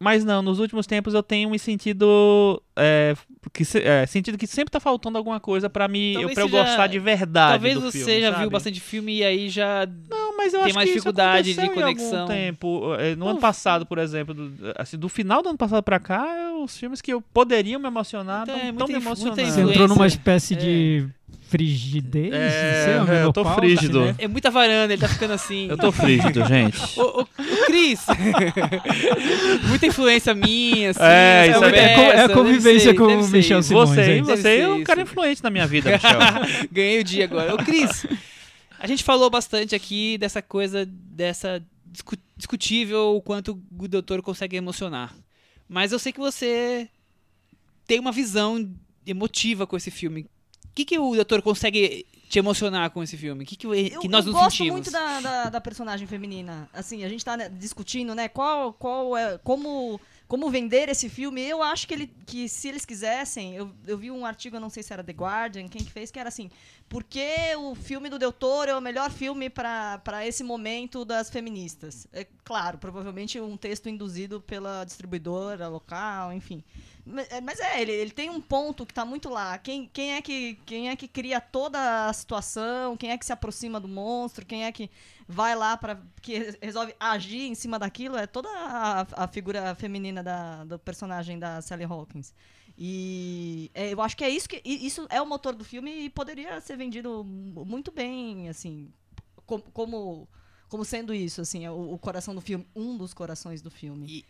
[0.00, 2.62] mas não, nos últimos tempos eu tenho me sentido.
[2.76, 3.14] É,
[3.52, 6.62] que, é, sentido que sempre tá faltando alguma coisa pra, me, eu, pra eu seja-
[6.64, 7.52] gostar de verdade.
[7.54, 8.40] Talvez do você filme, já sabe?
[8.42, 9.86] viu bastante filme e aí já.
[10.08, 12.26] Não, mas eu tem acho mais que isso dificuldade de aconteceu em algum conexão.
[12.28, 12.94] tempo.
[12.98, 15.98] É, No Não, ano passado, por exemplo, do, assim, do final do ano passado pra
[15.98, 16.24] cá,
[16.62, 19.42] os filmes que eu poderiam me emocionar Então, não é estão muita me emocionando.
[19.52, 21.08] Você entrou numa espécie de
[21.48, 22.32] frigidez?
[22.32, 24.04] É, uma é, eu tô frígido.
[24.04, 24.14] né?
[24.18, 25.68] É muita varanda, ele tá ficando assim.
[25.68, 26.78] Eu tô frígido, gente.
[26.98, 28.00] Ô, ô, ô, Cris!
[29.68, 31.00] Muita influência minha, assim.
[31.02, 33.62] É, isso é- É, é a convivência ser, com o Michel.
[33.62, 34.22] Simões, Você, hein?
[34.22, 35.10] Deve você é um cara isso.
[35.10, 36.18] influente na minha vida, Michel.
[36.70, 37.54] Ganhei o dia agora.
[37.54, 38.06] Ô, Cris,
[38.78, 44.56] a gente falou bastante aqui dessa coisa, dessa discu- discutível o quanto o doutor consegue
[44.56, 45.14] emocionar.
[45.68, 46.88] Mas eu sei que você
[47.86, 48.68] tem uma visão
[49.06, 50.26] emotiva com esse filme.
[50.78, 53.42] O que, que o doutor consegue te emocionar com esse filme?
[53.42, 54.72] O que, que, Eu, que nós eu nos gosto sentimos?
[54.72, 56.70] muito da, da, da personagem feminina.
[56.72, 61.42] Assim, a gente tá né, discutindo, né, qual, qual é, como, como vender esse filme.
[61.42, 64.70] Eu acho que, ele, que se eles quisessem, eu, eu vi um artigo, eu não
[64.70, 66.48] sei se era The Guardian, quem que fez, que era assim,
[66.88, 71.28] por que o filme do Del Toro é o melhor filme para esse momento das
[71.28, 72.06] feministas?
[72.12, 76.62] É claro, provavelmente um texto induzido pela distribuidora local, enfim.
[77.30, 79.56] É, Mas é, ele, ele tem um ponto que tá muito lá.
[79.58, 82.96] Quem, quem, é que, quem é que cria toda a situação?
[82.96, 84.44] Quem é que se aproxima do monstro?
[84.44, 84.90] Quem é que
[85.26, 88.16] vai lá para que re- resolve agir em cima daquilo?
[88.16, 92.34] É toda a, a figura feminina da, do personagem da Sally Hawkins.
[92.76, 96.10] E é, eu acho que é isso que isso é o motor do filme e
[96.10, 98.92] poderia ser vendido mu- muito bem, assim,
[99.46, 100.28] com- como
[100.68, 104.06] como sendo isso, assim, é o, o coração do filme, um dos corações do filme.
[104.06, 104.24] E-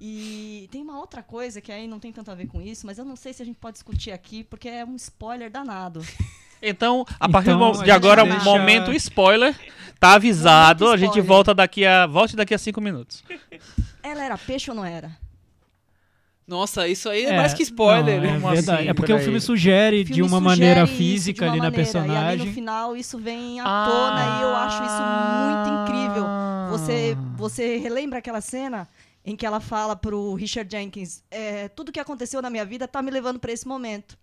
[0.00, 2.96] E tem uma outra coisa que aí não tem tanto a ver com isso, mas
[2.98, 6.00] eu não sei se a gente pode discutir aqui, porque é um spoiler danado.
[6.62, 9.58] Então, a partir Então, a mo- de gente agora, deixa- momento spoiler.
[9.98, 11.26] Tá avisado, Momento a gente spoiler.
[11.26, 12.06] volta daqui a.
[12.06, 13.24] Volte daqui a cinco minutos.
[14.02, 15.10] Ela era peixe ou não era?
[16.46, 18.20] Nossa, isso aí é, mais que spoiler.
[18.20, 18.78] não, é verdade.
[18.80, 18.88] assim?
[18.90, 21.70] é porque o filme sugere O de filme uma sugere maneira física uma ali na
[21.70, 22.46] maneira, E ali personagem.
[22.46, 23.86] no final isso vem à Ah.
[23.88, 25.02] tona e eu acho isso
[25.46, 26.26] muito incrível.
[26.72, 28.86] Você, você relembra aquela cena
[29.24, 33.02] em que ela fala pro Richard Jenkins, é, tudo que aconteceu na minha vida tá
[33.02, 34.18] me levando para esse momento.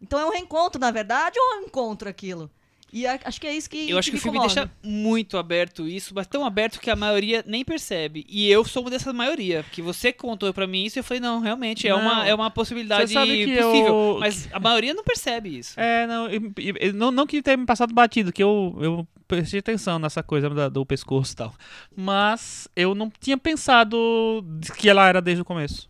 [0.00, 2.50] Então é um reencontro, na verdade, ou é um encontro aquilo?
[2.92, 4.54] E a- acho que é isso que Eu acho que me o filme comove.
[4.54, 8.26] deixa muito aberto isso, mas tão aberto que a maioria nem percebe.
[8.28, 11.20] E eu sou uma dessa maioria, porque você contou pra mim isso e eu falei,
[11.20, 12.00] não, realmente, é, Não.
[12.00, 13.86] uma, é uma possibilidade que possível.
[13.86, 15.78] eu- Mas a maioria não percebe isso.
[15.80, 19.60] É, não, e- e- não, não que tenha me passado batido, que eu, eu prestei
[19.60, 21.54] atenção nessa coisa da- do pescoço e tal.
[21.96, 24.44] Mas eu não tinha pensado
[24.76, 25.88] que ela era desde o começo.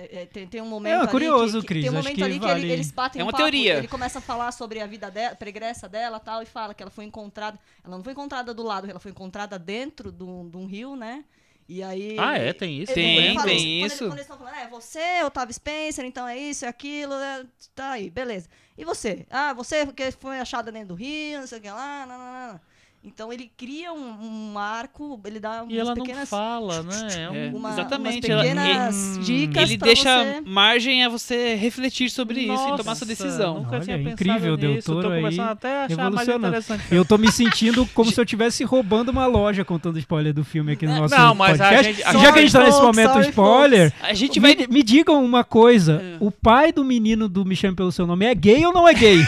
[0.00, 2.16] É, é, tem, tem um momento É, curioso, ali que, Cris, Tem um acho momento
[2.16, 3.74] que ali que vale- ele- eles batem É um uma papo, teoria.
[3.78, 6.90] Ele começa a falar sobre a vida dela, pregressa dela tal, e fala que ela
[6.90, 7.58] foi encontrada.
[7.84, 10.96] Ela não foi encontrada do lado, ela foi encontrada dentro de um de um rio,
[10.96, 11.24] né?
[11.68, 12.16] E aí.
[12.18, 12.52] Ah, é?
[12.52, 12.90] Tem isso?
[12.92, 13.98] ele- Tem, ele fala tem quando ele- isso.
[14.04, 17.44] Quando eles estão falando, é, você, Otávio Spencer, então é isso, é aquilo, é,
[17.74, 18.48] tá aí, beleza.
[18.76, 19.26] E você?
[19.30, 22.52] Ah, você que foi achada dentro do rio, não sei o que lá, não, não,
[22.54, 22.60] não.
[23.02, 26.28] Então ele cria um, um arco, ele dá umas E ela não pequenas.
[26.28, 27.08] fala, né?
[27.16, 28.26] É um- É, uma- exatamente.
[28.26, 29.20] Umas ela- pequenas Hum.
[29.22, 33.60] dicas Ele deixa você- margem a você refletir sobre isso e tomar Nossa, sua decisão.
[33.60, 35.00] Nunca Olha, tinha pensado incrível, Del nisso.
[35.00, 36.84] Tô aí, começando até a achar mais interessante.
[36.90, 40.72] Eu tô me sentindo como se eu estivesse roubando uma loja contando spoiler do filme
[40.72, 41.92] aqui no nosso Não, mas a podcast.
[41.94, 44.66] gente- a Já que a gente tá nesse momento sorry, spoiler, A gente me, vai.
[44.66, 46.16] me digam uma coisa: É.
[46.20, 48.92] o pai do menino do Me Chame Pelo Seu Nome é gay ou não é
[48.92, 49.20] gay?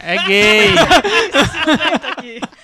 [0.00, 0.66] É gay.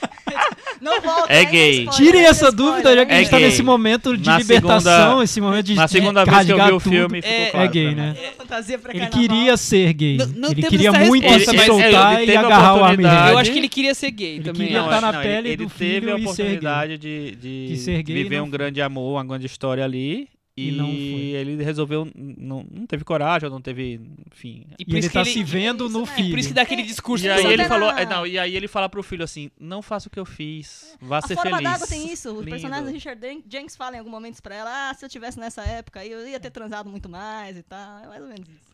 [0.82, 1.86] Não volta, É gay.
[1.92, 3.46] Tirem essa spoiler, dúvida, já que a É gente tá gay.
[3.46, 6.64] nesse momento de Na libertação, segunda- esse momento de Na de segunda vez que eu
[6.66, 8.16] vi o filme, ficou É- claro É gay, né?
[8.20, 10.16] É fantasia pra Ele queria ser gay.
[10.16, 13.30] Não- não ele queria muito se soltar ele e teve a agarrar o oportunidade.
[13.30, 14.66] Eu acho que ele queria ser gay Ele também.
[14.66, 15.00] queria eu tá acho.
[15.06, 18.02] na pele ele, do ele teve filho a e ser oportunidade de, de, De ser
[18.02, 20.28] gay e viver não um grande amor, uma grande história ali.
[20.54, 20.94] E E, não foi.
[20.94, 23.98] ele resolveu, não, não teve coragem, ou não teve,
[24.30, 24.66] enfim.
[24.78, 26.06] E E por ele isso que tá ele- se vendo no né?
[26.06, 26.28] filho.
[26.30, 27.24] Por isso que dá aquele discurso.
[27.24, 29.80] E aí ele tem falou, é, não, e aí ele fala pro filho assim, não
[29.80, 31.70] faça o que eu fiz, vá A ser forma feliz.
[31.72, 32.30] d'água tem isso.
[32.30, 32.50] O Lindo.
[32.50, 35.40] personagem do Richard Dan- Jenkins fala em algum momento pra ela, ah, se eu tivesse
[35.40, 37.98] nessa época aí, eu ia ter transado muito mais e tal.
[38.04, 38.71] É mais ou menos isso.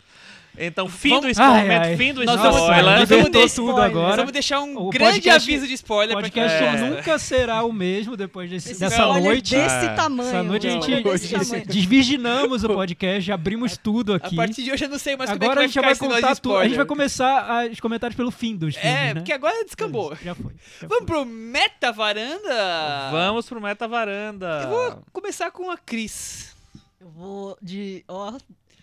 [0.61, 1.97] Então, fim Vamos- do spoiler, Ai, ai.
[1.97, 2.85] fim do Nós spoiler.
[2.85, 4.17] nós vamos deixar- tudo agora.
[4.17, 6.91] vamos deixar um O grande podcast- aviso de spoiler O pra quem podcast gosta.
[6.97, 9.55] nunca será o mesmo depois desse- Esse dessa spoiler noite.
[9.55, 10.29] desse Ah, tamanho.
[10.29, 11.03] Essa noite a um gente
[11.69, 14.35] desvirginamos o podcast, abrimos tudo A aqui.
[14.37, 15.95] partir de hoje eu não sei mais Agora como a é gente que vai vai
[15.95, 16.57] ficar esse negócio contar de tudo.
[16.57, 19.15] A gente vai começar a- os comentários pelo fim dos filmes, É, né?
[19.15, 20.17] porque agora descambou.
[20.25, 20.53] Já foi.
[20.81, 21.07] já Vamos foi.
[21.07, 23.11] pro Meta Varanda?
[23.13, 24.61] Vamos pro Meta Varanda.
[24.65, 26.55] Eu vou começar com a Cris.
[27.01, 28.33] Eu vou de, ó,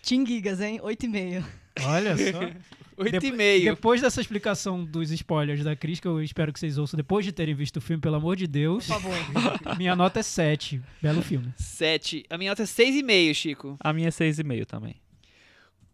[0.02, 0.80] Tim Gigas, hein?
[0.82, 1.44] 8,5.
[1.84, 2.40] Olha só.
[2.98, 3.74] Oito Depo- e meio.
[3.74, 7.30] Depois dessa explicação dos spoilers da Cris, que eu espero que vocês ouçam depois de
[7.32, 9.14] terem visto o filme, pelo amor de Por Deus, favor.
[9.76, 10.80] minha nota é 7.
[11.02, 11.52] Belo filme.
[11.58, 12.24] Sete.
[12.30, 13.76] A minha nota é seis e meio, Chico.
[13.80, 14.94] A minha é 6,5 também.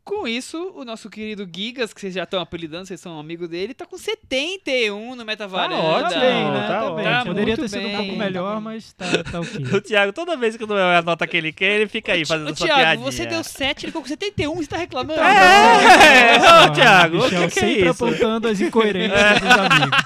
[0.05, 3.73] Com isso, o nosso querido Gigas, que vocês já estão apelidando, vocês são amigo dele,
[3.73, 5.77] tá com 71 no Metavaranda.
[5.77, 6.61] ótimo, Tá bem, né?
[6.61, 6.97] tá Tá, ótimo.
[6.97, 7.05] bem.
[7.05, 8.65] Tá Poderia ter sido um pouco bem, melhor, tá bem.
[8.65, 9.53] mas tá, tá ok.
[9.73, 12.27] O Thiago, toda vez que eu dou a nota que ele quer, ele fica aí
[12.27, 13.11] fazendo Ô, essa Thiago, piadinha.
[13.13, 15.21] você deu 7, ele ficou com 71, você tá reclamando?
[15.21, 18.05] É, Nossa, ô, Thiago, o que, que é sempre isso?
[18.05, 19.99] apontando as incoerências dos amigos.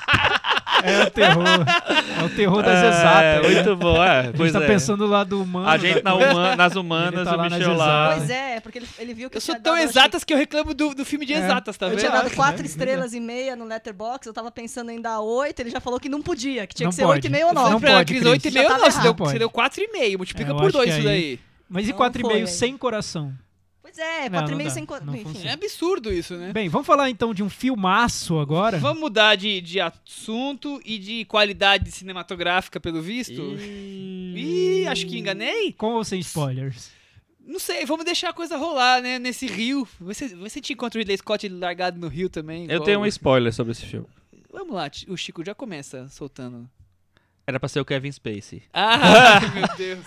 [0.87, 1.45] É o terror.
[2.21, 3.23] É o terror das exatas.
[3.23, 3.49] É, né?
[3.55, 4.19] muito bom, é.
[4.19, 4.67] A gente Pois tá é.
[4.67, 5.69] pensando do lado humano.
[5.69, 6.33] A gente na coisa.
[6.33, 7.87] huma- nas humanas, tá o lá Michel lá.
[7.87, 8.17] exatas.
[8.19, 10.39] Pois é, porque ele, ele viu que Eu sou tinha tão dado, exatas que eu
[10.39, 11.39] reclamo do, do filme de É.
[11.39, 12.67] exatas, tá Eu tinha dado Exato, 4 né?
[12.67, 16.09] estrelas e meia no Letterboxd, eu tava pensando em dar 8, ele já falou que
[16.09, 17.29] não podia, que tinha Não que ser pode.
[17.29, 17.81] 8,5 ou Eu falei 9.
[17.81, 18.25] Não ela, pode, Cris.
[18.25, 20.85] 8,5 Já tava não, você deu, você deu 4,5, multiplica É, eu por acho 2
[20.95, 21.41] que isso aí- daí.
[21.69, 23.33] Mas e Não 4,5 foi, sem coração?
[23.97, 24.86] Pois é, Não, 4,5 não sem...
[25.05, 25.24] não Enfim.
[25.24, 25.51] funciona.
[25.51, 26.52] É absurdo isso, né?
[26.52, 28.78] Bem, vamos falar então de um filmaço agora.
[28.78, 33.56] Vamos mudar de, de assunto e de qualidade cinematográfica, pelo visto?
[33.59, 35.73] Ih, acho que enganei?
[35.73, 36.90] Com ou sem spoilers?
[37.40, 39.18] Não sei, vamos deixar a coisa rolar, né?
[39.18, 39.89] Nesse rio.
[40.01, 42.64] Você, você te encontra o Ridley Scott largado no rio também?
[42.64, 44.06] Eu igual- tenho um spoiler sobre esse filme.
[44.52, 46.68] Vamos lá, o Chico já começa soltando.
[47.47, 48.62] Era pra ser o Kevin Spacey.
[48.73, 50.06] Ah, meu Deus.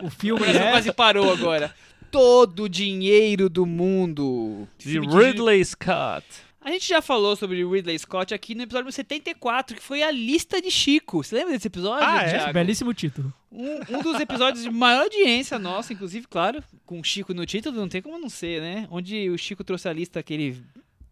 [0.00, 0.70] O filme é...
[0.70, 1.74] quase parou agora.
[2.12, 4.68] Todo o dinheiro do mundo.
[4.78, 6.24] De Ridley Scott.
[6.60, 10.60] A gente já falou sobre Ridley Scott aqui no episódio 74, que foi a lista
[10.62, 11.24] de Chico.
[11.24, 12.28] Você lembra desse episódio, Ah, é?
[12.30, 12.52] Thiago?
[12.52, 13.32] Belíssimo título.
[13.50, 17.76] Um, um dos episódios de maior audiência nossa, inclusive, claro, com o Chico no título,
[17.76, 18.86] não tem como não ser, né?
[18.90, 20.62] Onde o Chico trouxe a lista que ele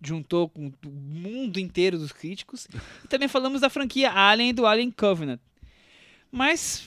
[0.03, 2.69] juntou com o mundo inteiro dos críticos.
[3.05, 5.41] E também falamos da franquia Alien e do Alien Covenant.
[6.31, 6.85] Mas,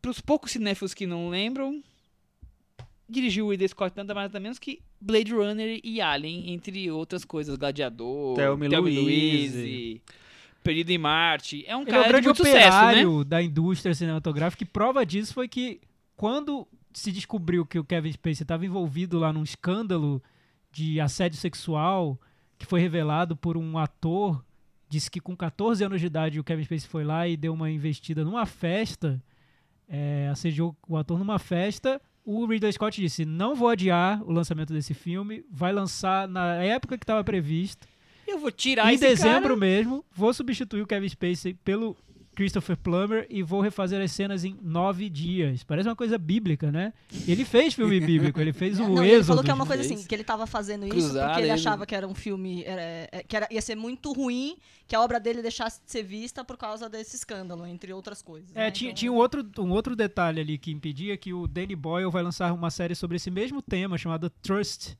[0.00, 1.82] para os poucos cinéfilos que não lembram,
[3.12, 7.24] dirigiu o Ridley Scott nada mais nada menos que Blade Runner e Alien, entre outras
[7.24, 7.56] coisas.
[7.56, 10.02] Gladiador, Thelma e Louise.
[10.62, 11.64] Perdido em Marte.
[11.66, 12.86] É um Ele é cara o de grande muito sucesso, né?
[12.86, 15.80] operário da indústria cinematográfica e prova disso foi que
[16.16, 20.22] quando se descobriu que o Kevin Spacey estava envolvido lá num escândalo
[20.70, 22.18] de assédio sexual
[22.58, 24.44] que foi revelado por um ator,
[24.88, 27.70] disse que com 14 anos de idade o Kevin Spacey foi lá e deu uma
[27.70, 29.20] investida numa festa,
[29.88, 32.00] é, assediou o ator numa festa.
[32.24, 36.96] O Ridley Scott disse: não vou adiar o lançamento desse filme, vai lançar na época
[36.96, 37.86] que estava previsto.
[38.26, 39.56] Eu vou tirar Em esse dezembro cara.
[39.56, 41.96] mesmo, vou substituir o Kevin Spacey pelo
[42.34, 45.62] Christopher Plummer e vou refazer as cenas em nove dias.
[45.62, 46.92] Parece uma coisa bíblica, né?
[47.28, 49.04] Ele fez filme bíblico, ele fez o Não, Êxodo.
[49.06, 51.46] ele falou que é uma coisa assim, que ele tava fazendo isso Cruzada, porque ele
[51.48, 54.56] ele- achava que era um filme, era- é, que era, ia ser muito ruim,
[54.88, 58.50] que a obra dele deixasse de ser vista por causa desse escândalo, entre outras coisas.
[58.54, 58.70] É, né?
[58.70, 62.10] tinha, Então, tinha um, outro, um outro detalhe ali que impedia que o Danny Boyle
[62.10, 64.96] vai lançar uma série sobre esse mesmo tema chamada Trust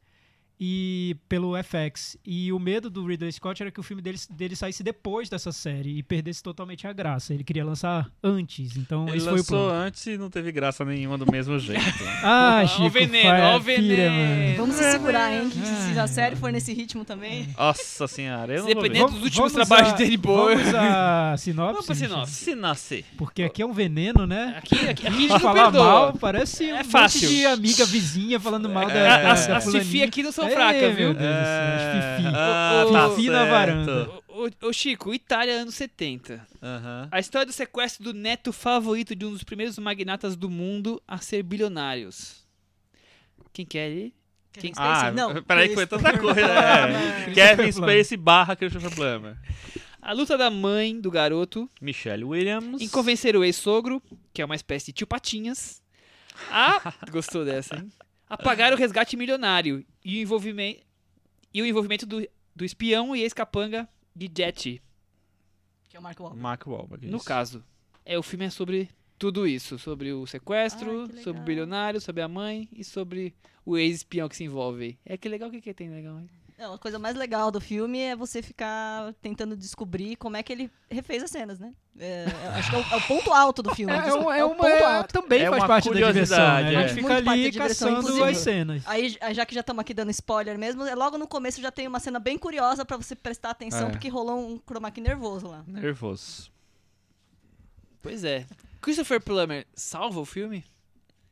[0.64, 2.16] e pelo FX.
[2.24, 5.50] E o medo do Ridley Scott era que o filme dele, dele saísse depois dessa
[5.50, 7.34] série e perdesse totalmente a graça.
[7.34, 10.84] Ele queria lançar antes, então Ele esse foi o lançou antes e não teve graça
[10.84, 11.82] nenhuma do mesmo jeito.
[12.24, 14.56] Ah, Ó o Chico, veneno, ó o veneno.
[14.56, 15.50] Vamos se segurar, hein?
[15.50, 16.04] Que se Ah.
[16.04, 17.48] a série for nesse ritmo também.
[17.58, 18.88] Nossa senhora, eu não vou ver.
[18.88, 20.62] Dependendo dos últimos Vamos trabalhos a- de Danny Boyle.
[20.62, 21.72] Vamos a sinopse?
[21.72, 22.32] Vamos pra sinopse.
[22.32, 23.04] Se nascer.
[23.18, 24.54] Porque aqui é um veneno, né?
[24.58, 25.84] Aqui, aqui, aqui a gente Se não falar perdoa.
[25.84, 27.22] mal, parece É um fácil.
[27.22, 30.56] monte de amiga vizinha falando mal da, É, da, A- da aqui não são Ei,
[30.56, 31.14] fracas, meu viu?
[31.14, 32.34] Deus as Fifi.
[32.34, 34.10] Ah, Ô, tá Fifi na varanda.
[34.62, 36.46] Ô, Chico, Itália, anos 70.
[36.62, 37.08] Aham.
[37.10, 41.18] A história do sequestro do neto favorito de um dos primeiros magnatas do mundo a
[41.18, 42.42] ser bilionários.
[43.52, 44.14] Quem quer ele?
[44.52, 45.40] Quem- Spacey, Ah, não.
[45.44, 46.40] peraí que foi tanta coisa.
[46.40, 47.24] É.
[47.24, 47.72] Christopher Kevin.
[47.72, 49.36] Spacey barra Christopher Plummer.
[50.00, 52.80] A luta da mãe do garoto Michelle Williams.
[52.82, 54.02] em convencer o ex-sogro,
[54.32, 55.80] que é uma espécie de tio Patinhas,
[56.50, 56.92] a...
[57.10, 57.92] Gostou dessa, hein?
[58.32, 60.82] A pagar o resgate milionário e o envolvimento,
[61.52, 62.26] e o envolvimento do,
[62.56, 63.86] do espião e ex-capanga
[64.16, 64.82] de Jet.
[65.90, 66.42] Que é o Mark Wahlberg.
[66.42, 67.06] Mark Wahlberg.
[67.08, 67.26] No isso.
[67.26, 67.62] caso,
[68.06, 68.88] é o filme é sobre
[69.18, 73.34] tudo isso, sobre o sequestro, Ai, sobre o bilionário, sobre a mãe e sobre
[73.66, 74.98] o ex-espião que se envolve.
[75.04, 76.30] É que legal o que, que tem legal, hein?
[76.62, 80.52] Não, a coisa mais legal do filme é você ficar tentando descobrir como é que
[80.52, 81.72] ele refez as cenas, né?
[81.98, 82.24] É,
[82.54, 83.92] acho que é o, é o ponto alto do filme.
[83.92, 85.12] É, é, um- é é o uma, ponto é- alto.
[85.12, 86.44] também É faz uma parte da diversão, né?
[86.44, 87.02] A curiosidade, gente é.
[87.02, 88.30] fica ali diversão, caçando inclusive.
[88.30, 88.82] as cenas.
[88.86, 91.88] Aí, já que já estamos aqui dando spoiler mesmo, é logo no começo já tem
[91.88, 93.90] uma cena bem curiosa pra você prestar atenção, É.
[93.90, 95.64] porque rolou um chroma key nervoso lá.
[95.66, 96.48] Nervoso.
[98.00, 98.46] Pois é.
[98.80, 100.64] Christopher Plummer salva o filme?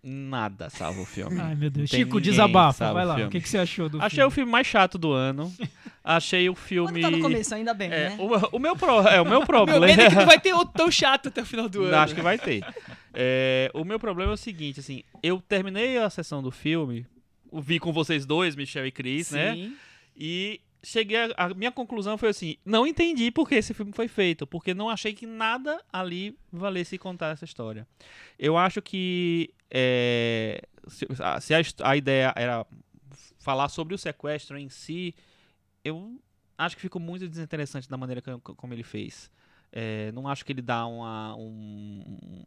[0.02, 1.38] Nada salva o filme.
[1.40, 1.90] Ai, meu Deus.
[1.90, 2.92] Tem Chico, ninguém desabafa.
[2.92, 3.14] Vai o lá.
[3.16, 3.28] filme.
[3.28, 4.28] O que, que você achou do Achei filme?
[4.28, 5.52] o filme mais chato do ano.
[6.02, 7.00] Achei o Quando filme.
[7.02, 8.16] tá no começo, ainda bem, É, né?
[8.18, 9.00] o, o meu pro...
[9.06, 9.84] é, o meu Meu problema.
[9.84, 11.96] medo é que não vai ter outro tão chato até o final do ano.
[11.96, 12.64] Acho que vai ter.
[13.12, 17.06] É, o meu problema é o seguinte, assim, eu terminei a sessão do filme,
[17.50, 19.54] o- vi com vocês dois, Michel e Cris, né?
[19.54, 19.76] Sim.
[20.16, 24.08] E cheguei a, a minha conclusão foi assim, não entendi por que esse filme foi
[24.08, 27.86] feito, porque não achei que nada ali valesse contar essa história.
[28.38, 31.06] Eu acho que é, se,
[31.40, 32.66] se a a ideia era
[33.38, 35.14] falar sobre o sequestro em si,
[35.84, 36.20] eu
[36.58, 39.30] acho que ficou muito desinteressante da maneira que- como ele fez.
[39.72, 42.44] É, não acho que ele dá uma, um,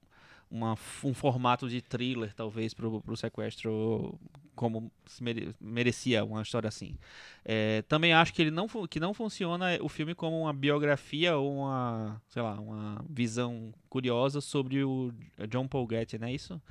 [0.49, 4.19] uma- um formato de thriller, talvez, pro, pro sequestro
[4.55, 6.95] como mere- merecia uma história assim.
[7.43, 11.59] É, também acho que ele não, que não funciona o filme como uma biografia ou
[11.61, 15.11] uma, sei lá, uma visão curiosa sobre o
[15.49, 16.61] John Paul Getty, não é isso?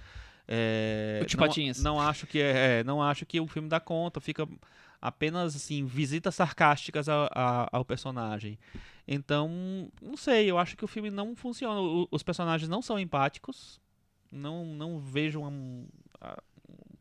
[0.55, 1.83] É, não, Patinhas.
[1.83, 4.47] não acho que é, é, não acho que o filme dá conta, fica
[5.01, 8.59] apenas assim visitas sarcásticas a- a- ao personagem.
[9.09, 9.51] Então,
[10.01, 11.81] não sei, eu acho que o filme não funciona.
[11.81, 13.81] O- os personagens não são empáticos.
[14.31, 15.87] Não, não vejo um,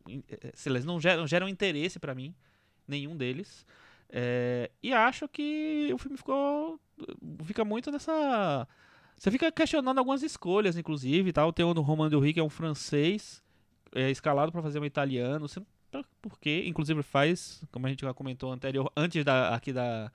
[0.08, 2.34] um- eh, sei lá, eles não geram, geram interesse pra mim,
[2.88, 3.66] nenhum deles.
[4.10, 6.80] É, e acho que o filme ficou
[7.46, 8.68] fica muito nessa
[9.22, 11.54] você fica questionando algumas escolhas, inclusive, e tal.
[11.54, 13.40] Tem o Roman Del é um francês,
[13.94, 15.48] é, escalado pra fazer um italiano.
[15.48, 15.62] Você,
[16.20, 16.64] por quê?
[16.66, 20.12] Inclusive faz, como a gente já comentou anterior, antes da, aqui da,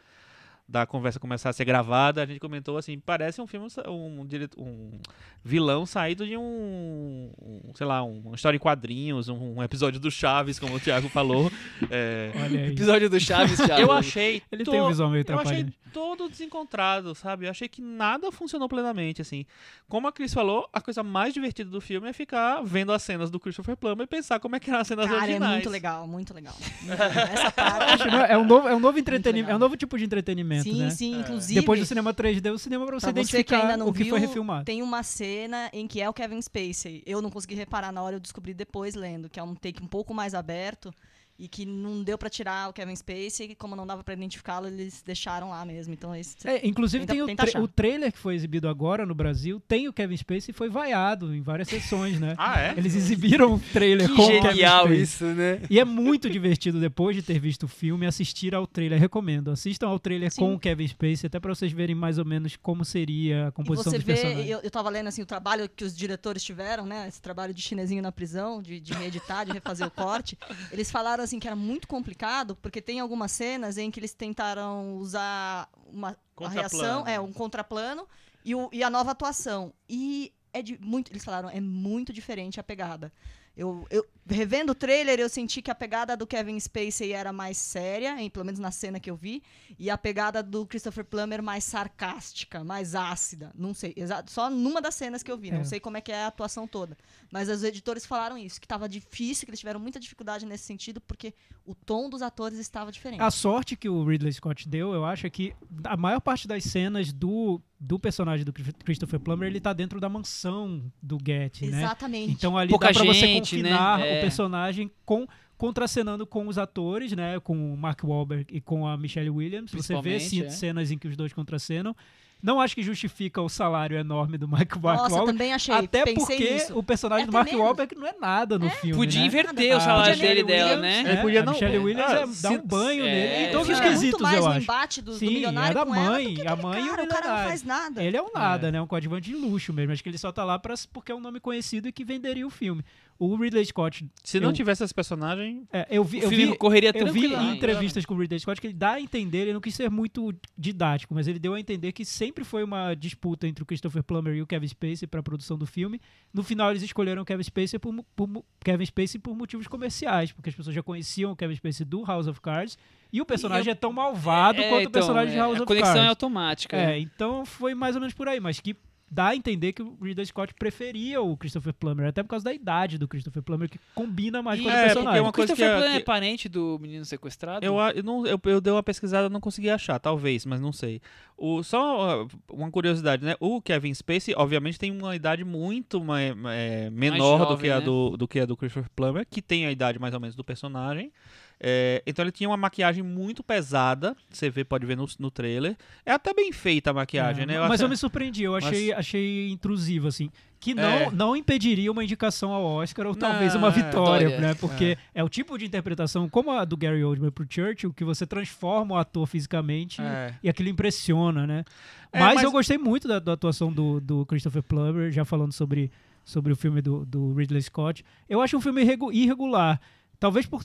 [0.68, 4.60] da conversa começar a ser gravada, a gente comentou assim, parece um filme, um, direto-
[4.60, 4.98] um
[5.44, 10.10] vilão saído de um, um, sei lá, uma história em quadrinhos, um, um episódio do
[10.10, 11.50] Chaves, como o Thiago falou.
[11.90, 12.32] É.
[12.72, 13.82] Episódio do Chaves, Thiago.
[13.82, 17.46] eu achei Ele to- tem um visual meio eu achei todo desencontrado, sabe?
[17.46, 19.46] Eu achei que nada funcionou plenamente, assim.
[19.88, 23.30] Como a Cris falou, a coisa mais divertida do filme é ficar vendo as cenas
[23.30, 25.52] do Christopher Plummer e pensar como é que eram as cenas Cara, é originais.
[25.54, 26.54] muito legal, muito legal.
[26.82, 27.26] Muito legal.
[27.28, 28.06] Essa parte.
[28.10, 28.26] Né?
[28.30, 29.52] É um novo, é um novo entretenimento, legal.
[29.52, 30.90] é um novo tipo de entretenimento, Sim, né?
[30.90, 31.60] sim, inclusive.
[31.60, 33.92] Depois do cinema 3D, o cinema pra você Pra você que identificar ainda não o
[33.92, 34.64] que viu, foi refilmado.
[34.64, 37.02] tem uma cena em que é o Kevin Spacey.
[37.06, 39.86] Eu não consegui reparar na hora, eu descobri depois lendo, que é um take um
[39.86, 40.92] pouco mais aberto
[41.38, 44.66] e que não deu pra tirar o Kevin Spacey, e como não dava pra identificá-lo,
[44.68, 45.92] eles deixaram lá mesmo.
[45.92, 47.60] Então esse É, inclusive Tenta- tem o, tra- achar.
[47.62, 51.34] o trailer que foi exibido agora no Brasil, tem o Kevin Spacey e foi vaiado
[51.34, 52.34] em várias sessões, né?
[52.38, 52.74] Ah, é?
[52.76, 55.02] Eles exibiram o trailer Que com o Kevin genial Spacey.
[55.02, 55.60] isso, né?
[55.68, 58.98] E é muito divertido depois de ter visto o filme assistir ao trailer.
[59.00, 59.50] Recomendo.
[59.50, 60.40] Assistam ao trailer Sim.
[60.40, 63.52] com o Kevin Spacey, até pra vocês verem mais ou menos como seria a E
[63.52, 64.48] composição você dos vê, personagens.
[64.50, 67.06] eu, eu tava lendo assim, o trabalho que os diretores tiveram, né?
[67.08, 70.38] Esse trabalho de chinesinho na prisão, de, de reeditar, de refazer o corte.
[70.72, 74.96] Eles falaram assim que era muito complicado, porque tem algumas cenas em que eles tentaram
[74.96, 78.06] usar uma a reação, é, um contraplano
[78.44, 79.72] e, o- e a nova atuação.
[79.88, 83.12] E é de muito, eles falaram, é muito diferente a pegada.
[83.56, 87.56] Eu, eu revendo o trailer, eu senti que a pegada do Kevin Spacey era mais
[87.56, 89.42] séria, em, pelo menos na cena que eu vi,
[89.78, 93.52] e a pegada do Christopher Plummer mais sarcástica, mais ácida.
[93.54, 93.94] Não sei,
[94.26, 95.52] só numa das cenas que eu vi, É.
[95.56, 96.98] não sei como é que é a atuação toda.
[97.32, 101.00] Mas os editores falaram isso, que estava difícil, que eles tiveram muita dificuldade nesse sentido,
[101.00, 101.32] porque
[101.64, 103.22] o tom dos atores estava diferente.
[103.22, 105.54] A sorte que o Ridley Scott deu, eu acho, é que
[105.84, 110.08] a maior parte das cenas do, do personagem do Christopher Plummer, ele tá dentro da
[110.08, 111.82] mansão do Getty, né?
[111.82, 112.32] Exatamente.
[112.32, 113.70] Então ali Pouca dá pra você gente, né?
[113.70, 114.18] confinar É.
[114.18, 115.26] o personagem com
[115.58, 119.72] contracenando com os atores, né, com o Mark Wahlberg e com a Michelle Williams.
[119.72, 120.50] Você vê é.
[120.50, 121.96] cenas em que os dois contracenam.
[122.42, 125.32] Não acho que justifica o salário enorme do Mark, Mark Nossa, Wahlberg.
[125.38, 126.78] também achei, Até pensei porque nisso.
[126.78, 127.60] o personagem É do Mark menos.
[127.62, 129.26] Wahlberg não é nada no filme, Podia né?
[129.26, 130.96] inverter o Ah, salário Michelle dele dela, Williams, né?
[131.10, 133.10] É, Ele podia a não- Michelle é, Williams ah, é, dá se- um banho é,
[133.10, 134.60] nele em o todos os filme é quesitos, muito mais eu no acho.
[134.60, 136.84] embate do, do Sim, milionário é da com ela mãe, do que a mãe e
[136.86, 138.04] o cara, o cara não faz nada.
[138.04, 138.80] Ele é um nada, né?
[138.80, 139.92] Um coadjuvante de luxo mesmo.
[139.92, 142.46] Acho que ele só tá lá pra, porque é um nome conhecido e que venderia
[142.46, 142.84] o filme.
[143.18, 144.06] O Ridley Scott.
[144.22, 147.26] Se não eu- tivesse esse personagem, é, eu vi, O eu vi, correria eu vi
[147.26, 150.34] entrevistas com o Ridley Scott que ele dá a entender, ele não quis ser muito
[150.56, 154.34] didático, mas ele deu a entender que sempre foi uma disputa entre o Christopher Plummer
[154.34, 156.00] e o Kevin Spacey para a produção do filme.
[156.32, 160.50] No final eles escolheram o Kevin Spacey por, por Kevin Spacey por motivos comerciais, porque
[160.50, 162.76] as pessoas já conheciam o Kevin Spacey do House of Cards
[163.12, 165.56] e o personagem eu- é tão malvado É, quanto o então, personagem de é, House
[165.58, 166.08] a of conexão é Cards.
[166.10, 166.76] automática.
[166.76, 168.76] É, então foi mais ou menos por aí, mas que
[169.08, 172.52] dá a entender que o Ridley Scott preferia o Christopher Plummer, até por causa da
[172.52, 175.20] idade do Christopher Plummer, que combina mais com o É, porque personagem.
[175.20, 177.64] uma O coisa Christopher que- Plummer é que- parente do menino sequestrado?
[177.64, 181.00] eu, eu, não, eu, eu dei uma pesquisada não consegui achar, talvez, mas não sei.
[181.36, 183.36] O, só uma curiosidade, né?
[183.38, 187.78] O Kevin Spacey, obviamente, tem uma idade muito ma- é, menor do, jovem, que a
[187.78, 187.84] né?
[187.84, 190.42] do, do que a do Christopher Plummer, que tem a idade mais ou menos do
[190.42, 191.12] personagem.
[191.58, 195.74] É, então ele tinha uma maquiagem muito pesada, você vê, pode ver no, no trailer.
[196.04, 197.58] É até bem feita a maquiagem, É, né?
[197.60, 200.30] mas até- eu me surpreendi, eu achei, achei intrusivo, assim.
[200.60, 201.10] Que não, É.
[201.10, 204.54] não impediria uma indicação ao Oscar ou Não, talvez uma é, vitória, né?
[204.54, 205.22] Porque é.
[205.24, 208.98] o tipo de interpretação, como a do Gary Oldman pro Churchill, que você transforma o
[208.98, 210.34] ator fisicamente É.
[210.42, 211.64] e aquilo impressiona, né?
[212.12, 215.52] É, mas, mas- eu gostei muito da, da atuação do, do Christopher Plummer, já falando
[215.52, 215.90] sobre,
[216.24, 218.04] sobre o filme do, do Ridley Scott.
[218.28, 219.80] Eu acho um filme irregu- irregular.
[220.18, 220.62] Talvez por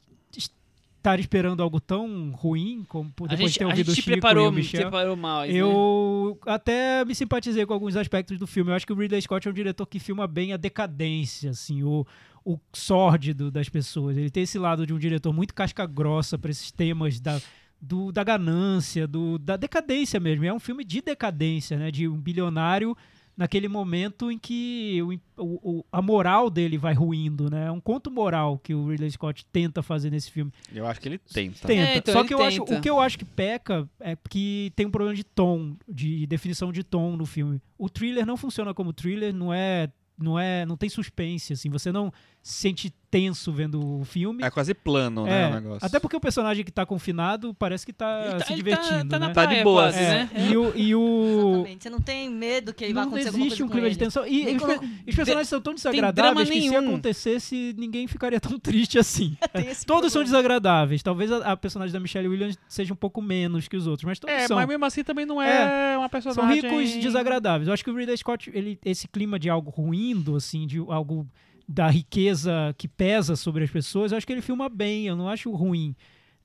[1.02, 4.03] estar esperando algo tão ruim, como A depois gente, de ter a ouvido o gente
[4.03, 4.82] Chico e preparou, o Michel.
[4.82, 5.44] preparou mal.
[5.45, 5.60] isso, né?
[5.60, 8.72] Eu até me simpatizei com alguns aspectos do filme.
[8.72, 11.82] Eu acho que o Ridley Scott é um diretor que filma bem a decadência, assim,
[11.84, 12.06] o,
[12.45, 14.15] o sórdido das pessoas.
[14.15, 17.41] Ele tem esse lado de um diretor muito casca grossa para esses temas da,
[17.82, 20.45] do- da ganância, do, da decadência mesmo.
[20.45, 21.90] É um filme de decadência, né?
[21.90, 22.95] De um bilionário
[23.41, 24.99] naquele momento em que
[25.35, 27.65] o, o- a moral dele vai ruindo, né?
[27.65, 30.51] É um conto moral que o Ridley Scott tenta fazer nesse filme.
[30.72, 31.68] Eu acho que ele tenta.
[31.68, 31.73] Tenta.
[31.89, 32.77] É, então Só ele que eu acho, tenta.
[32.77, 36.72] o que eu acho que peca é que tem um problema de tom, de definição
[36.72, 37.59] de tom no filme.
[37.77, 41.69] O thriller não funciona como thriller, não é, não é, não tem suspense assim.
[41.72, 44.41] Você não se sente tenso vendo o filme.
[44.41, 45.85] É quase plano, né, É, o negócio.
[45.85, 49.09] até porque o personagem que tá confinado parece que tá, tá- se ele divertindo, tá,
[49.09, 49.27] tá né?
[49.27, 50.30] na Tá de boa, É, né?
[50.49, 51.84] E o, e o Exatamente.
[51.84, 53.89] Você não tem medo que ele vai não acontecer alguma existe coisa um com clima
[53.89, 54.26] de tensão.
[54.26, 56.88] E quando- pe- os personagens são tão desagradáveis que se nenhum.
[56.88, 59.35] acontecesse, ninguém ficaria tão triste assim.
[59.85, 60.23] Todos são problema.
[60.23, 61.03] desagradáveis.
[61.03, 64.19] Talvez a, a personagem da Michelle Williams seja um pouco menos que os outros, mas
[64.19, 64.55] todos É, são.
[64.55, 66.61] mas mesmo assim também não é, uma São personagem...
[66.61, 67.68] ricos desagradáveis.
[67.68, 71.27] Eu acho que o Ridley Scott, ele, esse clima de algo ruindo, assim, de algo
[71.67, 75.07] da riqueza que pesa sobre as pessoas, eu acho que ele filma bem.
[75.07, 75.95] Eu não acho ruim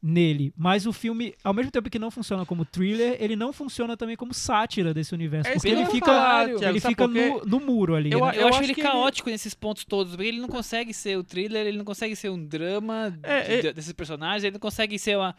[0.02, 0.52] nele.
[0.56, 4.14] Mas o filme, ao mesmo tempo que não funciona como thriller, ele não funciona também
[4.14, 5.50] como sátira desse universo.
[5.50, 8.12] É porque que eu ele fica, falar, ele Thiago, fica no, no muro ali.
[8.12, 8.30] Eu né?
[8.30, 10.92] a- Eu, acho acho ele que ele- caótico nesses pontos todos, porque ele não consegue
[10.94, 14.60] ser o thriller, ele não consegue ser um drama É, de- desses personagens, ele não
[14.60, 15.34] consegue ser uma.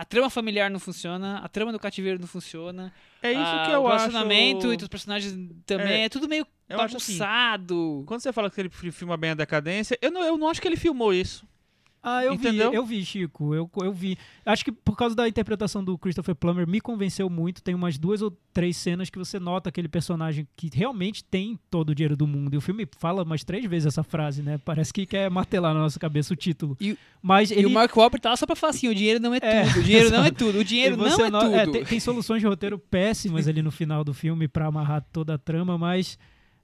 [0.00, 2.90] A trama familiar não funciona, a trama do cativeiro não funciona.
[3.22, 4.06] É isso a- que eu o acho...
[4.06, 5.34] relacionamento entre os personagens
[5.66, 8.02] também É, é, tudo meio eu acho assim, bagunçado.
[8.06, 10.58] Quando você fala que ele fi- filma bem a decadência, eu não, eu não acho
[10.62, 11.46] que ele filmou isso.
[12.02, 12.70] Ah, eu Entendeu?
[12.70, 13.54] vi, eu vi, Chico.
[13.54, 14.16] Eu, eu vi.
[14.46, 17.62] Acho que por causa da interpretação do Christopher Plummer me convenceu muito.
[17.62, 21.90] Tem umas duas ou três cenas que você nota aquele personagem que realmente tem todo
[21.90, 22.54] o dinheiro do mundo.
[22.54, 24.58] E o filme fala umas três vezes essa frase, né?
[24.64, 26.74] Parece que quer martelar na nossa cabeça o título.
[26.80, 29.34] E- Mas ele E o Mark Wahlberg tá só pra falar assim, o dinheiro não
[29.34, 31.72] é, É, tudo, o dinheiro não é tudo, o dinheiro não é no- tudo.
[31.72, 35.38] tem, tem soluções de roteiro péssimas ali no final do filme pra amarrar toda a
[35.38, 36.18] trama, mas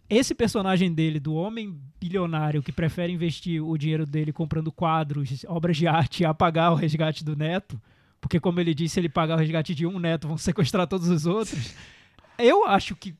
[0.09, 5.77] esse personagem dele, do homem bilionário que prefere investir o dinheiro dele comprando quadros, obras
[5.77, 7.81] de arte e apagar o resgate do neto,
[8.20, 11.09] porque como ele disse, se ele pagar o resgate de um neto, vão sequestrar todos
[11.09, 11.74] os outros.
[12.39, 13.15] Eu acho que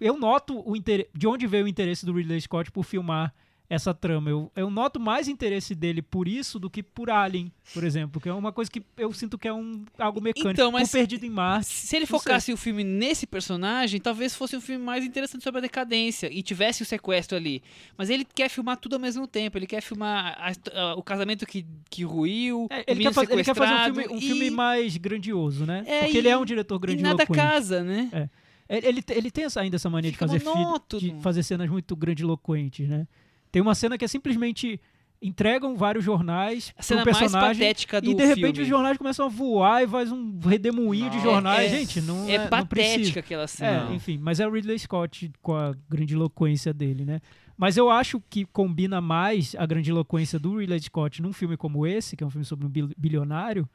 [0.00, 1.08] eu noto o inter...
[1.14, 3.34] de onde veio o interesse do Ridley Scott por filmar
[3.70, 4.28] essa trama.
[4.28, 8.28] Eu, eu noto mais interesse dele por isso do que por Alien, por exemplo, que
[8.28, 10.50] é uma coisa que eu sinto que é um algo mecânico.
[10.50, 11.66] Então, mas- por Perdido em Marte.
[11.68, 15.62] Se ele focasse o filme nesse personagem, talvez fosse um filme mais interessante sobre a
[15.62, 17.62] decadência e tivesse o sequestro ali.
[17.96, 19.56] Mas ele quer filmar tudo ao mesmo tempo.
[19.56, 23.44] Ele quer filmar a a- o casamento que, que ruiu, É, ele, quer faz- ele
[23.44, 25.84] quer fazer um filme, um e- filme mais grandioso, né?
[25.86, 28.28] É, Porque e- ele é um diretor e nada casa, né?
[28.68, 31.00] Ele, ele, ele tem essa- ainda essa mania Fica de fazer, monótono.
[31.02, 33.06] de fazer cenas muito grandiloquentes, né?
[33.52, 34.80] Tem uma cena que é simplesmente
[35.22, 38.62] entregam vários jornais A pro cena mais personagem patética do e de repente filme.
[38.62, 41.22] os jornais começam a voar e faz um redemoinho de Não.
[41.24, 41.70] jornais.
[41.72, 42.94] É- Gente, não é é, não precisa.
[42.94, 43.90] patética aquela cena.
[43.90, 47.20] É, enfim, mas é o Ridley Scott com a grandiloquência dele, né?
[47.54, 52.16] Mas eu acho que combina mais a grandiloquência do Ridley Scott num filme como esse,
[52.16, 53.68] que é um filme sobre um bil- bilionário,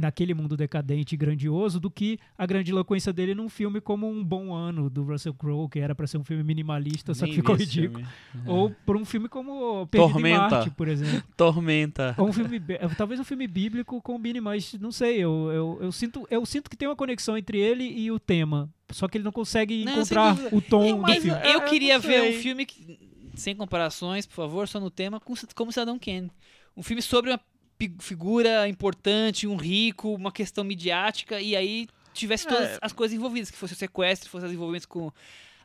[0.00, 4.52] naquele mundo decadente e grandioso, do que a grandiloquência dele num filme como Um Bom
[4.54, 7.54] Ano, do Russell Crowe, que era pra ser um filme minimalista, só que Nem ficou
[7.54, 8.04] ridículo.
[8.32, 8.48] filme.
[8.48, 10.48] Ou por um filme como Perdido em Tormenta.
[10.56, 11.22] Marte, por exemplo.
[11.36, 12.14] Tormenta.
[12.18, 12.60] Ou um filme,
[12.96, 16.76] talvez um filme bíblico combine, mas não sei, eu, eu, eu, sinto, eu sinto que
[16.76, 18.68] tem uma conexão entre ele e o tema.
[18.90, 21.30] Só que ele não consegue Não, encontrar o tom Eu- do filme.
[21.30, 22.98] eu- Eu queria não ver um filme que,
[23.34, 26.30] sem comparações, por favor, só no tema, com- como Cidadão Kane.
[26.76, 27.40] Um filme sobre uma
[28.00, 32.78] figura importante, um rico, uma questão midiática, e aí tivesse todas É.
[32.82, 35.12] as coisas envolvidas, que fosse o sequestro, fosse os envolvimentos com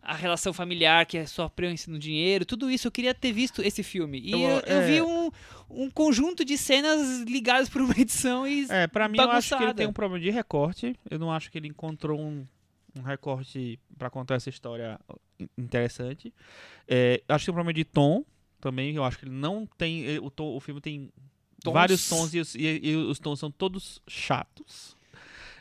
[0.08, 2.88] a relação familiar, que é só preenche no dinheiro, tudo isso.
[2.88, 4.20] Eu queria ter visto esse filme.
[4.20, 4.86] E Eu- eu, eu é.
[4.86, 5.32] vi um,
[5.68, 9.54] um conjunto de cenas ligadas por uma edição e É, pra mim eu acho que
[9.56, 9.78] ele bagunçada.
[9.78, 10.96] tem um problema de recorte.
[11.10, 12.46] Eu não acho que ele encontrou um,
[12.96, 15.00] um recorte pra contar essa história
[15.40, 16.32] in- interessante.
[16.88, 18.24] É, acho que tem um problema de tom
[18.62, 18.96] também.
[18.96, 20.06] Eu acho que ele não tem.
[20.06, 21.10] eh, O, tom- o filme tem
[21.66, 21.74] Tons.
[21.74, 24.96] vários tons e os, e- e os tons são todos chatos.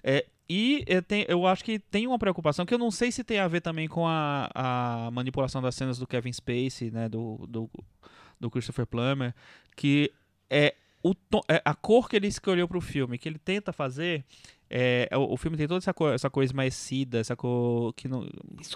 [0.02, 3.24] É, e eh, tem- eu acho que tem uma preocupação que eu não sei se
[3.24, 7.46] tem a ver também com a, a manipulação das cenas do Kevin Spacey, né, do,
[7.48, 7.70] do,
[8.38, 9.34] do Christopher Plummer,
[9.74, 10.12] que
[10.50, 14.24] é o tom, é a cor que ele escolheu pro filme, que ele tenta fazer.
[14.70, 18.26] É, o, o filme tem toda essa, cor, essa cor esmaecida, essa cor que não,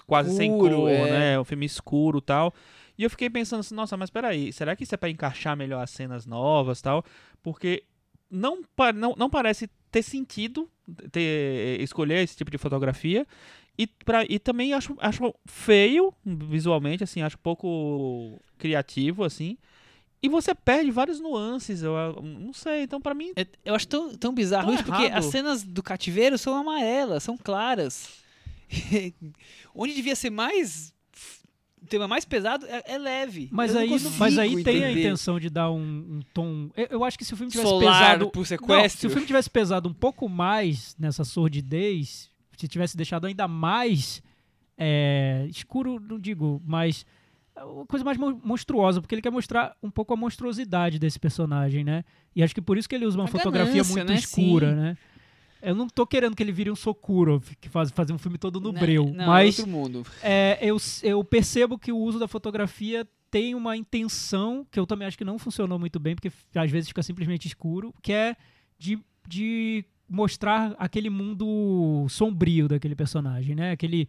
[0.05, 1.11] quase sem Escuro, cor, é.
[1.11, 1.39] né?
[1.39, 2.53] Um filme escuro e tal.
[2.99, 5.81] E eu fiquei pensando assim, nossa, mas peraí, será que isso é pra encaixar melhor
[5.81, 7.05] as cenas novas e tal?
[7.41, 7.85] Porque
[8.29, 8.61] não,
[8.93, 10.69] não, não parece ter sentido
[11.09, 13.25] ter, escolher esse tipo de fotografia.
[13.77, 19.57] E, pra, e também acho, acho feio visualmente, assim, acho pouco criativo, assim.
[20.21, 22.83] E você perde várias nuances, eu eu não sei.
[22.83, 23.31] Então, pra mim,
[23.63, 25.19] Eu acho tão, tão bizarro Tão isso, porque errado.
[25.19, 28.09] as cenas do cativeiro são amarelas, são claras.
[29.73, 30.93] Onde devia ser mais.
[31.89, 33.49] O tema mais pesado é, é leve.
[33.51, 33.89] Mas Eu aí,
[34.19, 34.99] mas aí tem a entender.
[35.07, 36.69] intenção de dar um, um tom.
[36.77, 38.29] Eu, eu acho que se o filme tivesse Solar pesado.
[38.29, 39.07] por Não, se sequestro.
[39.07, 44.21] o filme tivesse pesado um pouco mais nessa sordidez, se tivesse deixado ainda mais
[44.77, 47.05] é, escuro, não digo, mas
[47.57, 51.83] uma coisa mais mon- monstruosa, porque ele quer mostrar um pouco a monstruosidade desse personagem,
[51.83, 52.03] né?
[52.35, 54.15] E acho que por isso que ele usa uma A fotografia ganância, muito né?
[54.15, 54.75] escura, Sim.
[54.75, 54.97] né?
[55.61, 58.59] Eu não tô querendo que ele vire um Sokurov, que faz fazer um filme todo
[58.59, 58.79] no Né?
[58.79, 60.05] breu, Não, é mas outro mundo.
[60.23, 65.07] é, eu, eu percebo que o uso da fotografia tem uma intenção que eu também
[65.07, 68.35] acho que não funcionou muito bem, porque às vezes fica simplesmente escuro, que é
[68.77, 73.71] de, de mostrar aquele mundo sombrio daquele personagem, né?
[73.71, 74.07] Aquele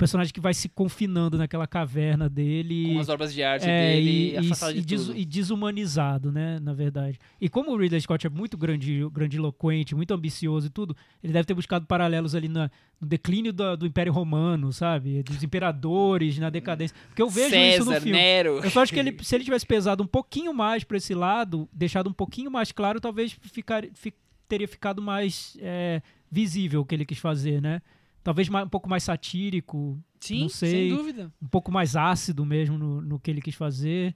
[0.00, 2.94] personagem que vai se confinando naquela caverna dele.
[2.94, 6.72] Com as obras de arte É, dele e, e- de des- e desumanizado, né, na
[6.72, 7.18] verdade.
[7.40, 11.44] E como o Ridley Scott é muito grande, grandiloquente, muito ambicioso e tudo, ele deve
[11.44, 12.70] ter buscado paralelos ali na-
[13.00, 15.22] no declínio do, do Império Romano, sabe?
[15.22, 16.96] Dos imperadores, na decadência.
[17.08, 18.16] Porque eu vejo isso no César, filme.
[18.18, 18.60] Nero.
[18.64, 21.68] Eu só acho que ele, se ele tivesse pesado um pouquinho mais pra esse lado,
[21.72, 24.14] deixado um pouquinho mais claro, talvez ficar, fi-
[24.48, 26.00] teria ficado mais é,
[26.30, 27.80] visível o que ele quis fazer, né?
[28.22, 30.88] Talvez mais- um pouco mais satírico, Sim, não sei.
[30.90, 31.32] sem dúvida.
[31.42, 34.14] um pouco mais ácido mesmo no, no que ele quis fazer.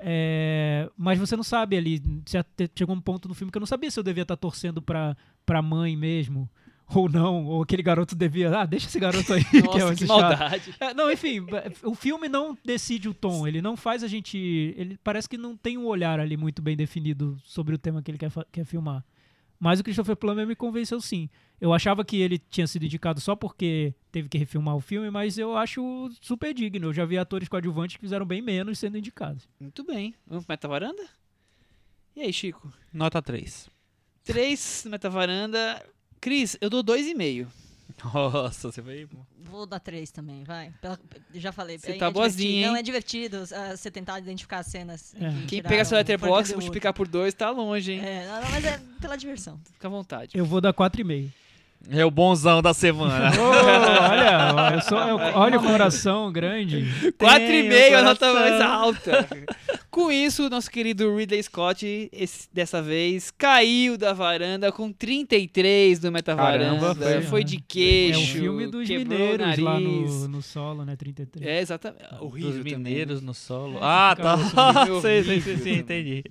[0.00, 2.02] É, mas você não sabe ali.
[2.76, 5.16] Chegou um ponto no filme que eu não sabia se eu devia estar torcendo pra,
[5.44, 6.48] pra mãe mesmo.
[6.94, 8.56] Ou não, ou aquele garoto devia.
[8.60, 9.44] Ah, deixa esse garoto aí.
[9.50, 10.74] que é Nossa, que maldade.
[10.80, 11.44] É, não, enfim,
[11.82, 14.38] o filme não decide o tom, ele não faz a gente.
[14.74, 18.10] Ele parece que não tem um olhar ali muito bem definido sobre o tema que
[18.10, 19.04] ele quer, quer filmar.
[19.58, 21.28] Mas o Christopher Plummer me convenceu sim.
[21.60, 25.36] Eu achava que ele tinha sido indicado só porque teve que refilmar o filme, mas
[25.36, 26.88] eu acho super digno.
[26.88, 29.48] Eu já vi atores coadjuvantes que fizeram bem menos sendo indicados.
[29.58, 30.14] Muito bem.
[30.26, 31.04] Vamos pro Metavaranda?
[32.14, 32.72] E aí, Chico?
[32.92, 33.68] nota 3.
[34.22, 35.84] Três no Metavaranda.
[36.20, 37.48] Cris, eu dou dois e meio.
[38.14, 39.08] Nossa, você veio.
[39.44, 40.72] Vou dar três também, vai.
[40.80, 40.98] Pela-
[41.34, 41.78] já falei.
[41.78, 42.68] Você é- tá é boazinha.
[42.68, 45.14] Não, é divertido ah, você tentar identificar as cenas.
[45.14, 45.30] É.
[45.42, 46.54] que Quem pegar seu letterbox, Underwood.
[46.54, 48.00] multiplicar por dois, tá longe, hein?
[48.04, 49.58] É, não, não, mas é pela diversão.
[49.72, 50.32] Fica à vontade.
[50.36, 51.30] Eu vou dar 4,5.
[51.90, 53.30] É o bonzão da semana.
[53.38, 56.84] Oh, olha, eu sou, eu- olha o coração grande.
[57.18, 59.28] Quatro e Tem meio, o a nota mais alta.
[59.90, 66.10] Com isso, nosso querido Ridley Scott, esse- dessa vez, caiu da varanda com 33 do
[66.12, 66.78] Metavaranda.
[66.80, 68.20] Caramba, foi, foi- de É queixo.
[68.20, 70.96] o filme dos o mineiros lá no, no solo, né?
[70.96, 71.46] 33.
[71.46, 72.02] É, exatamente.
[72.20, 73.26] Horrível Dos também, mineiros né?
[73.26, 73.76] no solo.
[73.76, 74.36] É, ah, tá.
[75.00, 75.78] sei, sei, sei, sim, também.
[75.78, 76.24] entendi.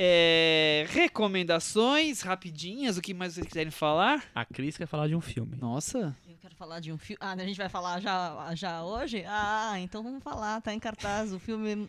[0.00, 4.22] É, recomendações rapidinhas, o que mais vocês quiserem falar?
[4.32, 5.56] A Cris quer falar de um filme.
[5.60, 7.18] Nossa, Eu quero falar de um filme.
[7.20, 9.24] Ah, a gente vai falar já, já hoje?
[9.26, 10.60] Ah, então vamos falar.
[10.60, 11.88] Tá em cartaz o filme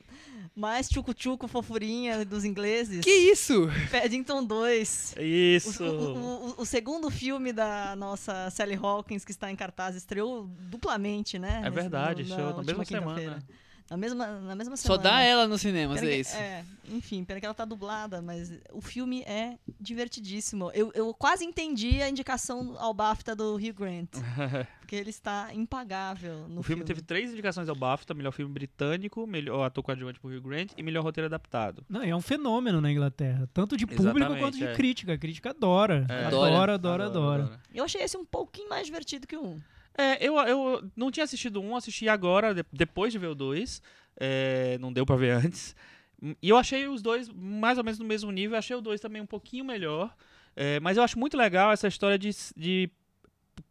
[0.55, 3.01] mais tchucu-tchucu fofurinha dos ingleses.
[3.01, 3.67] que isso?
[3.91, 5.13] Paddington 2.
[5.15, 5.83] O, Isso.
[5.83, 11.37] o- o- o segundo filme da nossa Sally Hawkins que está em cartaz estreou duplamente,
[11.37, 11.61] né?
[11.63, 13.43] É verdade, show, na última mesma semana.
[13.89, 15.03] Na mesma, na mesma Só semana.
[15.03, 16.35] dá ela nos cinemas, Pena é que- isso.
[16.37, 20.71] É, enfim, pena que ela tá dublada, mas o filme é divertidíssimo.
[20.73, 24.09] Eu, eu quase entendi a indicação ao BAFTA do Hugh Grant,
[24.79, 29.25] porque ele está impagável no O filme teve três indicações ao BAFTA: melhor filme britânico,
[29.25, 31.83] melhor ator coadjuvante por Hugh Grant e melhor roteiro adaptado.
[31.89, 33.49] Não, é um fenômeno na Inglaterra.
[33.53, 34.73] Tanto de público Exatamente, quanto de é.
[34.73, 35.13] crítica.
[35.13, 36.05] A crítica adora.
[36.09, 36.25] É.
[36.25, 37.59] Adora, adora, adora.
[37.73, 39.61] Eu achei esse um pouquinho mais divertido que o um.
[39.99, 43.81] É, eu, eu não tinha assistido um, assisti agora, de- depois de ver o dois.
[44.17, 45.75] É, não deu pra ver antes.
[46.41, 48.57] E eu achei os dois mais ou menos no mesmo nível.
[48.57, 50.15] Achei o dois também um pouquinho melhor.
[50.55, 52.89] É, mas eu acho muito legal essa história de, de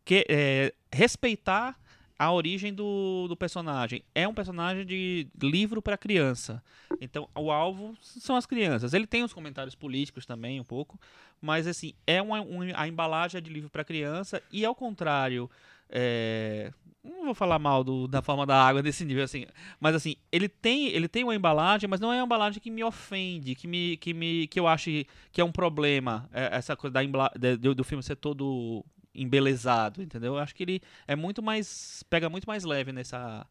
[0.04, 1.78] que, é, respeitar
[2.18, 4.02] a origem do, do personagem.
[4.14, 6.62] É um personagem de livro para criança.
[7.00, 8.92] Então, o alvo são as crianças.
[8.92, 10.98] Ele tem os comentários políticos também, um pouco.
[11.40, 14.42] Mas, assim, é uma, um- a embalagem é de livro para criança.
[14.50, 15.48] E, ao contrário,
[15.90, 19.46] é, não vou falar mal do- da forma da água desse nível, assim.
[19.80, 22.82] Mas, assim, ele tem, ele tem uma embalagem, mas não é uma embalagem que me
[22.84, 26.28] ofende, que, me, que, me, que eu ache que é um problema.
[26.32, 28.84] é, essa coisa da embala- de- do, do filme ser todo
[29.14, 30.34] embelezado, entendeu?
[30.34, 32.02] Eu acho que ele é muito mais.
[32.08, 33.46] pega muito mais leve nessa.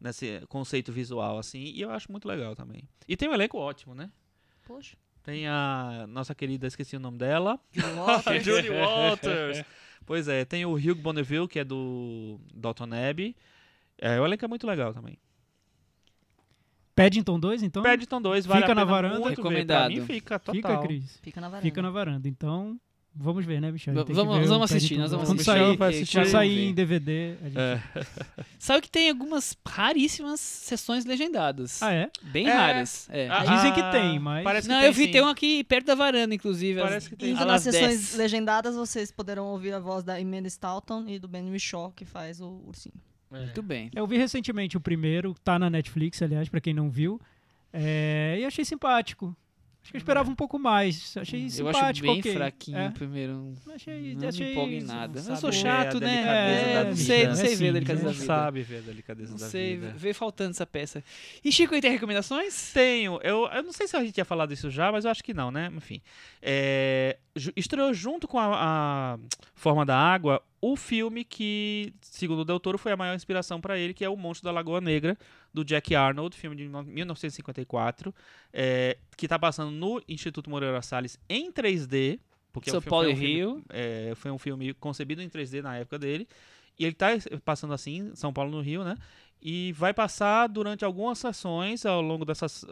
[0.00, 2.88] Nesse conceito visual, assim, e eu acho muito legal também.
[3.06, 4.10] E tem um elenco ótimo, né?
[4.66, 4.96] Poxa.
[5.22, 7.60] Tem a nossa querida, esqueci o nome dela.
[7.72, 8.44] Julie Walters.
[8.44, 9.62] Julie Walters.
[10.04, 13.36] Pois é, tem o Hugh Bonneville, que é do Dalton Abbey.
[13.98, 15.16] É, o elenco é muito legal também.
[16.94, 17.82] Paddington 2, então?
[17.82, 19.20] Paddington 2 vale Fica a na pena varanda.
[19.20, 19.42] muito ver.
[19.42, 20.06] Pra mim Recomendado.
[20.06, 20.54] fica total.
[20.54, 21.18] Fica, Cris.
[21.22, 21.62] Fica na varanda.
[21.62, 22.28] Fica na varanda.
[22.28, 22.78] Então,
[23.14, 23.92] Vamos ver, né, Michel?
[23.94, 25.52] Vamos- ver vamos assistir, nós vamos Quando assistir.
[25.58, 26.74] sair, Vai quando assistir, sair vamos em.
[26.74, 27.58] DVD, a gente...
[27.58, 27.82] É.
[28.58, 31.82] Sabe que tem algumas raríssimas sessões legendadas.
[31.82, 32.10] Ah, é?
[32.22, 32.52] Bem É.
[32.52, 33.08] raras.
[33.10, 33.28] É.
[33.28, 35.10] Ah, Dizem que ah, tem, mas- Parece que Não, tem, eu vi, sim.
[35.10, 36.80] tem um aqui perto da varanda, inclusive.
[36.80, 37.32] Parece que tem.
[37.34, 37.74] Às nas 10.
[37.76, 42.06] sessões legendadas, vocês poderão ouvir a voz da Amanda Staunton e do Ben Whishaw, que
[42.06, 42.94] faz o ursinho.
[43.30, 43.40] É.
[43.40, 43.90] Muito bem.
[43.94, 47.20] Eu vi recentemente o primeiro, tá na Netflix, aliás, pra quem não viu.
[47.74, 49.36] É, e achei simpático.
[49.82, 51.16] Acho que eu esperava um pouco mais.
[51.16, 51.84] Achei Eu simpático.
[51.86, 52.32] acho bem ok.
[52.34, 53.52] fraquinho É, o primeiro.
[53.74, 55.18] achei, Não achei, me empolga em nada.
[55.18, 56.06] Eu sabe, sou chato, né?
[56.16, 57.36] delicadeza É, da não vida, sei, não né?
[57.36, 58.26] sei ver a Sim, delicadeza Não da vida.
[58.26, 59.92] sabe ver a delicadeza Não da sei, vida.
[59.96, 61.02] vê faltando essa peça.
[61.44, 62.72] E Chico, aí tem recomendações?
[62.72, 63.18] Tenho.
[63.24, 65.34] Eu, eu não sei se a gente tinha falado isso já, mas eu acho que
[65.34, 65.68] não, né?
[65.76, 66.00] Enfim.
[66.40, 67.18] É,
[67.56, 69.18] estreou junto com a, a
[69.56, 73.76] Forma da Água o filme que, segundo o Del Toro, foi a maior inspiração para
[73.76, 75.18] ele, que é O Monstro da Lagoa Negra,
[75.52, 78.14] do Jack Arnold, filme de no- 1954,
[78.52, 82.20] é, que está passando no Instituto Moreira Salles em 3D.
[82.52, 83.64] Porque o São Paulo e um filme- Rio.
[83.70, 86.28] é, foi um filme concebido em 3D na época dele.
[86.78, 87.08] E ele tá
[87.44, 88.96] passando assim, São Paulo no Rio, né?
[89.44, 92.64] E vai passar durante algumas sessões ao longo dessas.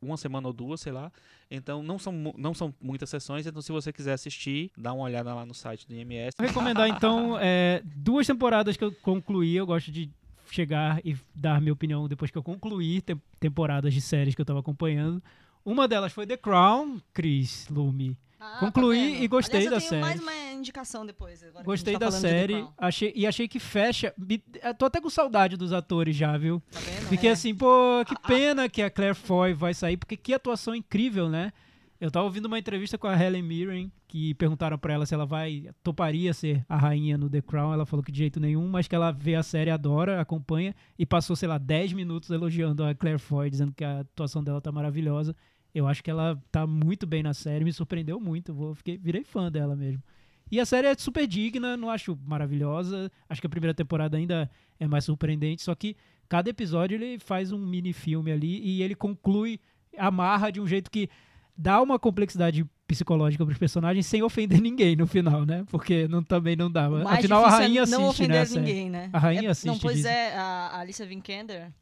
[0.00, 1.10] uma semana ou duas, sei lá.
[1.50, 3.46] Então não são, não são muitas sessões.
[3.46, 6.34] Então, se você quiser assistir, dá uma olhada lá no site do IMS.
[6.38, 9.56] Vou recomendar, então, é, duas temporadas que eu concluí.
[9.56, 10.08] Eu gosto de
[10.50, 14.44] chegar e dar minha opinião depois que eu concluir tem- temporadas de séries que eu
[14.44, 15.22] tava acompanhando.
[15.64, 18.16] Uma delas foi The Crown, Chris Lume.
[18.40, 20.00] Ah, Concluí tá e gostei Aliás, da série.
[20.00, 21.44] mais uma indicação depois.
[21.64, 24.12] Gostei tá da série achei, e achei que fecha.
[24.18, 26.60] me- eu tô até com saudade dos atores já, viu?
[26.72, 27.08] Tá vendo?
[27.08, 27.32] Fiquei É.
[27.34, 31.52] assim, pô, que pena que a Claire Foy vai sair, porque que atuação incrível, né?
[32.00, 35.24] Eu tava ouvindo uma entrevista com a Helen Mirren, que perguntaram pra ela se ela
[35.24, 37.72] vai, toparia ser a rainha no The Crown.
[37.72, 41.06] Ela falou que de jeito nenhum, mas que ela vê a série, adora, acompanha, e
[41.06, 44.72] passou, sei lá, 10 minutos elogiando a Claire Foy, dizendo que a atuação dela tá
[44.72, 45.32] maravilhosa.
[45.74, 49.24] Eu acho que ela tá muito bem na série, me surpreendeu muito, vou, fiquei, virei
[49.24, 50.02] fã dela mesmo.
[50.50, 53.10] E a série é super digna, não acho maravilhosa.
[53.26, 55.96] Acho que a primeira temporada ainda é mais surpreendente, só que
[56.28, 59.58] cada episódio ele faz um mini filme ali e ele conclui,
[59.96, 61.08] amarra de um jeito que
[61.56, 65.64] dá uma complexidade psicológica para os personagens sem ofender ninguém no final, né?
[65.70, 66.90] Porque não, também não dá.
[66.90, 68.08] Mais Afinal, a é rainha assiste, não né?
[68.10, 68.60] ofender série.
[68.60, 69.10] ninguém, né?
[69.10, 70.12] A rainha É- Não, assiste, pois dizem.
[70.12, 71.72] é, a Alicia Vikander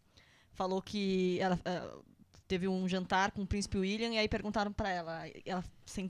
[0.53, 1.59] falou que ela
[2.51, 5.63] teve um jantar com o príncipe William e aí perguntaram pra ela, ela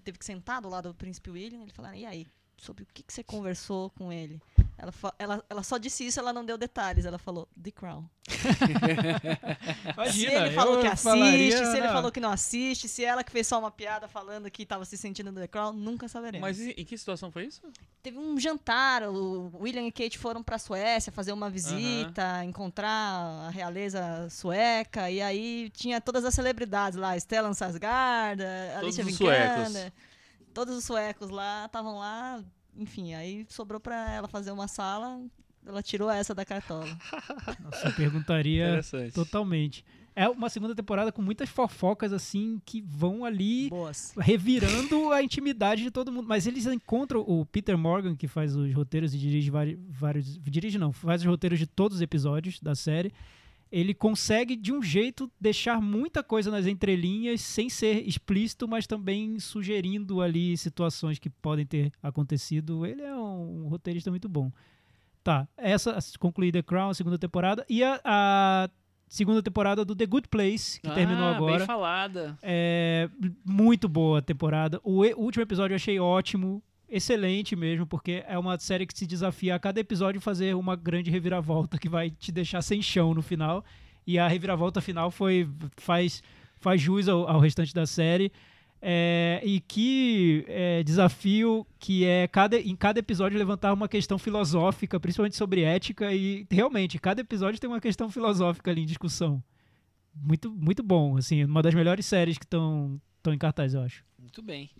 [0.03, 2.27] teve que sentar do lado do príncipe William, ele falaram, e aí,
[2.61, 4.41] sobre o que, que você conversou com ele?
[4.77, 8.05] Ela, ela, ela só disse isso, ela não deu detalhes, ela falou, The Crown.
[8.31, 13.05] se Imagina, ele falou que assiste, falaria, se ele "Ah, falou que não assiste, se
[13.05, 16.09] ela que fez só uma piada falando que tava se sentindo no The Crown, nunca
[16.09, 16.41] saberemos.
[16.41, 17.61] Mas em, que situação foi isso?
[18.03, 23.51] Teve um jantar, o William e Kate foram pra Suécia fazer uma visita, encontrar a
[23.51, 28.41] realeza sueca, e aí tinha todas as celebridades lá, Stellan Skarsgård,
[28.79, 29.93] Alicia Vikander,
[30.55, 32.43] todos os suecos lá, estavam lá,
[32.77, 35.21] enfim, aí sobrou pra ela fazer uma sala,
[35.67, 36.87] ela tirou essa da cartola.
[37.63, 38.81] Nossa, eu perguntaria
[39.15, 39.85] totalmente.
[40.17, 44.13] É uma segunda temporada com muitas fofocas assim que vão ali Boas.
[44.19, 46.27] revirando a intimidade de todo mundo.
[46.29, 50.37] Mas eles encontram o Peter Morgan, que faz os roteiros e dirige vari- vários.
[50.43, 53.13] Dirige não, faz os roteiros de todos os episódios da série.
[53.71, 59.39] Ele consegue, de um jeito, deixar muita coisa nas entrelinhas, sem ser explícito, mas também
[59.39, 62.85] sugerindo ali situações que podem ter acontecido.
[62.85, 64.51] Ele é um, roteirista muito bom.
[65.23, 67.65] Tá, essa concluí The Crown, segunda temporada.
[67.69, 68.71] E a, a
[69.07, 71.59] segunda temporada do The Good Place, que terminou Ah, agora.
[71.59, 72.39] Bem falada.
[72.43, 73.09] É
[73.45, 74.81] muito boa a temporada.
[74.83, 79.07] O, o último episódio eu achei ótimo, excelente mesmo, porque é uma série que se
[79.07, 83.23] desafia a cada episódio fazer uma grande reviravolta que vai te deixar sem chão no
[83.23, 83.65] final.
[84.07, 86.23] E a reviravolta final foi faz
[86.59, 88.33] faz jus ao, ao restante da série.
[88.83, 94.99] É, e que é, desafio que é cada, em cada episódio levantar uma questão filosófica,
[94.99, 99.43] principalmente sobre ética, e realmente, cada episódio tem uma questão filosófica ali em discussão.
[100.15, 104.03] Muito, muito bom, assim, uma das melhores séries que estão em cartaz, eu acho.
[104.19, 104.71] Muito bem.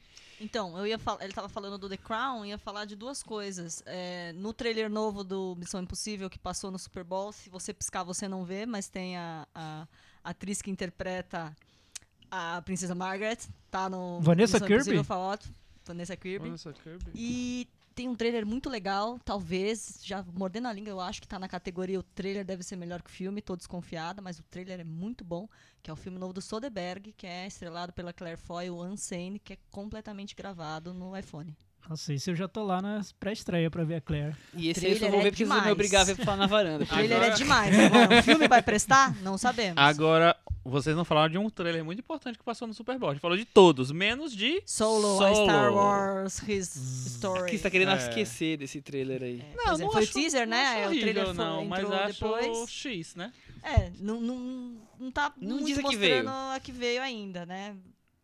[0.41, 3.83] Então, eu ia falar, ele tava falando do The Crown, ia falar de duas coisas.
[3.85, 8.03] É, no trailer novo do Missão Impossível que passou no Super Bowl, se você piscar
[8.03, 9.87] você não vê, mas tem a, a
[10.25, 11.55] atriz que interpreta
[12.31, 13.39] a Princesa Margaret,
[13.71, 15.03] tá no Vanessa Missão Kirby?
[15.85, 16.47] Vanessa Kirby.
[16.47, 17.11] Vanessa Kirby.
[17.15, 21.39] E tem um trailer muito legal, talvez, já mordendo a língua, eu acho que tá
[21.39, 24.81] na categoria o trailer deve ser melhor que o filme, tô desconfiada, mas o trailer
[24.81, 25.49] é muito bom,
[25.83, 29.39] que é o filme novo do Soderbergh, que é estrelado pela Claire Foy, o Unsane,
[29.39, 31.57] que é completamente gravado no iPhone.
[31.89, 34.37] Nossa, isso eu já tô lá na pré-estreia pra ver a Claire.
[34.55, 35.73] E esse aí eu só trailer vou é ver porque vocês vão me demais.
[35.73, 36.85] obrigar a ver falar na varanda.
[36.85, 39.17] O trailer Agora- é demais, agora o filme vai prestar?
[39.23, 39.77] Não sabemos.
[39.77, 43.09] Agora, Vocês não falaram de um trailer muito importante que passou no Super Bowl.
[43.11, 46.77] A gente falou de todos, menos de Solo, a Star Wars, His
[47.15, 47.41] Story.
[47.45, 47.97] Aqui você tá querendo É.
[47.97, 49.41] esquecer desse trailer aí.
[49.41, 50.63] É, Não, é, não foi acho, o teaser, não né?
[50.67, 52.71] acho Aí o trailer foi, não, mas acho depois.
[52.71, 53.33] X, né?
[53.63, 56.29] É, não, não, não tá Não muito diz a que mostrando veio.
[56.29, 57.75] a que veio ainda, né?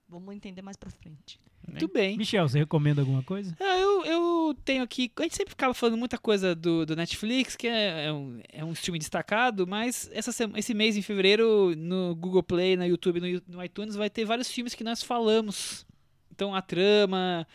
[0.06, 1.40] Vamos entender mais pra frente.
[1.68, 2.16] Muito bem.
[2.16, 3.56] Michel, você recomenda alguma coisa?
[3.60, 5.10] Ah, eu, eu tenho aqui.
[5.16, 8.64] A gente sempre ficava falando muita coisa do, do Netflix, que é, é um, é
[8.64, 13.42] um streaming destacado, mas essa, esse mês, em fevereiro, no Google Play, na YouTube, no,
[13.48, 15.84] no iTunes, vai ter vários filmes que nós falamos.
[16.30, 17.46] Então, A Trama,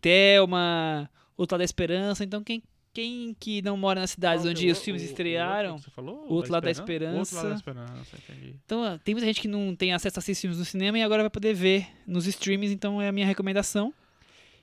[0.00, 2.24] Thelma, O Lado da Esperança.
[2.24, 2.62] Então, quem,
[2.96, 5.78] quem que não mora nas cidades onde os o- filmes o- o estrearam.
[5.78, 6.26] você falou?
[6.28, 8.54] O Outro Lado da O Outro Lado da Esperança, entendi.
[8.64, 11.22] Então, tem muita gente que não tem acesso a assistir filmes no cinema e agora
[11.22, 13.92] vai poder ver nos streamings, então é a minha recomendação.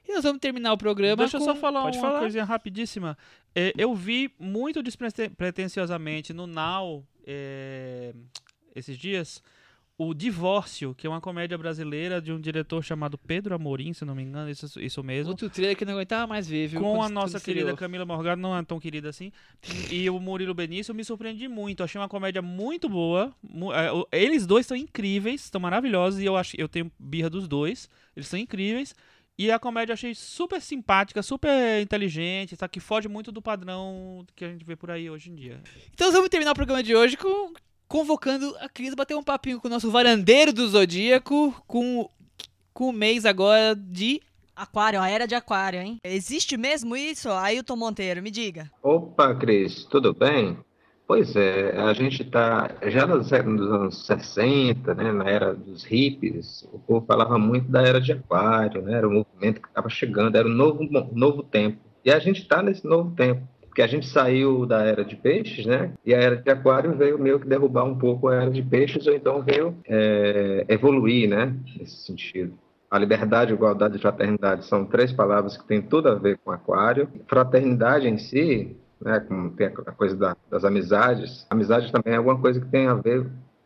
[0.08, 1.46] E nós vamos terminar o programa Deixa eu com...
[1.46, 2.20] só falar Pode uma falar.
[2.20, 3.18] coisinha rapidíssima.
[3.56, 8.14] É, eu vi muito despretensiosamente no Now é,
[8.76, 9.42] esses dias
[9.98, 14.16] o Divórcio, que é uma comédia brasileira de um diretor chamado Pedro Amorim, se não
[14.16, 15.30] me engano, isso, isso mesmo.
[15.32, 16.82] Outro trailer que não aguentava mais ver, viu?
[16.82, 17.78] com a nossa querida estreou.
[17.78, 19.32] Camila Morgado, não é tão querida assim,
[19.92, 21.84] e o Murilo Benício, eu me surpreendi muito.
[21.84, 23.34] Achei uma comédia muito boa.
[24.12, 27.88] é, Eles dois são incríveis, estão maravilhosos, e eu, acho, eu tenho birra dos dois.
[28.16, 28.96] Eles são incríveis.
[29.38, 32.68] E a comédia eu achei super simpática, super inteligente, tá?
[32.68, 35.60] que foge muito do padrão que a gente vê por aí hoje em dia.
[35.92, 37.52] Então vamos terminar o programa de hoje com
[37.88, 42.10] convocando a Cris a bater um papinho com o nosso varandeiro do Zodíaco, com,
[42.74, 44.22] com o mês agora de
[44.56, 45.98] Aquário, a era de aquário, hein?
[46.04, 47.30] Existe mesmo isso?
[47.30, 48.70] Ailton Monteiro, me diga.
[48.84, 50.58] Opa, Cris, tudo bem?
[51.08, 56.68] Pois é, a gente está já nos, nos anos 60, né, na era dos hippies,
[56.72, 60.38] o povo falava muito da era de aquário, né, era um movimento que estava chegando,
[60.38, 61.80] era um novo, novo tempo.
[62.06, 63.42] E a gente está nesse novo tempo,
[63.74, 67.18] porque a gente saiu da era de peixes, né, e a era de aquário veio
[67.18, 71.52] meio que derrubar um pouco a era de peixes, ou então veio é, evoluir, né,
[71.76, 72.54] nesse sentido.
[72.92, 77.10] A liberdade, igualdade e fraternidade são três palavras que têm tudo a ver com aquário.
[77.28, 82.38] Fraternidade em si, né, como tem a coisa da- das amizades, amizade também é alguma
[82.40, 83.26] coisa que tem a ver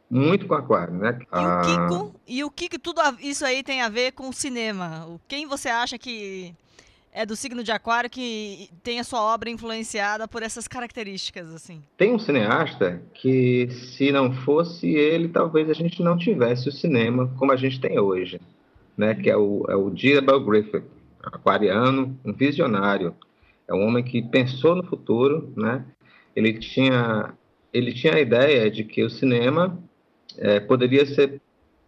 [0.09, 1.19] muito com aquário, né?
[1.19, 4.29] E Ah, o Kiko, e o que que tudo isso aí tem a ver com
[4.29, 5.05] o cinema?
[5.05, 6.55] O- Quem você acha que
[7.11, 11.81] é do signo de aquário que tem a sua obra influenciada por essas características, assim?
[11.97, 17.33] Tem um cineasta que, se não fosse ele, talvez a gente não tivesse o cinema
[17.37, 18.39] como a gente tem hoje,
[18.95, 19.15] né?
[19.15, 20.45] Que é o, é o G.W.
[20.45, 20.83] Griffith,
[21.23, 23.15] aquariano, um visionário.
[23.67, 25.83] É um homem que pensou no futuro, né?
[26.35, 27.33] Ele tinha,
[27.73, 29.77] ele tinha a ideia de que o cinema
[30.37, 31.41] eh, poderia ser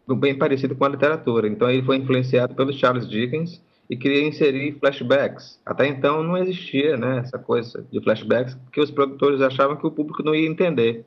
[0.08, 1.48] bem parecido com a literatura.
[1.48, 5.60] Então ele foi influenciado pelo Charles Dickens e queria inserir flashbacks.
[5.66, 9.92] Até então não existia, né, essa coisa de flashbacks, porque os produtores achavam que o
[9.92, 11.04] público não ia entender.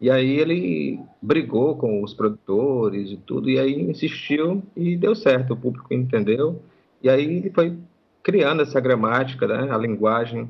[0.00, 5.54] E aí ele brigou com os produtores e tudo, e aí insistiu e deu certo,
[5.54, 6.62] o público entendeu.
[7.02, 7.76] E aí foi
[8.22, 10.48] criando essa gramática, né, a linguagem,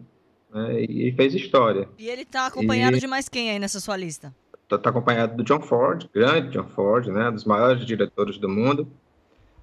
[0.53, 1.89] né, e fez história.
[1.99, 4.35] E ele tá acompanhado E- de mais quem aí nessa sua lista?
[4.71, 8.87] está acompanhado do John Ford, grande John Ford, né, dos maiores diretores do mundo.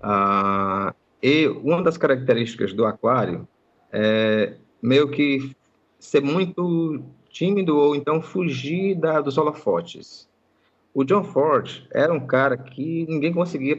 [0.01, 0.95] Ah,
[1.27, 3.47] e uma das características do Aquário
[3.91, 5.55] é meio que
[5.97, 10.29] ser muito tímido ou então fugir da, dos holofotes.
[10.93, 13.75] O John Ford era um cara que ninguém conseguia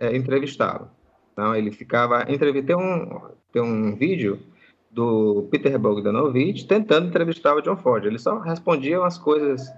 [0.00, 0.88] eh, entrevistá-lo.
[1.34, 3.20] Então ele ficava tem um
[3.52, 4.40] tem um vídeo
[4.90, 8.06] do Peter Bogdanovich tentando entrevistar o John Ford.
[8.06, 9.70] Ele só respondia umas coisas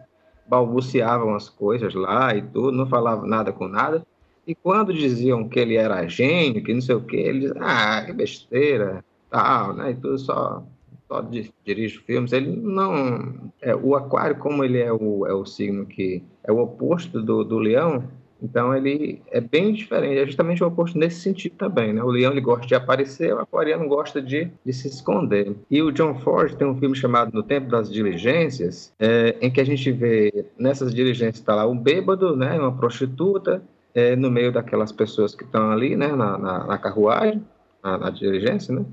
[0.47, 4.07] balbuciavam as coisas lá e tudo, não falava nada com nada.
[4.49, 8.03] E quando diziam que ele era gênio, que não sei o quê, ele dizia, ah,
[8.07, 9.91] que besteira, tal, né?
[9.91, 10.65] E tudo só,
[11.07, 12.33] só di- dirige filmes.
[12.33, 13.53] Ele não.
[13.61, 17.45] É, o Aquário, como ele é o, é o signo que é o oposto do,
[17.45, 18.05] do Leão,
[18.43, 22.03] então ele é bem diferente, é justamente o oposto nesse sentido também, né?
[22.03, 25.57] O leão ele gosta de aparecer, o aquariano gosta de, de se esconder.
[25.71, 29.61] E o John Ford tem um filme chamado No Tempo das Diligências, é, em que
[29.61, 32.59] a gente vê nessas diligências está lá um bêbado, né?
[32.59, 33.61] Uma prostituta,
[33.99, 36.09] é, no meio daquelas pessoas que estão ali, né?
[36.09, 37.45] Na, na, na carruagem,
[37.83, 38.85] na, na diligência, né?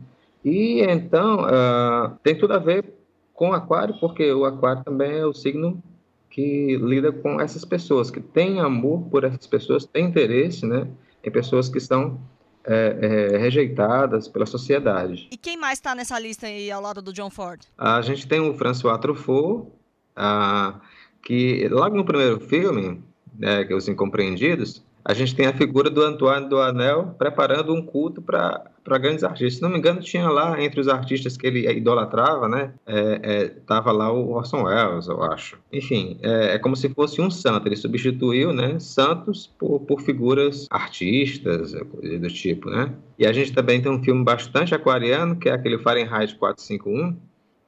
[0.43, 2.85] E então ah, tem tudo a ver
[3.33, 5.81] com o aquário, porque o aquário também é o signo
[6.29, 10.87] que lida com essas pessoas, que têm amor por essas pessoas, têm interesse né,
[11.23, 12.19] em pessoas que são
[12.65, 15.29] é, é, rejeitadas pela sociedade.
[15.31, 17.61] E quem mais tá nessa lista aí ao lado do John Ford?
[17.77, 19.69] A gente tem o François Truffaut,
[20.15, 20.79] ah,
[21.23, 23.01] que logo no primeiro filme,
[23.39, 27.71] né, que é Os Incompreendidos, a gente tem a figura do Antoine do Anel preparando
[27.71, 29.57] um culto para grandes artistas.
[29.57, 32.73] Se não me engano, tinha lá, entre os artistas que ele idolatrava, né?
[32.87, 35.59] É, é, tava lá o Orson Welles, eu acho.
[35.71, 37.67] Enfim, é, é, como se fosse um santo.
[37.67, 42.91] Ele substituiu, né, santos por, por figuras artistas, coisa do tipo, né?
[43.19, 47.15] E a gente também tem um filme bastante aquariano, que é aquele Fahrenheit 451,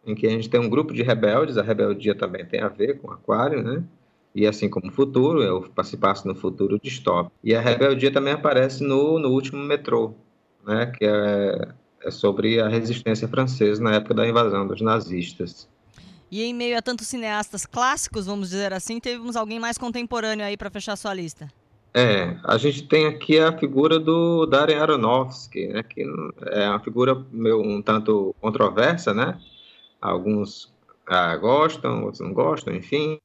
[0.08, 1.56] em que a gente tem um grupo de rebeldes.
[1.56, 3.84] A rebeldia também tem a ver com aquário, né?
[4.38, 7.36] E assim como o futuro, eu participasse no futuro distópico.
[7.44, 10.14] E a rebeldia também aparece no, no último metrô,
[10.64, 11.70] né, que é,
[12.04, 15.68] é sobre a resistência francesa na época da invasão dos nazistas.
[16.30, 20.56] E em meio a tantos cineastas clássicos, vamos dizer assim, temos alguém mais contemporâneo aí
[20.56, 21.48] para fechar sua lista?
[21.92, 26.06] É, a gente tem aqui a figura do Darren Aronofsky, né, que
[26.52, 29.40] é uma figura meio um tanto controversa, né?
[30.00, 30.72] Alguns
[31.08, 33.20] ah, gostam, outros não gostam, enfim.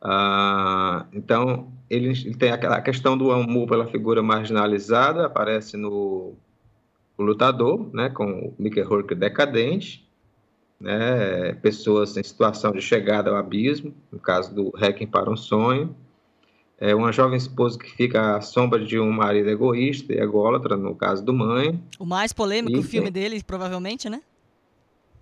[0.00, 6.34] Ah, então, ele, ele, tem aquela questão do amor pela figura marginalizada, aparece no
[7.16, 10.08] o Lutador, né, com o Mickey Rourke decadente,
[10.80, 15.96] né, pessoas em situação de chegada ao abismo, no caso do Requiem para um Sonho,
[16.80, 20.94] é uma jovem esposa que fica à sombra de um marido egoísta e ególatra, no
[20.94, 21.82] caso do Mãe.
[21.98, 24.22] O mais polêmico e, filme dele, provavelmente, né?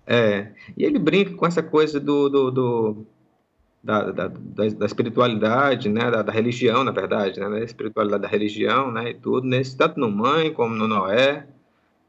[0.05, 3.05] É, e ele brinca com essa coisa do, do, do
[3.83, 8.91] da, da, da, espiritualidade, né, da, da, religião, na verdade, né, da espiritualidade da religião,
[8.91, 11.47] né, e tudo, nesse, tanto no Mãe, como no Noé,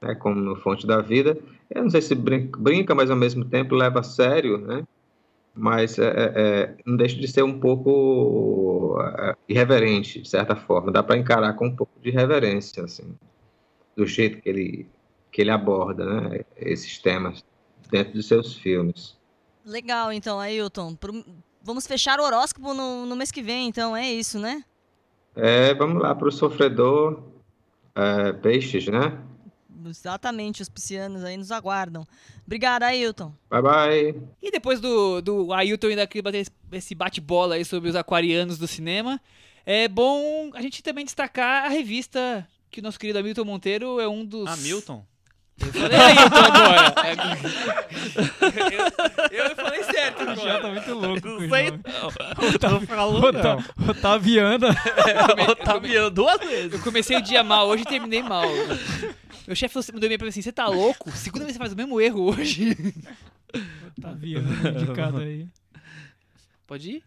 [0.01, 1.39] né, como no Fonte da Vida.
[1.71, 4.85] Eu não sei se brinca, brinca mas ao mesmo tempo leva a sério, né,
[5.55, 10.91] mas é, é, é não deixa de ser um pouco é, irreverente, de certa forma.
[10.91, 13.15] Dá para encarar com um pouco de reverência, assim,
[13.97, 14.87] do jeito que ele,
[15.31, 17.45] que ele aborda né, esses temas
[17.91, 19.17] dentro dos seus filmes.
[19.65, 20.97] Legal, então, Ailton.
[21.69, 24.65] Vamos fechar o horóscopo no, no mês que vem, então, é isso, né?
[25.37, 27.23] É, vamos lá para o sofredor
[27.95, 29.21] é, peixes, né?
[29.85, 32.07] Exatamente, os piscianos aí nos aguardam.
[32.47, 33.35] Obrigado, Ailton.
[33.51, 34.23] Bye, bye.
[34.41, 38.67] E depois do, do Ailton ainda aqui bater esse bate-bola aí sobre os aquarianos do
[38.67, 39.21] cinema,
[39.67, 44.09] é bom a gente também destacar a revista que o nosso querido Hamilton Monteiro é
[44.09, 44.49] um dos...
[44.49, 45.05] Hamilton?
[45.61, 46.95] Eu falei Ailton agora.
[49.33, 50.37] eu, eu falei certo agora.
[50.41, 51.29] Já tá muito louco.
[51.29, 52.49] Não sei não.
[52.55, 53.65] Otávio, falou, não.
[53.89, 54.67] Otaviano.
[55.51, 56.73] Otaviano duas vezes.
[56.73, 58.45] Eu comecei o dia mal hoje e terminei mal.
[59.47, 61.11] Meu chefe mandou e-mail pra mim assim, você tá louco?
[61.11, 62.77] Segunda vez você faz o mesmo erro hoje.
[63.99, 65.49] Otaviano indicado aí.
[66.67, 67.05] Pode ir?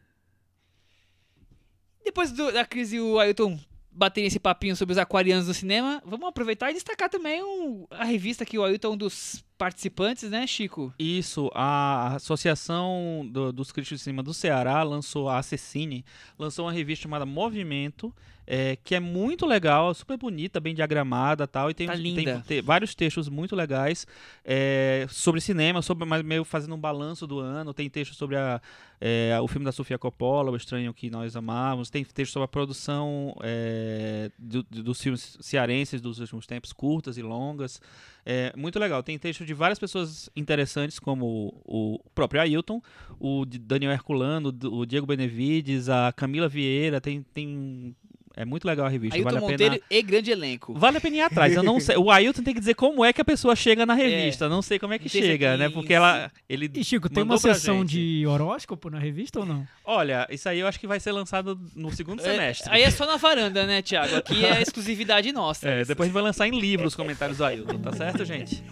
[2.04, 3.60] Depois do, da crise, o Ailton
[3.92, 8.06] bater esse papinho sobre os aquarianos do cinema, vamos aproveitar e destacar também um, a
[8.06, 10.92] revista que o Ailton é um dos participantes, né, Chico?
[10.98, 16.04] Isso, a Associação do, dos Críticos de Cinema do Ceará lançou, a Acessine,
[16.40, 18.12] lançou uma revista chamada Movimento,
[18.48, 22.62] é, que é muito legal, super bonita, bem diagramada tal, e tem, tá tem, tem
[22.64, 24.08] vários textos muito legais
[24.44, 28.60] é, sobre cinema, sobre mas meio fazendo um balanço do ano, tem texto sobre a,
[29.00, 32.48] é, o filme da Sofia Coppola, O Estranho que Nós Amávamos, tem texto sobre a
[32.48, 37.80] produção é, do, dos filmes cearenses dos últimos tempos, curtas e longas,
[38.26, 39.02] é muito legal.
[39.02, 42.82] Tem texto de várias pessoas interessantes, como o, próprio Ailton,
[43.20, 47.96] o Daniel Herculano, o Diego Benevides, a Camila Vieira, tem, tem
[48.36, 49.16] é muito legal a revista.
[49.16, 49.86] Ailton vale Monteiro a pena...
[49.90, 50.74] e grande elenco.
[50.74, 51.54] Vale a pena ir atrás.
[51.54, 51.98] Eu não sei.
[51.98, 54.46] O Ailton tem que dizer como é que a pessoa chega na revista.
[54.46, 54.50] É.
[54.50, 55.70] Não sei como é que chega, né?
[55.70, 56.32] Porque ela.
[56.48, 59.68] Ele e Chico, tem uma sessão de horóscopo na revista ou não?
[59.86, 62.70] Olha, isso aí eu acho que vai ser lançado no segundo é, semestre.
[62.72, 64.16] Aí é só na varanda, né, Thiago?
[64.16, 65.68] Aqui é exclusividade nossa.
[65.68, 68.64] É, depois a gente vai lançar em livro os comentários do Ailton, tá certo, gente?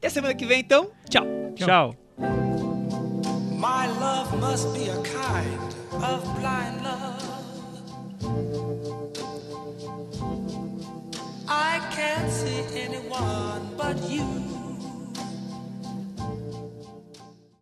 [0.00, 1.26] E a semana que vem, então, tchau.
[1.56, 1.94] Tchau.
[3.58, 3.88] My
[11.98, 14.57] can't see anyone but you.